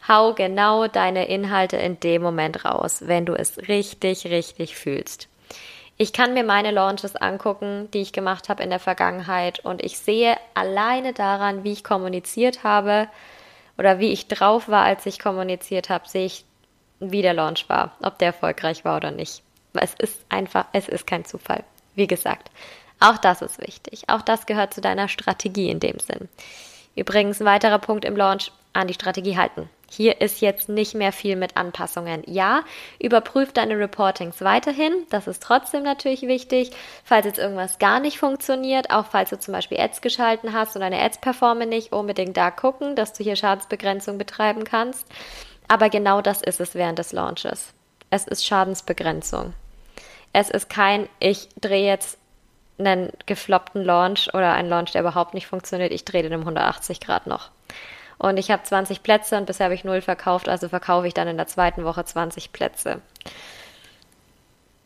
hau 0.06 0.34
genau 0.34 0.86
deine 0.86 1.26
Inhalte 1.26 1.78
in 1.78 1.98
dem 2.00 2.20
Moment 2.20 2.66
raus, 2.66 2.98
wenn 3.06 3.24
du 3.24 3.32
es 3.32 3.56
richtig, 3.66 4.26
richtig 4.26 4.76
fühlst. 4.76 5.28
Ich 5.96 6.12
kann 6.12 6.34
mir 6.34 6.42
meine 6.42 6.72
Launches 6.72 7.14
angucken, 7.14 7.88
die 7.92 8.02
ich 8.02 8.12
gemacht 8.12 8.48
habe 8.48 8.62
in 8.62 8.70
der 8.70 8.80
Vergangenheit 8.80 9.60
und 9.60 9.82
ich 9.82 9.98
sehe 9.98 10.36
alleine 10.54 11.12
daran, 11.12 11.62
wie 11.62 11.72
ich 11.72 11.84
kommuniziert 11.84 12.64
habe 12.64 13.08
oder 13.78 14.00
wie 14.00 14.12
ich 14.12 14.26
drauf 14.26 14.68
war, 14.68 14.84
als 14.84 15.06
ich 15.06 15.20
kommuniziert 15.20 15.90
habe, 15.90 16.08
sehe 16.08 16.26
ich, 16.26 16.44
wie 16.98 17.22
der 17.22 17.34
Launch 17.34 17.68
war, 17.68 17.92
ob 18.02 18.18
der 18.18 18.28
erfolgreich 18.28 18.84
war 18.84 18.96
oder 18.96 19.12
nicht. 19.12 19.42
Es 19.72 19.94
ist 19.94 20.24
einfach, 20.28 20.66
es 20.72 20.88
ist 20.88 21.06
kein 21.06 21.24
Zufall. 21.24 21.64
Wie 21.94 22.06
gesagt, 22.06 22.50
auch 23.00 23.18
das 23.18 23.42
ist 23.42 23.60
wichtig. 23.60 24.04
Auch 24.08 24.22
das 24.22 24.46
gehört 24.46 24.74
zu 24.74 24.80
deiner 24.80 25.08
Strategie 25.08 25.68
in 25.68 25.80
dem 25.80 25.98
Sinn. 25.98 26.28
Übrigens, 26.96 27.40
ein 27.40 27.46
weiterer 27.46 27.78
Punkt 27.78 28.04
im 28.04 28.16
Launch, 28.16 28.50
an 28.72 28.88
die 28.88 28.94
Strategie 28.94 29.36
halten. 29.36 29.68
Hier 29.96 30.20
ist 30.20 30.40
jetzt 30.40 30.68
nicht 30.68 30.94
mehr 30.94 31.12
viel 31.12 31.36
mit 31.36 31.56
Anpassungen. 31.56 32.24
Ja, 32.26 32.64
überprüf 33.00 33.52
deine 33.52 33.78
Reportings 33.78 34.40
weiterhin. 34.40 34.92
Das 35.10 35.28
ist 35.28 35.40
trotzdem 35.40 35.84
natürlich 35.84 36.22
wichtig. 36.22 36.72
Falls 37.04 37.26
jetzt 37.26 37.38
irgendwas 37.38 37.78
gar 37.78 38.00
nicht 38.00 38.18
funktioniert, 38.18 38.90
auch 38.90 39.06
falls 39.06 39.30
du 39.30 39.38
zum 39.38 39.52
Beispiel 39.52 39.78
Ads 39.78 40.00
geschalten 40.00 40.52
hast 40.52 40.74
und 40.74 40.80
deine 40.80 41.00
Ads 41.00 41.18
performen 41.20 41.68
nicht, 41.68 41.92
unbedingt 41.92 42.36
da 42.36 42.50
gucken, 42.50 42.96
dass 42.96 43.12
du 43.12 43.22
hier 43.22 43.36
Schadensbegrenzung 43.36 44.18
betreiben 44.18 44.64
kannst. 44.64 45.06
Aber 45.68 45.88
genau 45.90 46.20
das 46.20 46.42
ist 46.42 46.60
es 46.60 46.74
während 46.74 46.98
des 46.98 47.12
Launches. 47.12 47.72
Es 48.10 48.26
ist 48.26 48.44
Schadensbegrenzung. 48.44 49.54
Es 50.32 50.50
ist 50.50 50.68
kein, 50.68 51.08
ich 51.20 51.48
drehe 51.60 51.86
jetzt 51.86 52.18
einen 52.78 53.12
gefloppten 53.26 53.84
Launch 53.84 54.34
oder 54.34 54.54
einen 54.54 54.68
Launch, 54.68 54.90
der 54.90 55.02
überhaupt 55.02 55.34
nicht 55.34 55.46
funktioniert, 55.46 55.92
ich 55.92 56.04
drehe 56.04 56.24
den 56.24 56.34
um 56.34 56.40
180 56.40 56.98
Grad 56.98 57.28
noch. 57.28 57.50
Und 58.24 58.38
ich 58.38 58.50
habe 58.50 58.62
20 58.62 59.02
Plätze 59.02 59.36
und 59.36 59.44
bisher 59.44 59.64
habe 59.64 59.74
ich 59.74 59.84
null 59.84 60.00
verkauft, 60.00 60.48
also 60.48 60.70
verkaufe 60.70 61.06
ich 61.06 61.12
dann 61.12 61.28
in 61.28 61.36
der 61.36 61.46
zweiten 61.46 61.84
Woche 61.84 62.06
20 62.06 62.52
Plätze. 62.54 63.02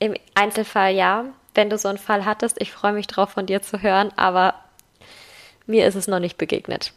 Im 0.01 0.15
Einzelfall 0.35 0.93
ja, 0.93 1.25
wenn 1.55 1.71
du 1.71 1.79
so 1.79 1.87
einen 1.87 1.99
Fall 1.99 2.25
hattest, 2.25 2.61
ich 2.61 2.73
freue 2.73 2.93
mich 2.93 3.07
drauf 3.07 3.31
von 3.31 3.47
dir 3.47 3.63
zu 3.63 3.81
hören, 3.81 4.11
aber 4.17 4.55
mir 5.67 5.87
ist 5.87 5.95
es 5.95 6.09
noch 6.09 6.19
nicht 6.19 6.37
begegnet. 6.37 6.93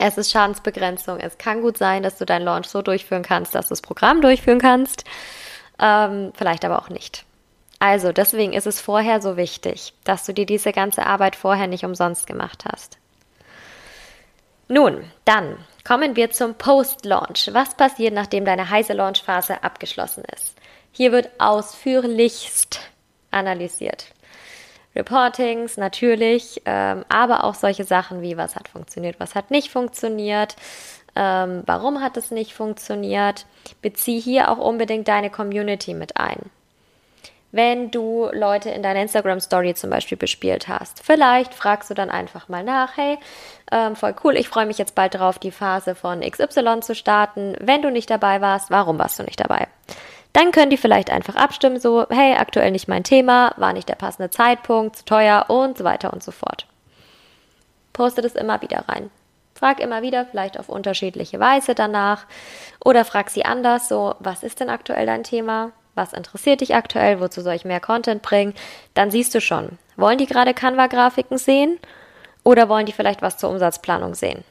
Es 0.00 0.18
ist 0.18 0.32
Schadensbegrenzung. 0.32 1.20
Es 1.20 1.38
kann 1.38 1.60
gut 1.60 1.78
sein, 1.78 2.02
dass 2.02 2.18
du 2.18 2.26
deinen 2.26 2.44
Launch 2.44 2.66
so 2.66 2.82
durchführen 2.82 3.22
kannst, 3.22 3.54
dass 3.54 3.66
du 3.66 3.70
das 3.70 3.82
Programm 3.82 4.22
durchführen 4.22 4.58
kannst. 4.58 5.04
Ähm, 5.78 6.32
vielleicht 6.34 6.64
aber 6.64 6.80
auch 6.80 6.88
nicht. 6.88 7.24
Also, 7.78 8.10
deswegen 8.10 8.52
ist 8.52 8.66
es 8.66 8.80
vorher 8.80 9.22
so 9.22 9.36
wichtig, 9.36 9.94
dass 10.02 10.26
du 10.26 10.34
dir 10.34 10.46
diese 10.46 10.72
ganze 10.72 11.06
Arbeit 11.06 11.36
vorher 11.36 11.68
nicht 11.68 11.84
umsonst 11.84 12.26
gemacht 12.26 12.64
hast. 12.68 12.98
Nun, 14.72 15.02
dann 15.24 15.58
kommen 15.82 16.14
wir 16.14 16.30
zum 16.30 16.54
Post-Launch. 16.54 17.50
Was 17.52 17.74
passiert, 17.74 18.14
nachdem 18.14 18.44
deine 18.44 18.70
heiße 18.70 18.92
Launch-Phase 18.92 19.64
abgeschlossen 19.64 20.22
ist? 20.32 20.54
Hier 20.92 21.10
wird 21.10 21.28
ausführlichst 21.40 22.78
analysiert. 23.32 24.12
Reportings 24.94 25.76
natürlich, 25.76 26.62
ähm, 26.66 27.04
aber 27.08 27.42
auch 27.42 27.54
solche 27.54 27.82
Sachen 27.82 28.22
wie, 28.22 28.36
was 28.36 28.54
hat 28.54 28.68
funktioniert, 28.68 29.18
was 29.18 29.34
hat 29.34 29.50
nicht 29.50 29.72
funktioniert, 29.72 30.54
ähm, 31.16 31.64
warum 31.66 32.00
hat 32.00 32.16
es 32.16 32.30
nicht 32.30 32.54
funktioniert. 32.54 33.46
Bezieh 33.82 34.20
hier 34.20 34.52
auch 34.52 34.58
unbedingt 34.58 35.08
deine 35.08 35.30
Community 35.30 35.94
mit 35.94 36.16
ein 36.16 36.48
wenn 37.52 37.90
du 37.90 38.28
Leute 38.32 38.70
in 38.70 38.82
deiner 38.82 39.02
Instagram 39.02 39.40
Story 39.40 39.74
zum 39.74 39.90
Beispiel 39.90 40.16
bespielt 40.16 40.68
hast. 40.68 41.04
Vielleicht 41.04 41.54
fragst 41.54 41.90
du 41.90 41.94
dann 41.94 42.10
einfach 42.10 42.48
mal 42.48 42.62
nach, 42.62 42.96
hey, 42.96 43.18
ähm, 43.72 43.96
voll 43.96 44.14
cool, 44.24 44.36
ich 44.36 44.48
freue 44.48 44.66
mich 44.66 44.78
jetzt 44.78 44.94
bald 44.94 45.14
drauf, 45.14 45.38
die 45.38 45.50
Phase 45.50 45.94
von 45.94 46.20
XY 46.20 46.80
zu 46.80 46.94
starten. 46.94 47.56
Wenn 47.60 47.82
du 47.82 47.90
nicht 47.90 48.10
dabei 48.10 48.40
warst, 48.40 48.70
warum 48.70 48.98
warst 48.98 49.18
du 49.18 49.24
nicht 49.24 49.40
dabei? 49.40 49.66
Dann 50.32 50.52
können 50.52 50.70
die 50.70 50.76
vielleicht 50.76 51.10
einfach 51.10 51.34
abstimmen, 51.34 51.80
so, 51.80 52.06
hey, 52.08 52.34
aktuell 52.34 52.70
nicht 52.70 52.86
mein 52.86 53.02
Thema, 53.02 53.52
war 53.56 53.72
nicht 53.72 53.88
der 53.88 53.96
passende 53.96 54.30
Zeitpunkt, 54.30 54.96
zu 54.96 55.04
teuer 55.04 55.46
und 55.48 55.76
so 55.76 55.84
weiter 55.84 56.12
und 56.12 56.22
so 56.22 56.30
fort. 56.30 56.66
Poste 57.92 58.22
das 58.22 58.36
immer 58.36 58.62
wieder 58.62 58.84
rein. 58.88 59.10
Frag 59.54 59.80
immer 59.80 60.02
wieder, 60.02 60.24
vielleicht 60.24 60.58
auf 60.58 60.68
unterschiedliche 60.68 61.40
Weise 61.40 61.74
danach. 61.74 62.26
Oder 62.84 63.04
frag 63.04 63.28
sie 63.28 63.44
anders, 63.44 63.88
so, 63.88 64.14
was 64.20 64.42
ist 64.44 64.60
denn 64.60 64.70
aktuell 64.70 65.04
dein 65.04 65.24
Thema? 65.24 65.72
Was 66.00 66.14
interessiert 66.14 66.62
dich 66.62 66.74
aktuell? 66.74 67.20
Wozu 67.20 67.42
soll 67.42 67.52
ich 67.52 67.66
mehr 67.66 67.78
Content 67.78 68.22
bringen? 68.22 68.54
Dann 68.94 69.10
siehst 69.10 69.34
du 69.34 69.40
schon, 69.42 69.76
wollen 69.98 70.16
die 70.16 70.24
gerade 70.24 70.54
Canva-Grafiken 70.54 71.36
sehen? 71.36 71.78
Oder 72.42 72.70
wollen 72.70 72.86
die 72.86 72.92
vielleicht 72.92 73.20
was 73.20 73.36
zur 73.36 73.50
Umsatzplanung 73.50 74.14
sehen? 74.14 74.42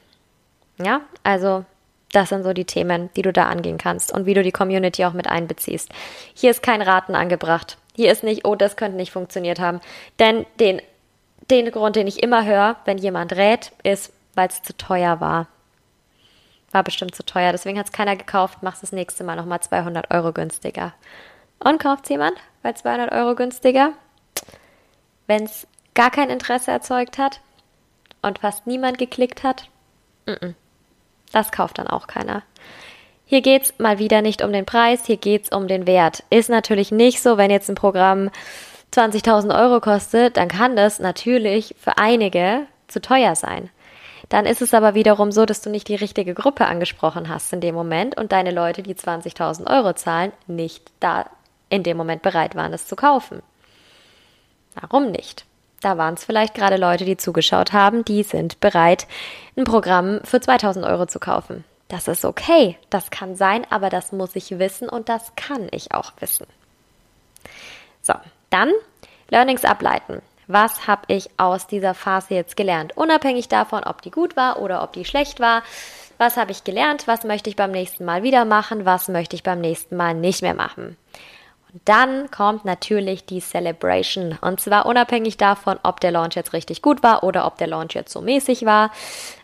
Ja, 0.78 1.00
also 1.24 1.64
das 2.12 2.28
sind 2.28 2.44
so 2.44 2.52
die 2.52 2.66
Themen, 2.66 3.10
die 3.16 3.22
du 3.22 3.32
da 3.32 3.46
angehen 3.46 3.78
kannst 3.78 4.12
und 4.12 4.26
wie 4.26 4.34
du 4.34 4.44
die 4.44 4.52
Community 4.52 5.04
auch 5.04 5.12
mit 5.12 5.26
einbeziehst. 5.26 5.90
Hier 6.34 6.52
ist 6.52 6.62
kein 6.62 6.82
Raten 6.82 7.16
angebracht. 7.16 7.78
Hier 7.96 8.12
ist 8.12 8.22
nicht, 8.22 8.46
oh, 8.46 8.54
das 8.54 8.76
könnte 8.76 8.96
nicht 8.96 9.10
funktioniert 9.10 9.58
haben. 9.58 9.80
Denn 10.20 10.46
den, 10.60 10.80
den 11.50 11.72
Grund, 11.72 11.96
den 11.96 12.06
ich 12.06 12.22
immer 12.22 12.44
höre, 12.44 12.76
wenn 12.84 12.96
jemand 12.96 13.32
rät, 13.32 13.72
ist, 13.82 14.12
weil 14.36 14.46
es 14.46 14.62
zu 14.62 14.76
teuer 14.76 15.20
war. 15.20 15.48
War 16.70 16.84
bestimmt 16.84 17.16
zu 17.16 17.24
teuer, 17.24 17.50
deswegen 17.50 17.76
hat 17.76 17.86
es 17.86 17.92
keiner 17.92 18.14
gekauft. 18.14 18.62
Machst 18.62 18.84
das 18.84 18.92
nächste 18.92 19.24
Mal 19.24 19.34
nochmal 19.34 19.58
200 19.58 20.12
Euro 20.12 20.32
günstiger. 20.32 20.92
Und 21.62 21.78
kauft 21.78 22.08
jemand 22.08 22.34
bei 22.62 22.72
200 22.72 23.12
Euro 23.12 23.34
günstiger? 23.34 23.92
Wenn 25.26 25.44
es 25.44 25.66
gar 25.94 26.10
kein 26.10 26.30
Interesse 26.30 26.70
erzeugt 26.70 27.18
hat 27.18 27.40
und 28.22 28.38
fast 28.38 28.66
niemand 28.66 28.98
geklickt 28.98 29.42
hat? 29.42 29.68
Das 31.32 31.52
kauft 31.52 31.78
dann 31.78 31.86
auch 31.86 32.06
keiner. 32.06 32.42
Hier 33.26 33.42
geht's 33.42 33.74
mal 33.78 33.98
wieder 33.98 34.22
nicht 34.22 34.42
um 34.42 34.52
den 34.52 34.66
Preis, 34.66 35.06
hier 35.06 35.16
geht's 35.16 35.54
um 35.54 35.68
den 35.68 35.86
Wert. 35.86 36.24
Ist 36.30 36.50
natürlich 36.50 36.90
nicht 36.90 37.22
so, 37.22 37.36
wenn 37.36 37.50
jetzt 37.50 37.68
ein 37.68 37.76
Programm 37.76 38.30
20.000 38.92 39.56
Euro 39.56 39.80
kostet, 39.80 40.36
dann 40.36 40.48
kann 40.48 40.74
das 40.74 40.98
natürlich 40.98 41.76
für 41.78 41.98
einige 41.98 42.66
zu 42.88 43.00
teuer 43.00 43.36
sein. 43.36 43.70
Dann 44.28 44.46
ist 44.46 44.62
es 44.62 44.74
aber 44.74 44.94
wiederum 44.94 45.30
so, 45.30 45.46
dass 45.46 45.60
du 45.60 45.70
nicht 45.70 45.88
die 45.88 45.94
richtige 45.94 46.34
Gruppe 46.34 46.66
angesprochen 46.66 47.28
hast 47.28 47.52
in 47.52 47.60
dem 47.60 47.74
Moment 47.74 48.16
und 48.16 48.32
deine 48.32 48.50
Leute, 48.50 48.82
die 48.82 48.94
20.000 48.94 49.68
Euro 49.70 49.92
zahlen, 49.92 50.32
nicht 50.46 50.90
da 50.98 51.26
in 51.70 51.82
dem 51.82 51.96
Moment 51.96 52.20
bereit 52.22 52.54
waren, 52.54 52.74
es 52.74 52.86
zu 52.86 52.96
kaufen. 52.96 53.42
Warum 54.74 55.10
nicht? 55.10 55.46
Da 55.80 55.96
waren 55.96 56.14
es 56.14 56.24
vielleicht 56.24 56.54
gerade 56.54 56.76
Leute, 56.76 57.06
die 57.06 57.16
zugeschaut 57.16 57.72
haben, 57.72 58.04
die 58.04 58.22
sind 58.22 58.60
bereit, 58.60 59.06
ein 59.56 59.64
Programm 59.64 60.20
für 60.24 60.40
2000 60.40 60.84
Euro 60.84 61.06
zu 61.06 61.18
kaufen. 61.18 61.64
Das 61.88 62.06
ist 62.06 62.24
okay, 62.24 62.76
das 62.90 63.10
kann 63.10 63.34
sein, 63.34 63.66
aber 63.70 63.88
das 63.88 64.12
muss 64.12 64.36
ich 64.36 64.58
wissen 64.58 64.88
und 64.88 65.08
das 65.08 65.34
kann 65.36 65.68
ich 65.72 65.92
auch 65.92 66.12
wissen. 66.20 66.46
So, 68.02 68.14
dann 68.50 68.70
Learnings 69.30 69.64
ableiten. 69.64 70.22
Was 70.46 70.86
habe 70.86 71.02
ich 71.06 71.30
aus 71.36 71.66
dieser 71.66 71.94
Phase 71.94 72.34
jetzt 72.34 72.56
gelernt? 72.56 72.96
Unabhängig 72.96 73.48
davon, 73.48 73.84
ob 73.84 74.02
die 74.02 74.10
gut 74.10 74.36
war 74.36 74.60
oder 74.60 74.82
ob 74.82 74.92
die 74.92 75.04
schlecht 75.04 75.40
war. 75.40 75.62
Was 76.18 76.36
habe 76.36 76.50
ich 76.50 76.64
gelernt? 76.64 77.06
Was 77.06 77.24
möchte 77.24 77.48
ich 77.48 77.56
beim 77.56 77.70
nächsten 77.70 78.04
Mal 78.04 78.22
wieder 78.22 78.44
machen? 78.44 78.84
Was 78.84 79.08
möchte 79.08 79.36
ich 79.36 79.42
beim 79.42 79.60
nächsten 79.60 79.96
Mal 79.96 80.14
nicht 80.14 80.42
mehr 80.42 80.54
machen? 80.54 80.96
Und 81.72 81.82
dann 81.84 82.30
kommt 82.30 82.64
natürlich 82.64 83.26
die 83.26 83.40
Celebration. 83.40 84.36
Und 84.40 84.60
zwar 84.60 84.86
unabhängig 84.86 85.36
davon, 85.36 85.78
ob 85.82 86.00
der 86.00 86.10
Launch 86.10 86.34
jetzt 86.34 86.52
richtig 86.52 86.82
gut 86.82 87.02
war 87.02 87.22
oder 87.22 87.46
ob 87.46 87.58
der 87.58 87.68
Launch 87.68 87.94
jetzt 87.94 88.12
so 88.12 88.20
mäßig 88.20 88.64
war. 88.64 88.90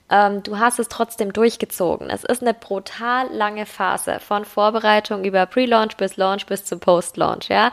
Ähm, 0.08 0.42
du 0.42 0.58
hast 0.58 0.78
es 0.78 0.88
trotzdem 0.88 1.32
durchgezogen. 1.32 2.10
Es 2.10 2.24
ist 2.24 2.42
eine 2.42 2.54
brutal 2.54 3.28
lange 3.32 3.66
Phase 3.66 4.20
von 4.20 4.44
Vorbereitung 4.44 5.24
über 5.24 5.46
Pre-Launch 5.46 5.96
bis 5.96 6.16
Launch 6.16 6.46
bis 6.46 6.64
zum 6.64 6.80
Post-Launch. 6.80 7.48
Ja, 7.48 7.72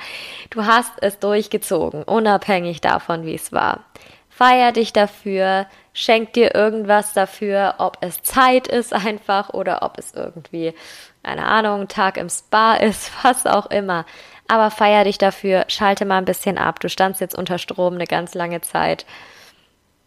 du 0.49 0.65
hast 0.65 0.93
es 1.01 1.19
durchgezogen, 1.19 2.03
unabhängig 2.03 2.81
davon, 2.81 3.25
wie 3.25 3.35
es 3.35 3.51
war. 3.51 3.85
Feier 4.29 4.71
dich 4.71 4.93
dafür, 4.93 5.67
schenk 5.93 6.33
dir 6.33 6.55
irgendwas 6.55 7.13
dafür, 7.13 7.75
ob 7.77 7.97
es 8.01 8.23
Zeit 8.23 8.67
ist 8.67 8.93
einfach 8.93 9.49
oder 9.49 9.83
ob 9.83 9.99
es 9.99 10.13
irgendwie, 10.15 10.73
keine 11.21 11.45
Ahnung, 11.45 11.87
Tag 11.87 12.17
im 12.17 12.29
Spa 12.29 12.73
ist, 12.73 13.11
was 13.23 13.45
auch 13.45 13.67
immer 13.67 14.05
aber 14.47 14.71
feier 14.71 15.03
dich 15.03 15.17
dafür, 15.17 15.65
schalte 15.67 16.06
mal 16.06 16.17
ein 16.17 16.25
bisschen 16.25 16.58
ab. 16.58 16.79
Du 16.79 16.89
standst 16.89 17.21
jetzt 17.21 17.36
unter 17.36 17.58
Strom 17.58 17.95
eine 17.95 18.06
ganz 18.06 18.34
lange 18.34 18.62
Zeit. 18.62 19.06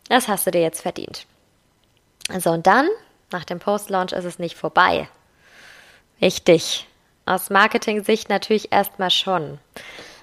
Das 0.08 0.28
hast 0.28 0.46
du 0.46 0.50
dir 0.50 0.60
jetzt 0.60 0.82
verdient. 0.82 1.26
So, 2.38 2.50
und 2.50 2.66
dann, 2.66 2.88
nach 3.32 3.44
dem 3.44 3.58
Post-Launch 3.58 4.12
ist 4.12 4.24
es 4.24 4.38
nicht 4.38 4.56
vorbei. 4.56 5.08
Wichtig. 6.18 6.86
Aus 7.24 7.50
Marketing-Sicht 7.50 8.28
natürlich 8.28 8.72
erstmal 8.72 9.10
schon. 9.10 9.58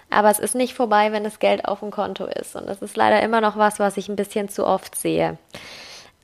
Aber 0.10 0.30
es 0.30 0.39
ist 0.39 0.56
nicht 0.56 0.73
vorbei, 0.73 1.12
wenn 1.12 1.23
das 1.23 1.39
Geld 1.39 1.65
auf 1.65 1.80
dem 1.80 1.91
Konto 1.91 2.26
ist. 2.26 2.56
Und 2.56 2.67
das 2.67 2.82
ist 2.82 2.95
leider 2.95 3.21
immer 3.21 3.41
noch 3.41 3.58
was, 3.58 3.80
was 3.80 3.97
ich 3.97 4.08
ein 4.10 4.15
bisschen 4.15 4.47
zu 4.47 4.65
oft 4.65 4.95
sehe. 4.95 5.38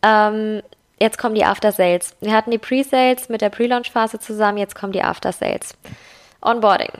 Ähm, 0.04 0.62
jetzt 1.00 1.18
kommen 1.18 1.36
die 1.36 1.44
After-Sales. 1.44 2.16
Wir 2.22 2.34
hatten 2.34 2.52
die 2.52 2.60
Pre-Sales 2.60 3.30
mit 3.30 3.42
der 3.42 3.50
Pre-Launch-Phase 3.50 4.20
zusammen, 4.20 4.58
jetzt 4.58 4.76
kommen 4.76 4.94
die 4.94 5.02
After-Sales. 5.02 5.74
Onboarding 6.42 6.92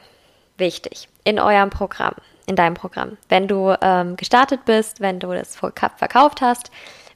wichtig 0.60 1.08
in 1.24 1.40
eurem 1.40 1.70
Programm, 1.70 2.16
in 2.46 2.56
deinem 2.56 2.76
Programm. 2.76 3.18
Wenn 3.28 3.48
du 3.48 3.76
ähm, 3.82 4.16
gestartet 4.16 4.66
bist, 4.66 5.02
wenn 5.02 5.20
du 5.20 5.32
das 5.32 5.56
verkauft 5.56 6.42
hast, 6.42 6.72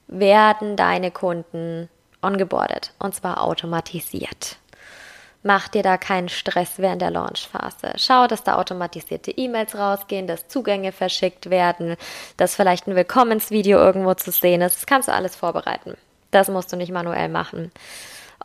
werden 0.08 0.75
deine 0.75 1.12
Kunden 1.12 1.89
ongeboardet 2.21 2.93
und 2.99 3.15
zwar 3.15 3.43
automatisiert. 3.43 4.58
Mach 5.45 5.67
dir 5.67 5.84
da 5.84 5.97
keinen 5.97 6.29
Stress 6.29 6.75
während 6.77 7.01
der 7.01 7.12
Launchphase. 7.12 7.93
Schau, 7.97 8.27
dass 8.27 8.43
da 8.43 8.56
automatisierte 8.56 9.32
E-Mails 9.32 9.75
rausgehen, 9.75 10.25
dass 10.25 10.47
Zugänge 10.47 10.93
verschickt 10.93 11.49
werden, 11.49 11.97
dass 12.38 12.56
vielleicht 12.56 12.88
ein 12.88 12.95
Willkommensvideo 12.95 13.77
irgendwo 13.77 14.13
zu 14.13 14.32
sehen 14.32 14.62
ist. 14.62 14.77
Das 14.77 14.86
kannst 14.86 15.10
du 15.10 15.13
alles 15.13 15.36
vorbereiten. 15.36 15.97
Das 16.32 16.47
musst 16.47 16.71
du 16.71 16.77
nicht 16.77 16.93
manuell 16.93 17.27
machen. 17.27 17.73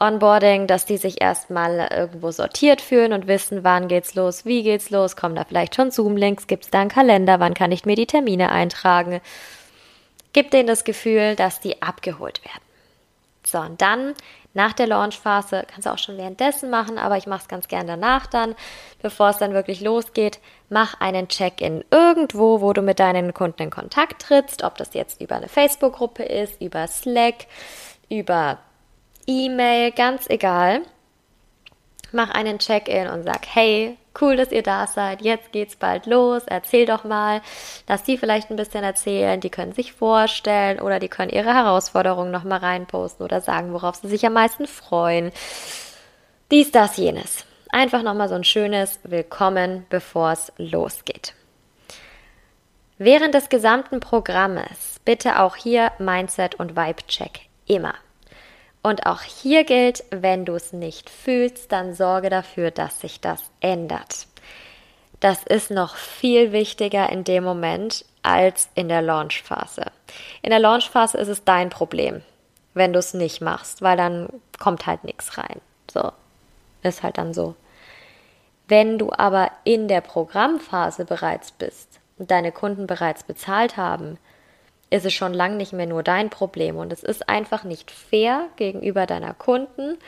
Onboarding, 0.00 0.66
dass 0.66 0.84
die 0.84 0.96
sich 0.96 1.20
erstmal 1.20 1.88
irgendwo 1.90 2.30
sortiert 2.30 2.80
fühlen 2.80 3.12
und 3.12 3.26
wissen, 3.26 3.64
wann 3.64 3.88
geht's 3.88 4.14
los, 4.14 4.44
wie 4.44 4.62
geht's 4.62 4.90
los, 4.90 5.16
kommen 5.16 5.34
da 5.34 5.44
vielleicht 5.44 5.74
schon 5.74 5.90
Zoom-Links, 5.90 6.46
gibt's 6.46 6.70
da 6.70 6.80
einen 6.80 6.90
Kalender, 6.90 7.40
wann 7.40 7.54
kann 7.54 7.72
ich 7.72 7.84
mir 7.84 7.96
die 7.96 8.06
Termine 8.06 8.50
eintragen. 8.52 9.20
Gib 10.32 10.50
denen 10.50 10.68
das 10.68 10.84
Gefühl, 10.84 11.34
dass 11.36 11.60
die 11.60 11.82
abgeholt 11.82 12.44
werden. 12.44 12.62
So, 13.44 13.58
und 13.58 13.80
dann 13.80 14.14
nach 14.54 14.72
der 14.72 14.86
Launchphase, 14.86 15.64
kannst 15.72 15.86
du 15.86 15.90
auch 15.92 15.98
schon 15.98 16.16
währenddessen 16.16 16.68
machen, 16.70 16.98
aber 16.98 17.16
ich 17.16 17.26
mache 17.26 17.42
es 17.42 17.48
ganz 17.48 17.68
gern 17.68 17.86
danach 17.86 18.26
dann, 18.26 18.54
bevor 19.00 19.30
es 19.30 19.38
dann 19.38 19.52
wirklich 19.52 19.80
losgeht, 19.80 20.40
mach 20.68 21.00
einen 21.00 21.28
Check-in 21.28 21.84
irgendwo, 21.90 22.60
wo 22.60 22.72
du 22.72 22.82
mit 22.82 22.98
deinen 22.98 23.34
Kunden 23.34 23.62
in 23.62 23.70
Kontakt 23.70 24.22
trittst, 24.22 24.64
ob 24.64 24.76
das 24.76 24.94
jetzt 24.94 25.20
über 25.20 25.36
eine 25.36 25.48
Facebook-Gruppe 25.48 26.24
ist, 26.24 26.60
über 26.60 26.86
Slack, 26.88 27.46
über 28.08 28.58
E-Mail, 29.28 29.92
ganz 29.92 30.28
egal. 30.30 30.80
Mach 32.12 32.30
einen 32.30 32.58
Check-in 32.58 33.08
und 33.08 33.24
sag, 33.24 33.46
hey, 33.46 33.98
cool, 34.22 34.36
dass 34.36 34.52
ihr 34.52 34.62
da 34.62 34.86
seid, 34.86 35.20
jetzt 35.20 35.52
geht's 35.52 35.76
bald 35.76 36.06
los, 36.06 36.44
erzähl 36.46 36.86
doch 36.86 37.04
mal, 37.04 37.42
dass 37.84 38.02
die 38.02 38.16
vielleicht 38.16 38.50
ein 38.50 38.56
bisschen 38.56 38.82
erzählen, 38.82 39.38
die 39.38 39.50
können 39.50 39.72
sich 39.72 39.92
vorstellen 39.92 40.80
oder 40.80 40.98
die 40.98 41.10
können 41.10 41.30
ihre 41.30 41.52
Herausforderungen 41.52 42.30
nochmal 42.30 42.60
reinposten 42.60 43.22
oder 43.22 43.42
sagen, 43.42 43.74
worauf 43.74 43.96
sie 43.96 44.08
sich 44.08 44.24
am 44.24 44.32
meisten 44.32 44.66
freuen. 44.66 45.30
Dies, 46.50 46.72
das, 46.72 46.96
jenes. 46.96 47.44
Einfach 47.68 48.02
nochmal 48.02 48.30
so 48.30 48.34
ein 48.34 48.44
schönes 48.44 48.98
Willkommen, 49.02 49.84
bevor 49.90 50.32
es 50.32 50.50
losgeht. 50.56 51.34
Während 52.96 53.34
des 53.34 53.50
gesamten 53.50 54.00
Programmes 54.00 55.00
bitte 55.04 55.38
auch 55.40 55.56
hier 55.56 55.92
Mindset 55.98 56.54
und 56.54 56.74
Vibe-Check 56.74 57.40
immer. 57.66 57.94
Und 58.82 59.06
auch 59.06 59.22
hier 59.22 59.64
gilt, 59.64 60.04
wenn 60.10 60.44
du 60.44 60.54
es 60.54 60.72
nicht 60.72 61.10
fühlst, 61.10 61.72
dann 61.72 61.94
sorge 61.94 62.30
dafür, 62.30 62.70
dass 62.70 63.00
sich 63.00 63.20
das 63.20 63.42
ändert. 63.60 64.26
Das 65.20 65.42
ist 65.42 65.70
noch 65.70 65.96
viel 65.96 66.52
wichtiger 66.52 67.10
in 67.10 67.24
dem 67.24 67.42
Moment 67.42 68.04
als 68.22 68.68
in 68.74 68.88
der 68.88 69.02
Launchphase. 69.02 69.86
In 70.42 70.50
der 70.50 70.60
Launchphase 70.60 71.18
ist 71.18 71.28
es 71.28 71.44
dein 71.44 71.70
Problem, 71.70 72.22
wenn 72.74 72.92
du 72.92 73.00
es 73.00 73.14
nicht 73.14 73.40
machst, 73.40 73.82
weil 73.82 73.96
dann 73.96 74.28
kommt 74.58 74.86
halt 74.86 75.04
nichts 75.04 75.36
rein. 75.38 75.60
So, 75.90 76.12
ist 76.82 77.02
halt 77.02 77.18
dann 77.18 77.34
so. 77.34 77.56
Wenn 78.68 78.98
du 78.98 79.10
aber 79.12 79.50
in 79.64 79.88
der 79.88 80.02
Programmphase 80.02 81.04
bereits 81.04 81.50
bist 81.50 82.00
und 82.18 82.30
deine 82.30 82.52
Kunden 82.52 82.86
bereits 82.86 83.24
bezahlt 83.24 83.76
haben, 83.76 84.18
ist 84.90 85.04
es 85.04 85.12
schon 85.12 85.34
lang 85.34 85.56
nicht 85.56 85.72
mehr 85.72 85.86
nur 85.86 86.02
dein 86.02 86.30
Problem. 86.30 86.76
Und 86.76 86.92
es 86.92 87.02
ist 87.02 87.28
einfach 87.28 87.64
nicht 87.64 87.90
fair 87.90 88.46
gegenüber 88.56 89.06
deiner 89.06 89.34
Kunden, 89.34 89.98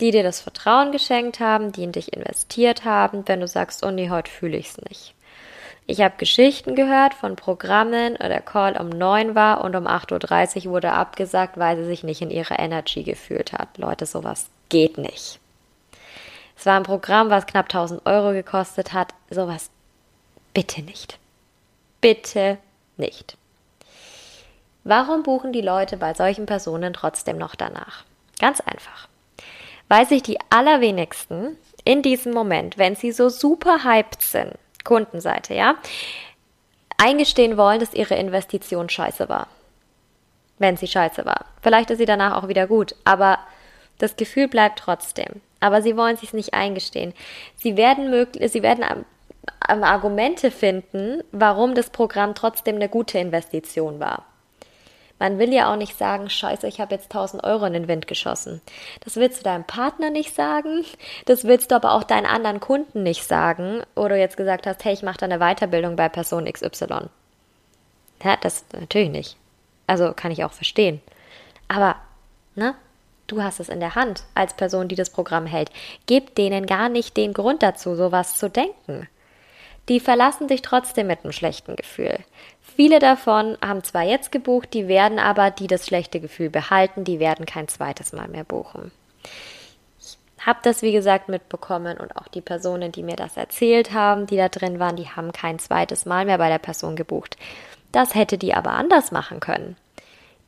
die 0.00 0.10
dir 0.10 0.22
das 0.22 0.40
Vertrauen 0.40 0.92
geschenkt 0.92 1.40
haben, 1.40 1.72
die 1.72 1.84
in 1.84 1.92
dich 1.92 2.12
investiert 2.12 2.84
haben, 2.84 3.26
wenn 3.26 3.40
du 3.40 3.48
sagst, 3.48 3.84
oh 3.84 3.90
nee, 3.90 4.10
heute 4.10 4.30
fühle 4.30 4.56
ich 4.56 4.68
es 4.68 4.78
nicht. 4.88 5.14
Ich 5.86 6.00
habe 6.00 6.14
Geschichten 6.18 6.76
gehört 6.76 7.14
von 7.14 7.34
Programmen, 7.34 8.14
der 8.14 8.40
Call 8.40 8.76
um 8.76 8.90
9 8.90 9.34
war 9.34 9.64
und 9.64 9.74
um 9.74 9.88
8.30 9.88 10.66
Uhr 10.66 10.74
wurde 10.74 10.92
abgesagt, 10.92 11.58
weil 11.58 11.76
sie 11.76 11.84
sich 11.84 12.04
nicht 12.04 12.22
in 12.22 12.30
ihrer 12.30 12.58
Energy 12.60 13.02
gefühlt 13.02 13.52
hat. 13.52 13.76
Leute, 13.76 14.06
sowas 14.06 14.48
geht 14.68 14.98
nicht. 14.98 15.40
Es 16.56 16.66
war 16.66 16.76
ein 16.76 16.84
Programm, 16.84 17.30
was 17.30 17.46
knapp 17.46 17.66
1000 17.66 18.06
Euro 18.06 18.32
gekostet 18.32 18.92
hat. 18.92 19.14
Sowas 19.30 19.70
bitte 20.54 20.82
nicht. 20.82 21.18
Bitte 22.00 22.58
nicht. 22.96 23.36
Warum 24.84 25.22
buchen 25.22 25.52
die 25.52 25.60
Leute 25.60 25.96
bei 25.96 26.14
solchen 26.14 26.46
Personen 26.46 26.92
trotzdem 26.92 27.36
noch 27.36 27.54
danach? 27.54 28.04
Ganz 28.38 28.60
einfach. 28.60 29.08
Weil 29.88 30.06
sich 30.06 30.22
die 30.22 30.38
allerwenigsten 30.48 31.58
in 31.84 32.02
diesem 32.02 32.32
Moment, 32.32 32.78
wenn 32.78 32.96
sie 32.96 33.12
so 33.12 33.28
super 33.28 33.84
hyped 33.84 34.22
sind, 34.22 34.54
Kundenseite, 34.84 35.54
ja, 35.54 35.74
eingestehen 36.96 37.56
wollen, 37.56 37.80
dass 37.80 37.94
ihre 37.94 38.14
Investition 38.14 38.88
scheiße 38.88 39.28
war. 39.28 39.48
Wenn 40.58 40.76
sie 40.76 40.86
scheiße 40.86 41.24
war. 41.24 41.46
Vielleicht 41.62 41.90
ist 41.90 41.98
sie 41.98 42.06
danach 42.06 42.42
auch 42.42 42.48
wieder 42.48 42.66
gut, 42.66 42.94
aber 43.04 43.38
das 43.98 44.16
Gefühl 44.16 44.48
bleibt 44.48 44.78
trotzdem. 44.78 45.40
Aber 45.60 45.82
sie 45.82 45.96
wollen 45.96 46.16
sich 46.16 46.32
nicht 46.32 46.54
eingestehen. 46.54 47.12
Sie 47.56 47.76
werden 47.76 48.10
möglich, 48.10 48.50
sie 48.52 48.62
werden 48.62 48.84
Argumente 49.60 50.50
finden, 50.50 51.22
warum 51.32 51.74
das 51.74 51.90
Programm 51.90 52.34
trotzdem 52.34 52.76
eine 52.76 52.88
gute 52.88 53.18
Investition 53.18 54.00
war. 54.00 54.24
Man 55.20 55.38
will 55.38 55.52
ja 55.52 55.70
auch 55.70 55.76
nicht 55.76 55.96
sagen, 55.96 56.30
scheiße, 56.30 56.66
ich 56.66 56.80
habe 56.80 56.94
jetzt 56.94 57.14
1000 57.14 57.44
Euro 57.44 57.66
in 57.66 57.74
den 57.74 57.88
Wind 57.88 58.06
geschossen. 58.06 58.62
Das 59.04 59.16
willst 59.16 59.38
du 59.38 59.44
deinem 59.44 59.64
Partner 59.64 60.08
nicht 60.10 60.34
sagen, 60.34 60.84
das 61.26 61.44
willst 61.44 61.70
du 61.70 61.76
aber 61.76 61.92
auch 61.92 62.02
deinen 62.02 62.24
anderen 62.24 62.58
Kunden 62.58 63.02
nicht 63.02 63.24
sagen, 63.24 63.82
oder 63.94 64.16
du 64.16 64.18
jetzt 64.18 64.38
gesagt 64.38 64.66
hast, 64.66 64.82
hey, 64.82 64.94
ich 64.94 65.02
mache 65.02 65.18
da 65.18 65.26
eine 65.26 65.38
Weiterbildung 65.38 65.94
bei 65.94 66.08
Person 66.08 66.50
XY. 66.50 67.10
Ja, 68.24 68.36
das 68.40 68.64
natürlich 68.72 69.10
nicht. 69.10 69.36
Also 69.86 70.14
kann 70.14 70.32
ich 70.32 70.42
auch 70.42 70.52
verstehen. 70.52 71.02
Aber, 71.68 71.96
ne? 72.54 72.74
Du 73.26 73.42
hast 73.42 73.60
es 73.60 73.68
in 73.68 73.78
der 73.78 73.94
Hand 73.94 74.24
als 74.34 74.54
Person, 74.54 74.88
die 74.88 74.96
das 74.96 75.10
Programm 75.10 75.46
hält. 75.46 75.70
Gib 76.06 76.34
denen 76.34 76.66
gar 76.66 76.88
nicht 76.88 77.16
den 77.16 77.32
Grund 77.32 77.62
dazu, 77.62 77.94
sowas 77.94 78.36
zu 78.36 78.48
denken. 78.50 79.06
Die 79.88 80.00
verlassen 80.00 80.48
dich 80.48 80.62
trotzdem 80.62 81.06
mit 81.08 81.24
einem 81.24 81.32
schlechten 81.32 81.76
Gefühl. 81.76 82.18
Viele 82.76 82.98
davon 82.98 83.58
haben 83.60 83.82
zwar 83.84 84.04
jetzt 84.04 84.32
gebucht, 84.32 84.72
die 84.74 84.88
werden 84.88 85.18
aber, 85.18 85.50
die 85.50 85.66
das 85.66 85.86
schlechte 85.86 86.20
Gefühl 86.20 86.50
behalten, 86.50 87.04
die 87.04 87.18
werden 87.18 87.46
kein 87.46 87.68
zweites 87.68 88.12
Mal 88.12 88.28
mehr 88.28 88.44
buchen. 88.44 88.92
Ich 90.00 90.46
habe 90.46 90.60
das, 90.62 90.80
wie 90.80 90.92
gesagt, 90.92 91.28
mitbekommen 91.28 91.98
und 91.98 92.16
auch 92.16 92.28
die 92.28 92.40
Personen, 92.40 92.92
die 92.92 93.02
mir 93.02 93.16
das 93.16 93.36
erzählt 93.36 93.92
haben, 93.92 94.26
die 94.26 94.36
da 94.36 94.48
drin 94.48 94.78
waren, 94.78 94.96
die 94.96 95.08
haben 95.08 95.32
kein 95.32 95.58
zweites 95.58 96.06
Mal 96.06 96.24
mehr 96.24 96.38
bei 96.38 96.48
der 96.48 96.58
Person 96.58 96.96
gebucht. 96.96 97.36
Das 97.92 98.14
hätte 98.14 98.38
die 98.38 98.54
aber 98.54 98.70
anders 98.70 99.10
machen 99.10 99.40
können. 99.40 99.76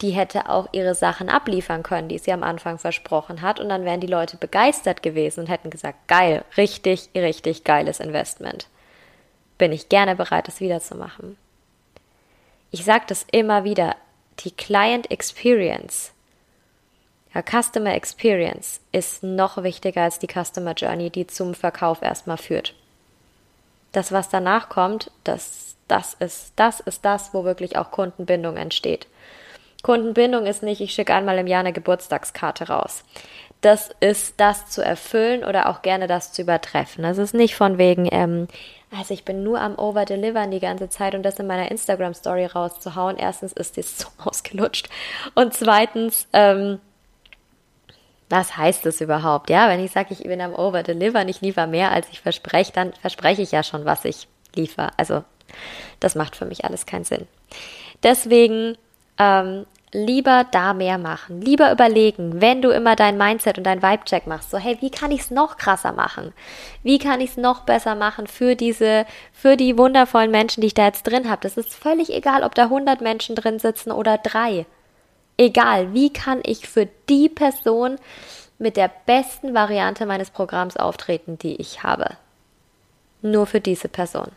Die 0.01 0.11
hätte 0.11 0.49
auch 0.49 0.69
ihre 0.73 0.95
Sachen 0.95 1.29
abliefern 1.29 1.83
können, 1.83 2.09
die 2.09 2.19
sie 2.19 2.33
am 2.33 2.43
Anfang 2.43 2.79
versprochen 2.79 3.43
hat, 3.43 3.61
und 3.61 3.69
dann 3.69 3.85
wären 3.85 4.01
die 4.01 4.07
Leute 4.07 4.37
begeistert 4.37 5.03
gewesen 5.03 5.41
und 5.41 5.49
hätten 5.49 5.71
gesagt, 5.71 6.09
geil, 6.09 6.45
richtig, 6.57 7.11
richtig 7.15 7.65
geiles 7.65 8.01
Investment. 8.01 8.69
Bin 9.59 9.73
ich 9.73 9.89
gerne 9.91 10.17
bereit, 10.17 10.49
das 10.49 10.61
wiederzumachen 10.61 11.37
ich 12.73 12.85
sage 12.85 13.05
das 13.07 13.27
immer 13.31 13.65
wieder, 13.65 13.95
die 14.41 14.51
Client 14.51 15.11
Experience, 15.11 16.13
ja, 17.35 17.43
Customer 17.43 17.95
Experience 17.95 18.81
ist 18.93 19.23
noch 19.23 19.63
wichtiger 19.63 20.03
als 20.03 20.19
die 20.19 20.27
Customer 20.27 20.73
Journey, 20.73 21.11
die 21.11 21.27
zum 21.27 21.55
Verkauf 21.55 22.03
erstmal 22.03 22.37
führt. 22.39 22.75
Das, 23.93 24.11
was 24.11 24.29
danach 24.29 24.69
kommt, 24.69 25.11
das, 25.25 25.77
das 25.87 26.15
ist, 26.15 26.53
das 26.57 26.81
ist 26.81 27.05
das, 27.05 27.33
wo 27.35 27.45
wirklich 27.45 27.77
auch 27.77 27.91
Kundenbindung 27.91 28.57
entsteht. 28.57 29.07
Kundenbindung 29.83 30.47
ist 30.47 30.63
nicht, 30.63 30.81
ich 30.81 30.93
schicke 30.95 31.15
einmal 31.15 31.39
im 31.39 31.47
Jahr 31.47 31.61
eine 31.61 31.73
Geburtstagskarte 31.73 32.69
raus. 32.69 33.05
Das 33.61 33.91
ist 34.01 34.41
das 34.41 34.69
zu 34.71 34.83
erfüllen 34.83 35.45
oder 35.45 35.69
auch 35.69 35.83
gerne 35.83 36.07
das 36.07 36.33
zu 36.33 36.43
übertreffen. 36.43 37.03
Das 37.03 37.19
ist 37.19 37.35
nicht 37.35 37.55
von 37.55 37.79
wegen, 37.79 38.09
ähm, 38.11 38.49
also 38.97 39.15
ich 39.15 39.25
bin 39.25 39.43
nur 39.43 39.61
am 39.61 39.79
Overdelivern 39.79 40.51
die 40.51 40.61
ganze 40.61 40.89
Zeit 40.89 41.15
und 41.15 41.23
das 41.23 41.39
in 41.39 41.47
meiner 41.47 41.71
Instagram-Story 41.71 42.47
rauszuhauen. 42.47 43.17
Erstens 43.17 43.53
ist 43.53 43.79
das 43.79 43.99
so 43.99 44.09
ausgelutscht. 44.19 44.89
Und 45.35 45.55
zweitens, 45.55 46.27
ähm, 46.33 46.81
was 48.29 48.57
heißt 48.57 48.87
das 48.87 49.01
überhaupt? 49.01 49.51
Ja, 49.51 49.69
wenn 49.69 49.85
ich 49.85 49.93
sage, 49.93 50.15
ich 50.15 50.23
bin 50.23 50.41
am 50.41 50.55
Overdelivern, 50.55 51.29
ich 51.29 51.41
liefere 51.41 51.67
mehr, 51.67 51.93
als 51.93 52.09
ich 52.11 52.21
verspreche, 52.21 52.73
dann 52.73 52.93
verspreche 52.95 53.43
ich 53.43 53.53
ja 53.53 53.63
schon, 53.63 53.85
was 53.85 54.05
ich 54.05 54.27
liefere. 54.55 54.91
Also 54.97 55.25
das 56.01 56.15
macht 56.15 56.37
für 56.37 56.47
mich 56.47 56.65
alles 56.65 56.87
keinen 56.87 57.05
Sinn. 57.05 57.27
Deswegen 58.03 58.77
ähm, 59.19 59.67
lieber 59.93 60.47
da 60.51 60.73
mehr 60.73 60.99
machen. 60.99 61.41
Lieber 61.43 61.71
überlegen, 61.71 62.41
wenn 62.41 62.63
du 62.63 62.71
immer 62.71 62.97
dein 62.97 63.19
Mindset 63.19 63.59
und 63.59 63.65
dein 63.65 63.83
Vibe-Check 63.83 64.27
machst, 64.27 64.51
so, 64.51 64.59
hey, 64.59 64.79
wie 64.81 64.91
kann 64.91 65.11
ich 65.11 65.21
es 65.21 65.31
noch 65.31 65.59
krasser 65.59 65.93
machen? 65.93 66.33
Wie 66.83 66.99
kann 66.99 67.21
ich 67.21 67.31
es 67.31 67.37
noch 67.37 67.61
besser 67.61 67.95
machen 67.95 68.27
für 68.27 68.57
diese, 68.57 69.07
für 69.33 69.57
die 69.57 69.77
wundervollen 69.77 70.31
Menschen, 70.31 70.63
die 70.63 70.69
ich 70.69 70.75
da 70.75 70.87
jetzt 70.87 71.05
drin 71.05 71.29
habe? 71.29 71.43
Das 71.43 71.57
ist 71.57 71.75
völlig 71.75 72.11
egal, 72.11 72.43
ob 72.43 72.55
da 72.55 72.65
100 72.65 73.03
Menschen 73.03 73.37
drin 73.37 73.59
sitzen 73.59 73.93
oder 73.93 74.19
drei. 74.19 74.67
Egal, 75.37 75.93
wie 75.93 76.13
kann 76.13 76.41
ich 76.43 76.69
für 76.69 76.89
die 77.09 77.29
Person 77.29 77.97
mit 78.59 78.77
der 78.77 78.91
besten 79.07 79.55
Variante 79.55 80.07
meines 80.07 80.31
Programms 80.31 80.77
auftreten, 80.77 81.39
die 81.39 81.57
ich 81.57 81.83
habe? 81.83 82.17
Nur 83.21 83.47
für 83.47 83.61
diese 83.61 83.89
Person. 83.89 84.29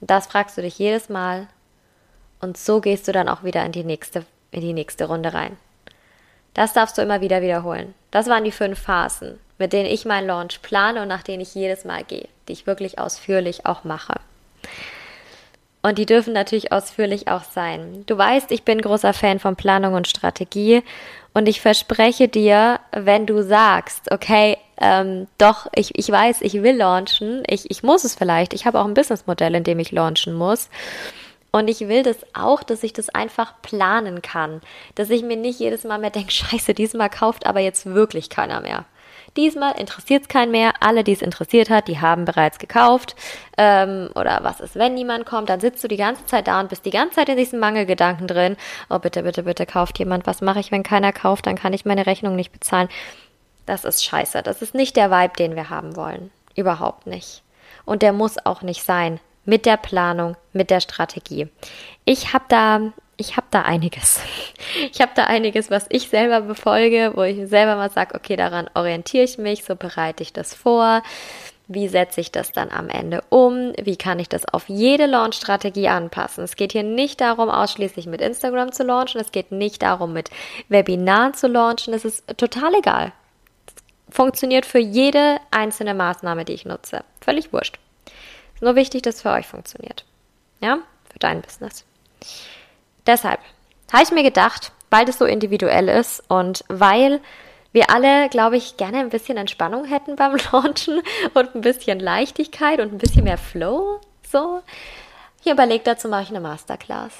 das 0.00 0.26
fragst 0.26 0.56
du 0.56 0.62
dich 0.62 0.78
jedes 0.78 1.08
Mal 1.08 1.48
und 2.44 2.56
so 2.56 2.80
gehst 2.80 3.08
du 3.08 3.12
dann 3.12 3.28
auch 3.28 3.42
wieder 3.42 3.64
in 3.64 3.72
die 3.72 3.82
nächste, 3.82 4.24
in 4.52 4.60
die 4.60 4.72
nächste 4.72 5.06
Runde 5.06 5.34
rein. 5.34 5.56
Das 6.52 6.72
darfst 6.72 6.96
du 6.96 7.02
immer 7.02 7.20
wieder 7.20 7.42
wiederholen. 7.42 7.94
Das 8.12 8.28
waren 8.28 8.44
die 8.44 8.52
fünf 8.52 8.78
Phasen, 8.78 9.40
mit 9.58 9.72
denen 9.72 9.86
ich 9.86 10.04
meinen 10.04 10.28
Launch 10.28 10.62
plane 10.62 11.02
und 11.02 11.08
nach 11.08 11.24
denen 11.24 11.40
ich 11.40 11.54
jedes 11.54 11.84
Mal 11.84 12.04
gehe, 12.04 12.28
die 12.46 12.52
ich 12.52 12.66
wirklich 12.66 13.00
ausführlich 13.00 13.66
auch 13.66 13.82
mache. 13.82 14.14
Und 15.82 15.98
die 15.98 16.06
dürfen 16.06 16.32
natürlich 16.32 16.72
ausführlich 16.72 17.28
auch 17.28 17.44
sein. 17.44 18.04
Du 18.06 18.16
weißt, 18.16 18.52
ich 18.52 18.62
bin 18.62 18.80
großer 18.80 19.12
Fan 19.12 19.38
von 19.38 19.56
Planung 19.56 19.94
und 19.94 20.08
Strategie 20.08 20.82
und 21.34 21.48
ich 21.48 21.60
verspreche 21.60 22.28
dir, 22.28 22.80
wenn 22.92 23.26
du 23.26 23.42
sagst, 23.42 24.10
okay, 24.12 24.56
ähm, 24.80 25.26
doch, 25.38 25.66
ich, 25.74 25.98
ich 25.98 26.10
weiß, 26.10 26.40
ich 26.42 26.62
will 26.62 26.76
launchen, 26.76 27.42
ich, 27.48 27.70
ich 27.70 27.82
muss 27.82 28.04
es 28.04 28.14
vielleicht, 28.14 28.54
ich 28.54 28.64
habe 28.64 28.80
auch 28.80 28.86
ein 28.86 28.94
Businessmodell, 28.94 29.54
in 29.54 29.64
dem 29.64 29.78
ich 29.78 29.92
launchen 29.92 30.34
muss 30.34 30.68
und 31.54 31.68
ich 31.68 31.86
will 31.86 32.02
das 32.02 32.16
auch, 32.32 32.64
dass 32.64 32.82
ich 32.82 32.94
das 32.94 33.10
einfach 33.10 33.54
planen 33.62 34.22
kann. 34.22 34.60
Dass 34.96 35.08
ich 35.08 35.22
mir 35.22 35.36
nicht 35.36 35.60
jedes 35.60 35.84
Mal 35.84 36.00
mehr 36.00 36.10
denke, 36.10 36.32
scheiße, 36.32 36.74
diesmal 36.74 37.08
kauft 37.08 37.46
aber 37.46 37.60
jetzt 37.60 37.86
wirklich 37.86 38.28
keiner 38.28 38.60
mehr. 38.60 38.86
Diesmal 39.36 39.78
interessiert 39.78 40.22
es 40.22 40.28
keinen 40.28 40.50
mehr. 40.50 40.72
Alle, 40.80 41.04
die 41.04 41.12
es 41.12 41.22
interessiert 41.22 41.70
hat, 41.70 41.86
die 41.86 42.00
haben 42.00 42.24
bereits 42.24 42.58
gekauft. 42.58 43.14
Ähm, 43.56 44.10
oder 44.16 44.40
was 44.42 44.58
ist, 44.58 44.74
wenn 44.74 44.94
niemand 44.94 45.26
kommt? 45.26 45.48
Dann 45.48 45.60
sitzt 45.60 45.84
du 45.84 45.86
die 45.86 45.96
ganze 45.96 46.26
Zeit 46.26 46.48
da 46.48 46.58
und 46.58 46.70
bist 46.70 46.86
die 46.86 46.90
ganze 46.90 47.14
Zeit 47.14 47.28
in 47.28 47.36
diesen 47.36 47.60
Mangelgedanken 47.60 48.26
drin. 48.26 48.56
Oh, 48.90 48.98
bitte, 48.98 49.22
bitte, 49.22 49.44
bitte 49.44 49.64
kauft 49.64 50.00
jemand. 50.00 50.26
Was 50.26 50.40
mache 50.40 50.58
ich, 50.58 50.72
wenn 50.72 50.82
keiner 50.82 51.12
kauft? 51.12 51.46
Dann 51.46 51.54
kann 51.54 51.72
ich 51.72 51.84
meine 51.84 52.06
Rechnung 52.06 52.34
nicht 52.34 52.50
bezahlen. 52.50 52.88
Das 53.64 53.84
ist 53.84 54.04
scheiße. 54.04 54.42
Das 54.42 54.60
ist 54.60 54.74
nicht 54.74 54.96
der 54.96 55.12
Vibe, 55.12 55.34
den 55.38 55.54
wir 55.54 55.70
haben 55.70 55.94
wollen. 55.94 56.32
Überhaupt 56.56 57.06
nicht. 57.06 57.44
Und 57.84 58.02
der 58.02 58.12
muss 58.12 58.44
auch 58.44 58.62
nicht 58.62 58.82
sein 58.82 59.20
mit 59.44 59.66
der 59.66 59.76
Planung, 59.76 60.36
mit 60.52 60.70
der 60.70 60.80
Strategie. 60.80 61.48
Ich 62.04 62.32
habe 62.32 62.44
da 62.48 62.92
ich 63.16 63.36
habe 63.36 63.46
da 63.50 63.62
einiges. 63.62 64.20
Ich 64.90 65.00
habe 65.00 65.12
da 65.14 65.24
einiges, 65.24 65.70
was 65.70 65.86
ich 65.88 66.08
selber 66.08 66.40
befolge, 66.40 67.12
wo 67.14 67.22
ich 67.22 67.48
selber 67.48 67.76
mal 67.76 67.90
sage, 67.90 68.14
okay, 68.16 68.34
daran 68.34 68.68
orientiere 68.74 69.24
ich 69.24 69.38
mich, 69.38 69.62
so 69.62 69.76
bereite 69.76 70.22
ich 70.22 70.32
das 70.32 70.52
vor. 70.52 71.02
Wie 71.68 71.86
setze 71.86 72.20
ich 72.20 72.32
das 72.32 72.50
dann 72.50 72.70
am 72.70 72.88
Ende 72.88 73.22
um? 73.28 73.72
Wie 73.80 73.96
kann 73.96 74.18
ich 74.18 74.28
das 74.28 74.44
auf 74.46 74.68
jede 74.68 75.06
Launch-Strategie 75.06 75.88
anpassen? 75.88 76.44
Es 76.44 76.56
geht 76.56 76.72
hier 76.72 76.82
nicht 76.82 77.20
darum, 77.20 77.50
ausschließlich 77.50 78.06
mit 78.06 78.20
Instagram 78.20 78.72
zu 78.72 78.82
launchen. 78.82 79.20
Es 79.20 79.32
geht 79.32 79.52
nicht 79.52 79.82
darum, 79.82 80.12
mit 80.12 80.30
Webinaren 80.68 81.34
zu 81.34 81.46
launchen. 81.46 81.94
Es 81.94 82.04
ist 82.04 82.24
total 82.36 82.74
egal. 82.74 83.12
Funktioniert 84.10 84.66
für 84.66 84.80
jede 84.80 85.38
einzelne 85.50 85.94
Maßnahme, 85.94 86.44
die 86.44 86.52
ich 86.52 86.64
nutze. 86.64 87.04
Völlig 87.20 87.52
wurscht. 87.52 87.78
Ist 88.54 88.62
nur 88.62 88.76
wichtig, 88.76 89.02
dass 89.02 89.16
es 89.16 89.22
für 89.22 89.30
euch 89.30 89.46
funktioniert. 89.46 90.04
Ja, 90.60 90.78
für 91.10 91.18
dein 91.18 91.42
Business. 91.42 91.84
Deshalb 93.06 93.40
habe 93.92 94.02
ich 94.02 94.10
mir 94.10 94.22
gedacht, 94.22 94.72
weil 94.90 95.04
das 95.04 95.18
so 95.18 95.24
individuell 95.24 95.88
ist 95.88 96.22
und 96.28 96.64
weil 96.68 97.20
wir 97.72 97.90
alle, 97.90 98.28
glaube 98.28 98.56
ich, 98.56 98.76
gerne 98.76 98.98
ein 98.98 99.10
bisschen 99.10 99.36
Entspannung 99.36 99.84
hätten 99.84 100.16
beim 100.16 100.36
Launchen 100.52 101.02
und 101.34 101.54
ein 101.54 101.60
bisschen 101.60 101.98
Leichtigkeit 101.98 102.80
und 102.80 102.92
ein 102.92 102.98
bisschen 102.98 103.24
mehr 103.24 103.38
Flow. 103.38 104.00
So, 104.30 104.62
ich 105.44 105.50
überlegt, 105.50 105.86
dazu 105.86 106.08
mache 106.08 106.22
ich 106.22 106.30
eine 106.30 106.40
Masterclass. 106.40 107.12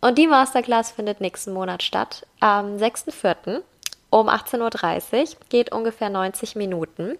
Und 0.00 0.18
die 0.18 0.26
Masterclass 0.26 0.92
findet 0.92 1.20
nächsten 1.20 1.52
Monat 1.52 1.82
statt, 1.82 2.26
am 2.40 2.76
6.4. 2.76 3.62
um 4.10 4.28
18.30 4.28 5.20
Uhr, 5.20 5.36
geht 5.48 5.72
ungefähr 5.72 6.10
90 6.10 6.54
Minuten. 6.54 7.18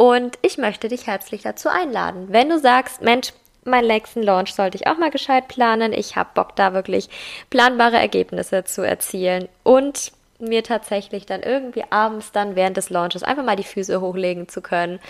Und 0.00 0.38
ich 0.40 0.56
möchte 0.56 0.88
dich 0.88 1.06
herzlich 1.06 1.42
dazu 1.42 1.68
einladen. 1.68 2.28
Wenn 2.30 2.48
du 2.48 2.58
sagst, 2.58 3.02
Mensch, 3.02 3.34
meinen 3.66 3.86
nächsten 3.86 4.22
Launch 4.22 4.54
sollte 4.54 4.78
ich 4.78 4.86
auch 4.86 4.96
mal 4.96 5.10
gescheit 5.10 5.46
planen. 5.46 5.92
Ich 5.92 6.16
habe 6.16 6.30
Bock, 6.32 6.56
da 6.56 6.72
wirklich 6.72 7.10
planbare 7.50 7.98
Ergebnisse 7.98 8.64
zu 8.64 8.80
erzielen. 8.80 9.46
Und 9.62 10.12
mir 10.38 10.64
tatsächlich 10.64 11.26
dann 11.26 11.42
irgendwie 11.42 11.84
abends 11.90 12.32
dann 12.32 12.56
während 12.56 12.78
des 12.78 12.88
Launches 12.88 13.22
einfach 13.22 13.44
mal 13.44 13.56
die 13.56 13.62
Füße 13.62 14.00
hochlegen 14.00 14.48
zu 14.48 14.62
können, 14.62 15.00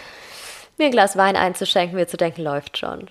mir 0.76 0.86
ein 0.86 0.90
Glas 0.90 1.16
Wein 1.16 1.36
einzuschenken, 1.36 1.96
mir 1.96 2.08
zu 2.08 2.16
denken, 2.16 2.42
läuft 2.42 2.76
schon. 2.76 3.06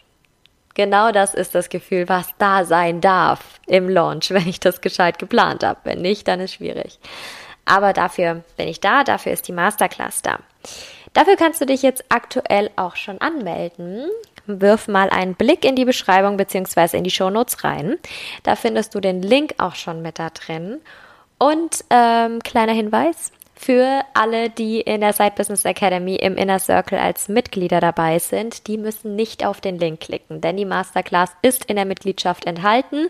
Genau 0.74 1.14
das 1.14 1.34
ist 1.34 1.56
das 1.56 1.70
Gefühl, 1.70 2.10
was 2.10 2.28
da 2.40 2.66
sein 2.66 3.00
darf 3.00 3.40
im 3.68 3.88
Launch, 3.88 4.32
wenn 4.32 4.50
ich 4.50 4.60
das 4.60 4.82
gescheit 4.82 5.18
geplant 5.18 5.64
habe. 5.64 5.80
Wenn 5.86 6.02
nicht, 6.02 6.28
dann 6.28 6.42
ist 6.42 6.56
schwierig. 6.56 7.00
Aber 7.64 7.94
dafür 7.94 8.44
bin 8.58 8.68
ich 8.68 8.82
da, 8.82 9.06
dafür 9.06 9.32
ist 9.32 9.48
die 9.48 9.54
Masterclass 9.54 10.22
da. 10.22 10.40
Dafür 11.14 11.36
kannst 11.36 11.62
du 11.62 11.66
dich 11.66 11.82
jetzt 11.82 12.06
aktuell 12.10 12.70
auch 12.76 12.96
schon 12.96 13.20
anmelden. 13.20 14.06
Wirf 14.46 14.88
mal 14.88 15.10
einen 15.10 15.36
Blick 15.36 15.66
in 15.66 15.76
die 15.76 15.86
Beschreibung 15.86 16.38
bzw. 16.38 16.98
in 16.98 17.04
die 17.04 17.12
Shownotes 17.12 17.64
rein. 17.64 17.98
Da 18.44 18.56
findest 18.56 18.96
du 18.96 19.00
den 19.00 19.22
Link 19.22 19.56
auch 19.58 19.76
schon 19.76 20.02
mit 20.02 20.20
da 20.20 20.30
drin. 20.30 20.80
Und 21.38 21.86
ähm, 21.90 22.40
kleiner 22.40 22.74
Hinweis, 22.74 23.32
für 23.62 24.06
alle, 24.14 24.50
die 24.50 24.80
in 24.80 25.02
der 25.02 25.12
Side 25.12 25.34
Business 25.36 25.66
Academy 25.66 26.16
im 26.16 26.38
Inner 26.38 26.60
Circle 26.60 26.98
als 26.98 27.28
Mitglieder 27.28 27.82
dabei 27.82 28.18
sind, 28.18 28.68
die 28.68 28.78
müssen 28.78 29.18
nicht 29.18 29.46
auf 29.46 29.60
den 29.60 29.78
Link 29.78 30.00
klicken, 30.00 30.40
denn 30.40 30.56
die 30.56 30.64
Masterclass 30.64 31.32
ist 31.42 31.66
in 31.66 31.76
der 31.76 31.84
Mitgliedschaft 31.84 32.46
enthalten. 32.46 33.10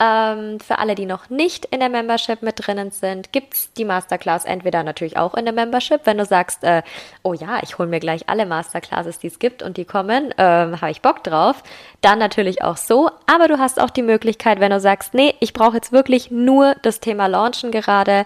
Ähm, 0.00 0.60
für 0.60 0.78
alle, 0.78 0.94
die 0.94 1.06
noch 1.06 1.28
nicht 1.28 1.64
in 1.64 1.80
der 1.80 1.88
Membership 1.88 2.40
mit 2.42 2.54
drinnen 2.64 2.92
sind, 2.92 3.32
gibt's 3.32 3.72
die 3.72 3.84
Masterclass 3.84 4.44
entweder 4.44 4.84
natürlich 4.84 5.16
auch 5.16 5.34
in 5.34 5.44
der 5.44 5.52
Membership, 5.52 6.02
wenn 6.04 6.18
du 6.18 6.24
sagst, 6.24 6.62
äh, 6.62 6.82
oh 7.24 7.34
ja, 7.34 7.58
ich 7.62 7.78
hole 7.78 7.88
mir 7.88 7.98
gleich 7.98 8.28
alle 8.28 8.46
Masterclasses, 8.46 9.18
die 9.18 9.26
es 9.26 9.40
gibt 9.40 9.60
und 9.62 9.76
die 9.76 9.84
kommen, 9.84 10.32
ähm, 10.38 10.80
habe 10.80 10.92
ich 10.92 11.02
Bock 11.02 11.24
drauf, 11.24 11.64
dann 12.00 12.20
natürlich 12.20 12.62
auch 12.62 12.76
so. 12.76 13.10
Aber 13.26 13.48
du 13.48 13.58
hast 13.58 13.80
auch 13.80 13.90
die 13.90 14.02
Möglichkeit, 14.02 14.60
wenn 14.60 14.70
du 14.70 14.78
sagst, 14.78 15.14
nee, 15.14 15.34
ich 15.40 15.52
brauche 15.52 15.74
jetzt 15.74 15.90
wirklich 15.90 16.30
nur 16.30 16.76
das 16.82 17.00
Thema 17.00 17.26
Launchen 17.26 17.72
gerade, 17.72 18.24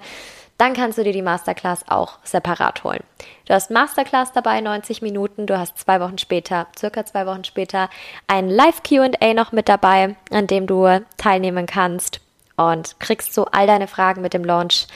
dann 0.58 0.74
kannst 0.74 0.98
du 0.98 1.04
dir 1.04 1.12
die 1.12 1.22
Masterclass 1.22 1.88
auch 1.88 2.18
separat 2.22 2.84
holen. 2.84 3.02
Du 3.46 3.54
hast 3.54 3.70
Masterclass 3.70 4.32
dabei, 4.32 4.60
90 4.60 5.02
Minuten. 5.02 5.46
Du 5.46 5.58
hast 5.58 5.78
zwei 5.78 6.00
Wochen 6.00 6.18
später, 6.18 6.68
circa 6.78 7.04
zwei 7.04 7.26
Wochen 7.26 7.44
später, 7.44 7.88
ein 8.26 8.48
Live-QA 8.48 9.34
noch 9.34 9.52
mit 9.52 9.68
dabei, 9.68 10.16
an 10.30 10.46
dem 10.46 10.66
du 10.66 11.04
teilnehmen 11.16 11.66
kannst 11.66 12.20
und 12.56 12.98
kriegst 13.00 13.34
so 13.34 13.46
all 13.46 13.66
deine 13.66 13.88
Fragen 13.88 14.22
mit 14.22 14.34
dem 14.34 14.44
Launch 14.44 14.86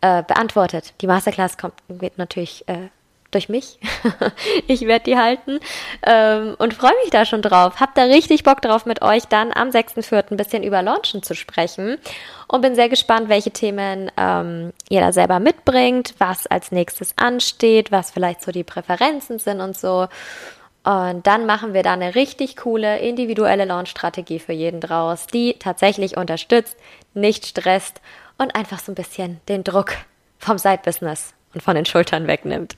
äh, 0.00 0.22
beantwortet. 0.22 0.94
Die 1.00 1.06
Masterclass 1.06 1.56
kommt, 1.56 1.74
wird 1.88 2.18
natürlich 2.18 2.68
äh, 2.68 2.88
durch 3.34 3.48
mich. 3.48 3.78
ich 4.66 4.82
werde 4.82 5.04
die 5.04 5.16
halten 5.16 5.58
ähm, 6.06 6.54
und 6.58 6.74
freue 6.74 6.94
mich 7.02 7.10
da 7.10 7.24
schon 7.24 7.42
drauf. 7.42 7.80
Hab 7.80 7.94
da 7.94 8.04
richtig 8.04 8.44
Bock 8.44 8.62
drauf, 8.62 8.86
mit 8.86 9.02
euch 9.02 9.24
dann 9.24 9.52
am 9.52 9.68
6.4. 9.68 10.30
ein 10.30 10.36
bisschen 10.36 10.62
über 10.62 10.82
Launchen 10.82 11.22
zu 11.22 11.34
sprechen 11.34 11.98
und 12.46 12.60
bin 12.60 12.74
sehr 12.74 12.88
gespannt, 12.88 13.28
welche 13.28 13.50
Themen 13.50 14.10
ähm, 14.16 14.72
ihr 14.88 15.00
da 15.00 15.12
selber 15.12 15.40
mitbringt, 15.40 16.14
was 16.18 16.46
als 16.46 16.72
nächstes 16.72 17.14
ansteht, 17.16 17.90
was 17.90 18.10
vielleicht 18.10 18.42
so 18.42 18.52
die 18.52 18.64
Präferenzen 18.64 19.38
sind 19.38 19.60
und 19.60 19.76
so. 19.76 20.08
Und 20.84 21.26
dann 21.26 21.46
machen 21.46 21.72
wir 21.72 21.82
da 21.82 21.94
eine 21.94 22.14
richtig 22.14 22.56
coole 22.56 22.98
individuelle 22.98 23.64
Launch-Strategie 23.64 24.38
für 24.38 24.52
jeden 24.52 24.80
draus, 24.80 25.26
die 25.26 25.56
tatsächlich 25.58 26.18
unterstützt, 26.18 26.76
nicht 27.14 27.46
stresst 27.46 28.02
und 28.36 28.54
einfach 28.54 28.80
so 28.80 28.92
ein 28.92 28.94
bisschen 28.94 29.40
den 29.48 29.64
Druck 29.64 29.92
vom 30.38 30.58
Side-Business 30.58 31.32
und 31.54 31.62
von 31.62 31.74
den 31.74 31.86
Schultern 31.86 32.26
wegnimmt. 32.26 32.76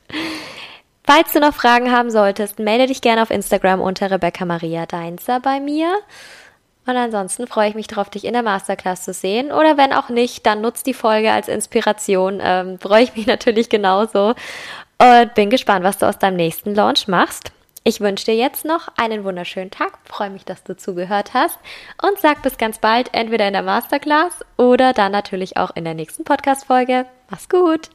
Falls 1.07 1.33
du 1.33 1.41
noch 1.41 1.55
Fragen 1.55 1.93
haben 1.93 2.11
solltest, 2.11 2.59
melde 2.59 2.89
dich 2.89 3.01
gerne 3.01 3.23
auf 3.23 3.31
Instagram 3.31 3.81
unter 3.81 4.11
Rebecca 4.11 4.45
Maria 4.45 4.87
Deinzer 4.87 5.39
bei 5.39 5.61
mir. 5.61 5.95
Und 6.85 6.97
ansonsten 6.97 7.47
freue 7.47 7.69
ich 7.69 7.75
mich 7.75 7.87
darauf, 7.87 8.11
dich 8.11 8.25
in 8.25 8.33
der 8.33 8.43
Masterclass 8.43 9.05
zu 9.05 9.13
sehen. 9.13 9.53
Oder 9.53 9.77
wenn 9.77 9.93
auch 9.93 10.09
nicht, 10.09 10.47
dann 10.47 10.61
nutzt 10.61 10.87
die 10.87 10.95
Folge 10.95 11.33
als 11.33 11.49
Inspiration. 11.49 12.41
Ähm, 12.43 12.79
freue 12.81 13.05
ich 13.05 13.15
mich 13.17 13.27
natürlich 13.29 13.69
genauso. 13.69 14.35
Und 14.99 15.35
bin 15.35 15.51
gespannt, 15.51 15.85
was 15.85 15.99
du 15.99 16.07
aus 16.07 16.19
deinem 16.19 16.37
nächsten 16.37 16.75
Launch 16.75 17.07
machst. 17.07 17.53
Ich 17.85 18.01
wünsche 18.01 18.25
dir 18.25 18.35
jetzt 18.35 18.65
noch 18.65 18.89
einen 18.97 19.23
wunderschönen 19.23 19.71
Tag, 19.71 19.97
freue 20.03 20.31
mich, 20.31 20.45
dass 20.45 20.65
du 20.65 20.77
zugehört 20.77 21.35
hast 21.35 21.57
und 22.03 22.19
sag 22.19 22.43
bis 22.43 22.59
ganz 22.59 22.79
bald, 22.79 23.15
entweder 23.15 23.47
in 23.47 23.53
der 23.53 23.63
Masterclass 23.63 24.45
oder 24.57 24.93
dann 24.93 25.13
natürlich 25.13 25.57
auch 25.57 25.71
in 25.77 25.85
der 25.85 25.95
nächsten 25.95 26.25
Podcast-Folge. 26.25 27.07
Mach's 27.31 27.49
gut! 27.49 27.91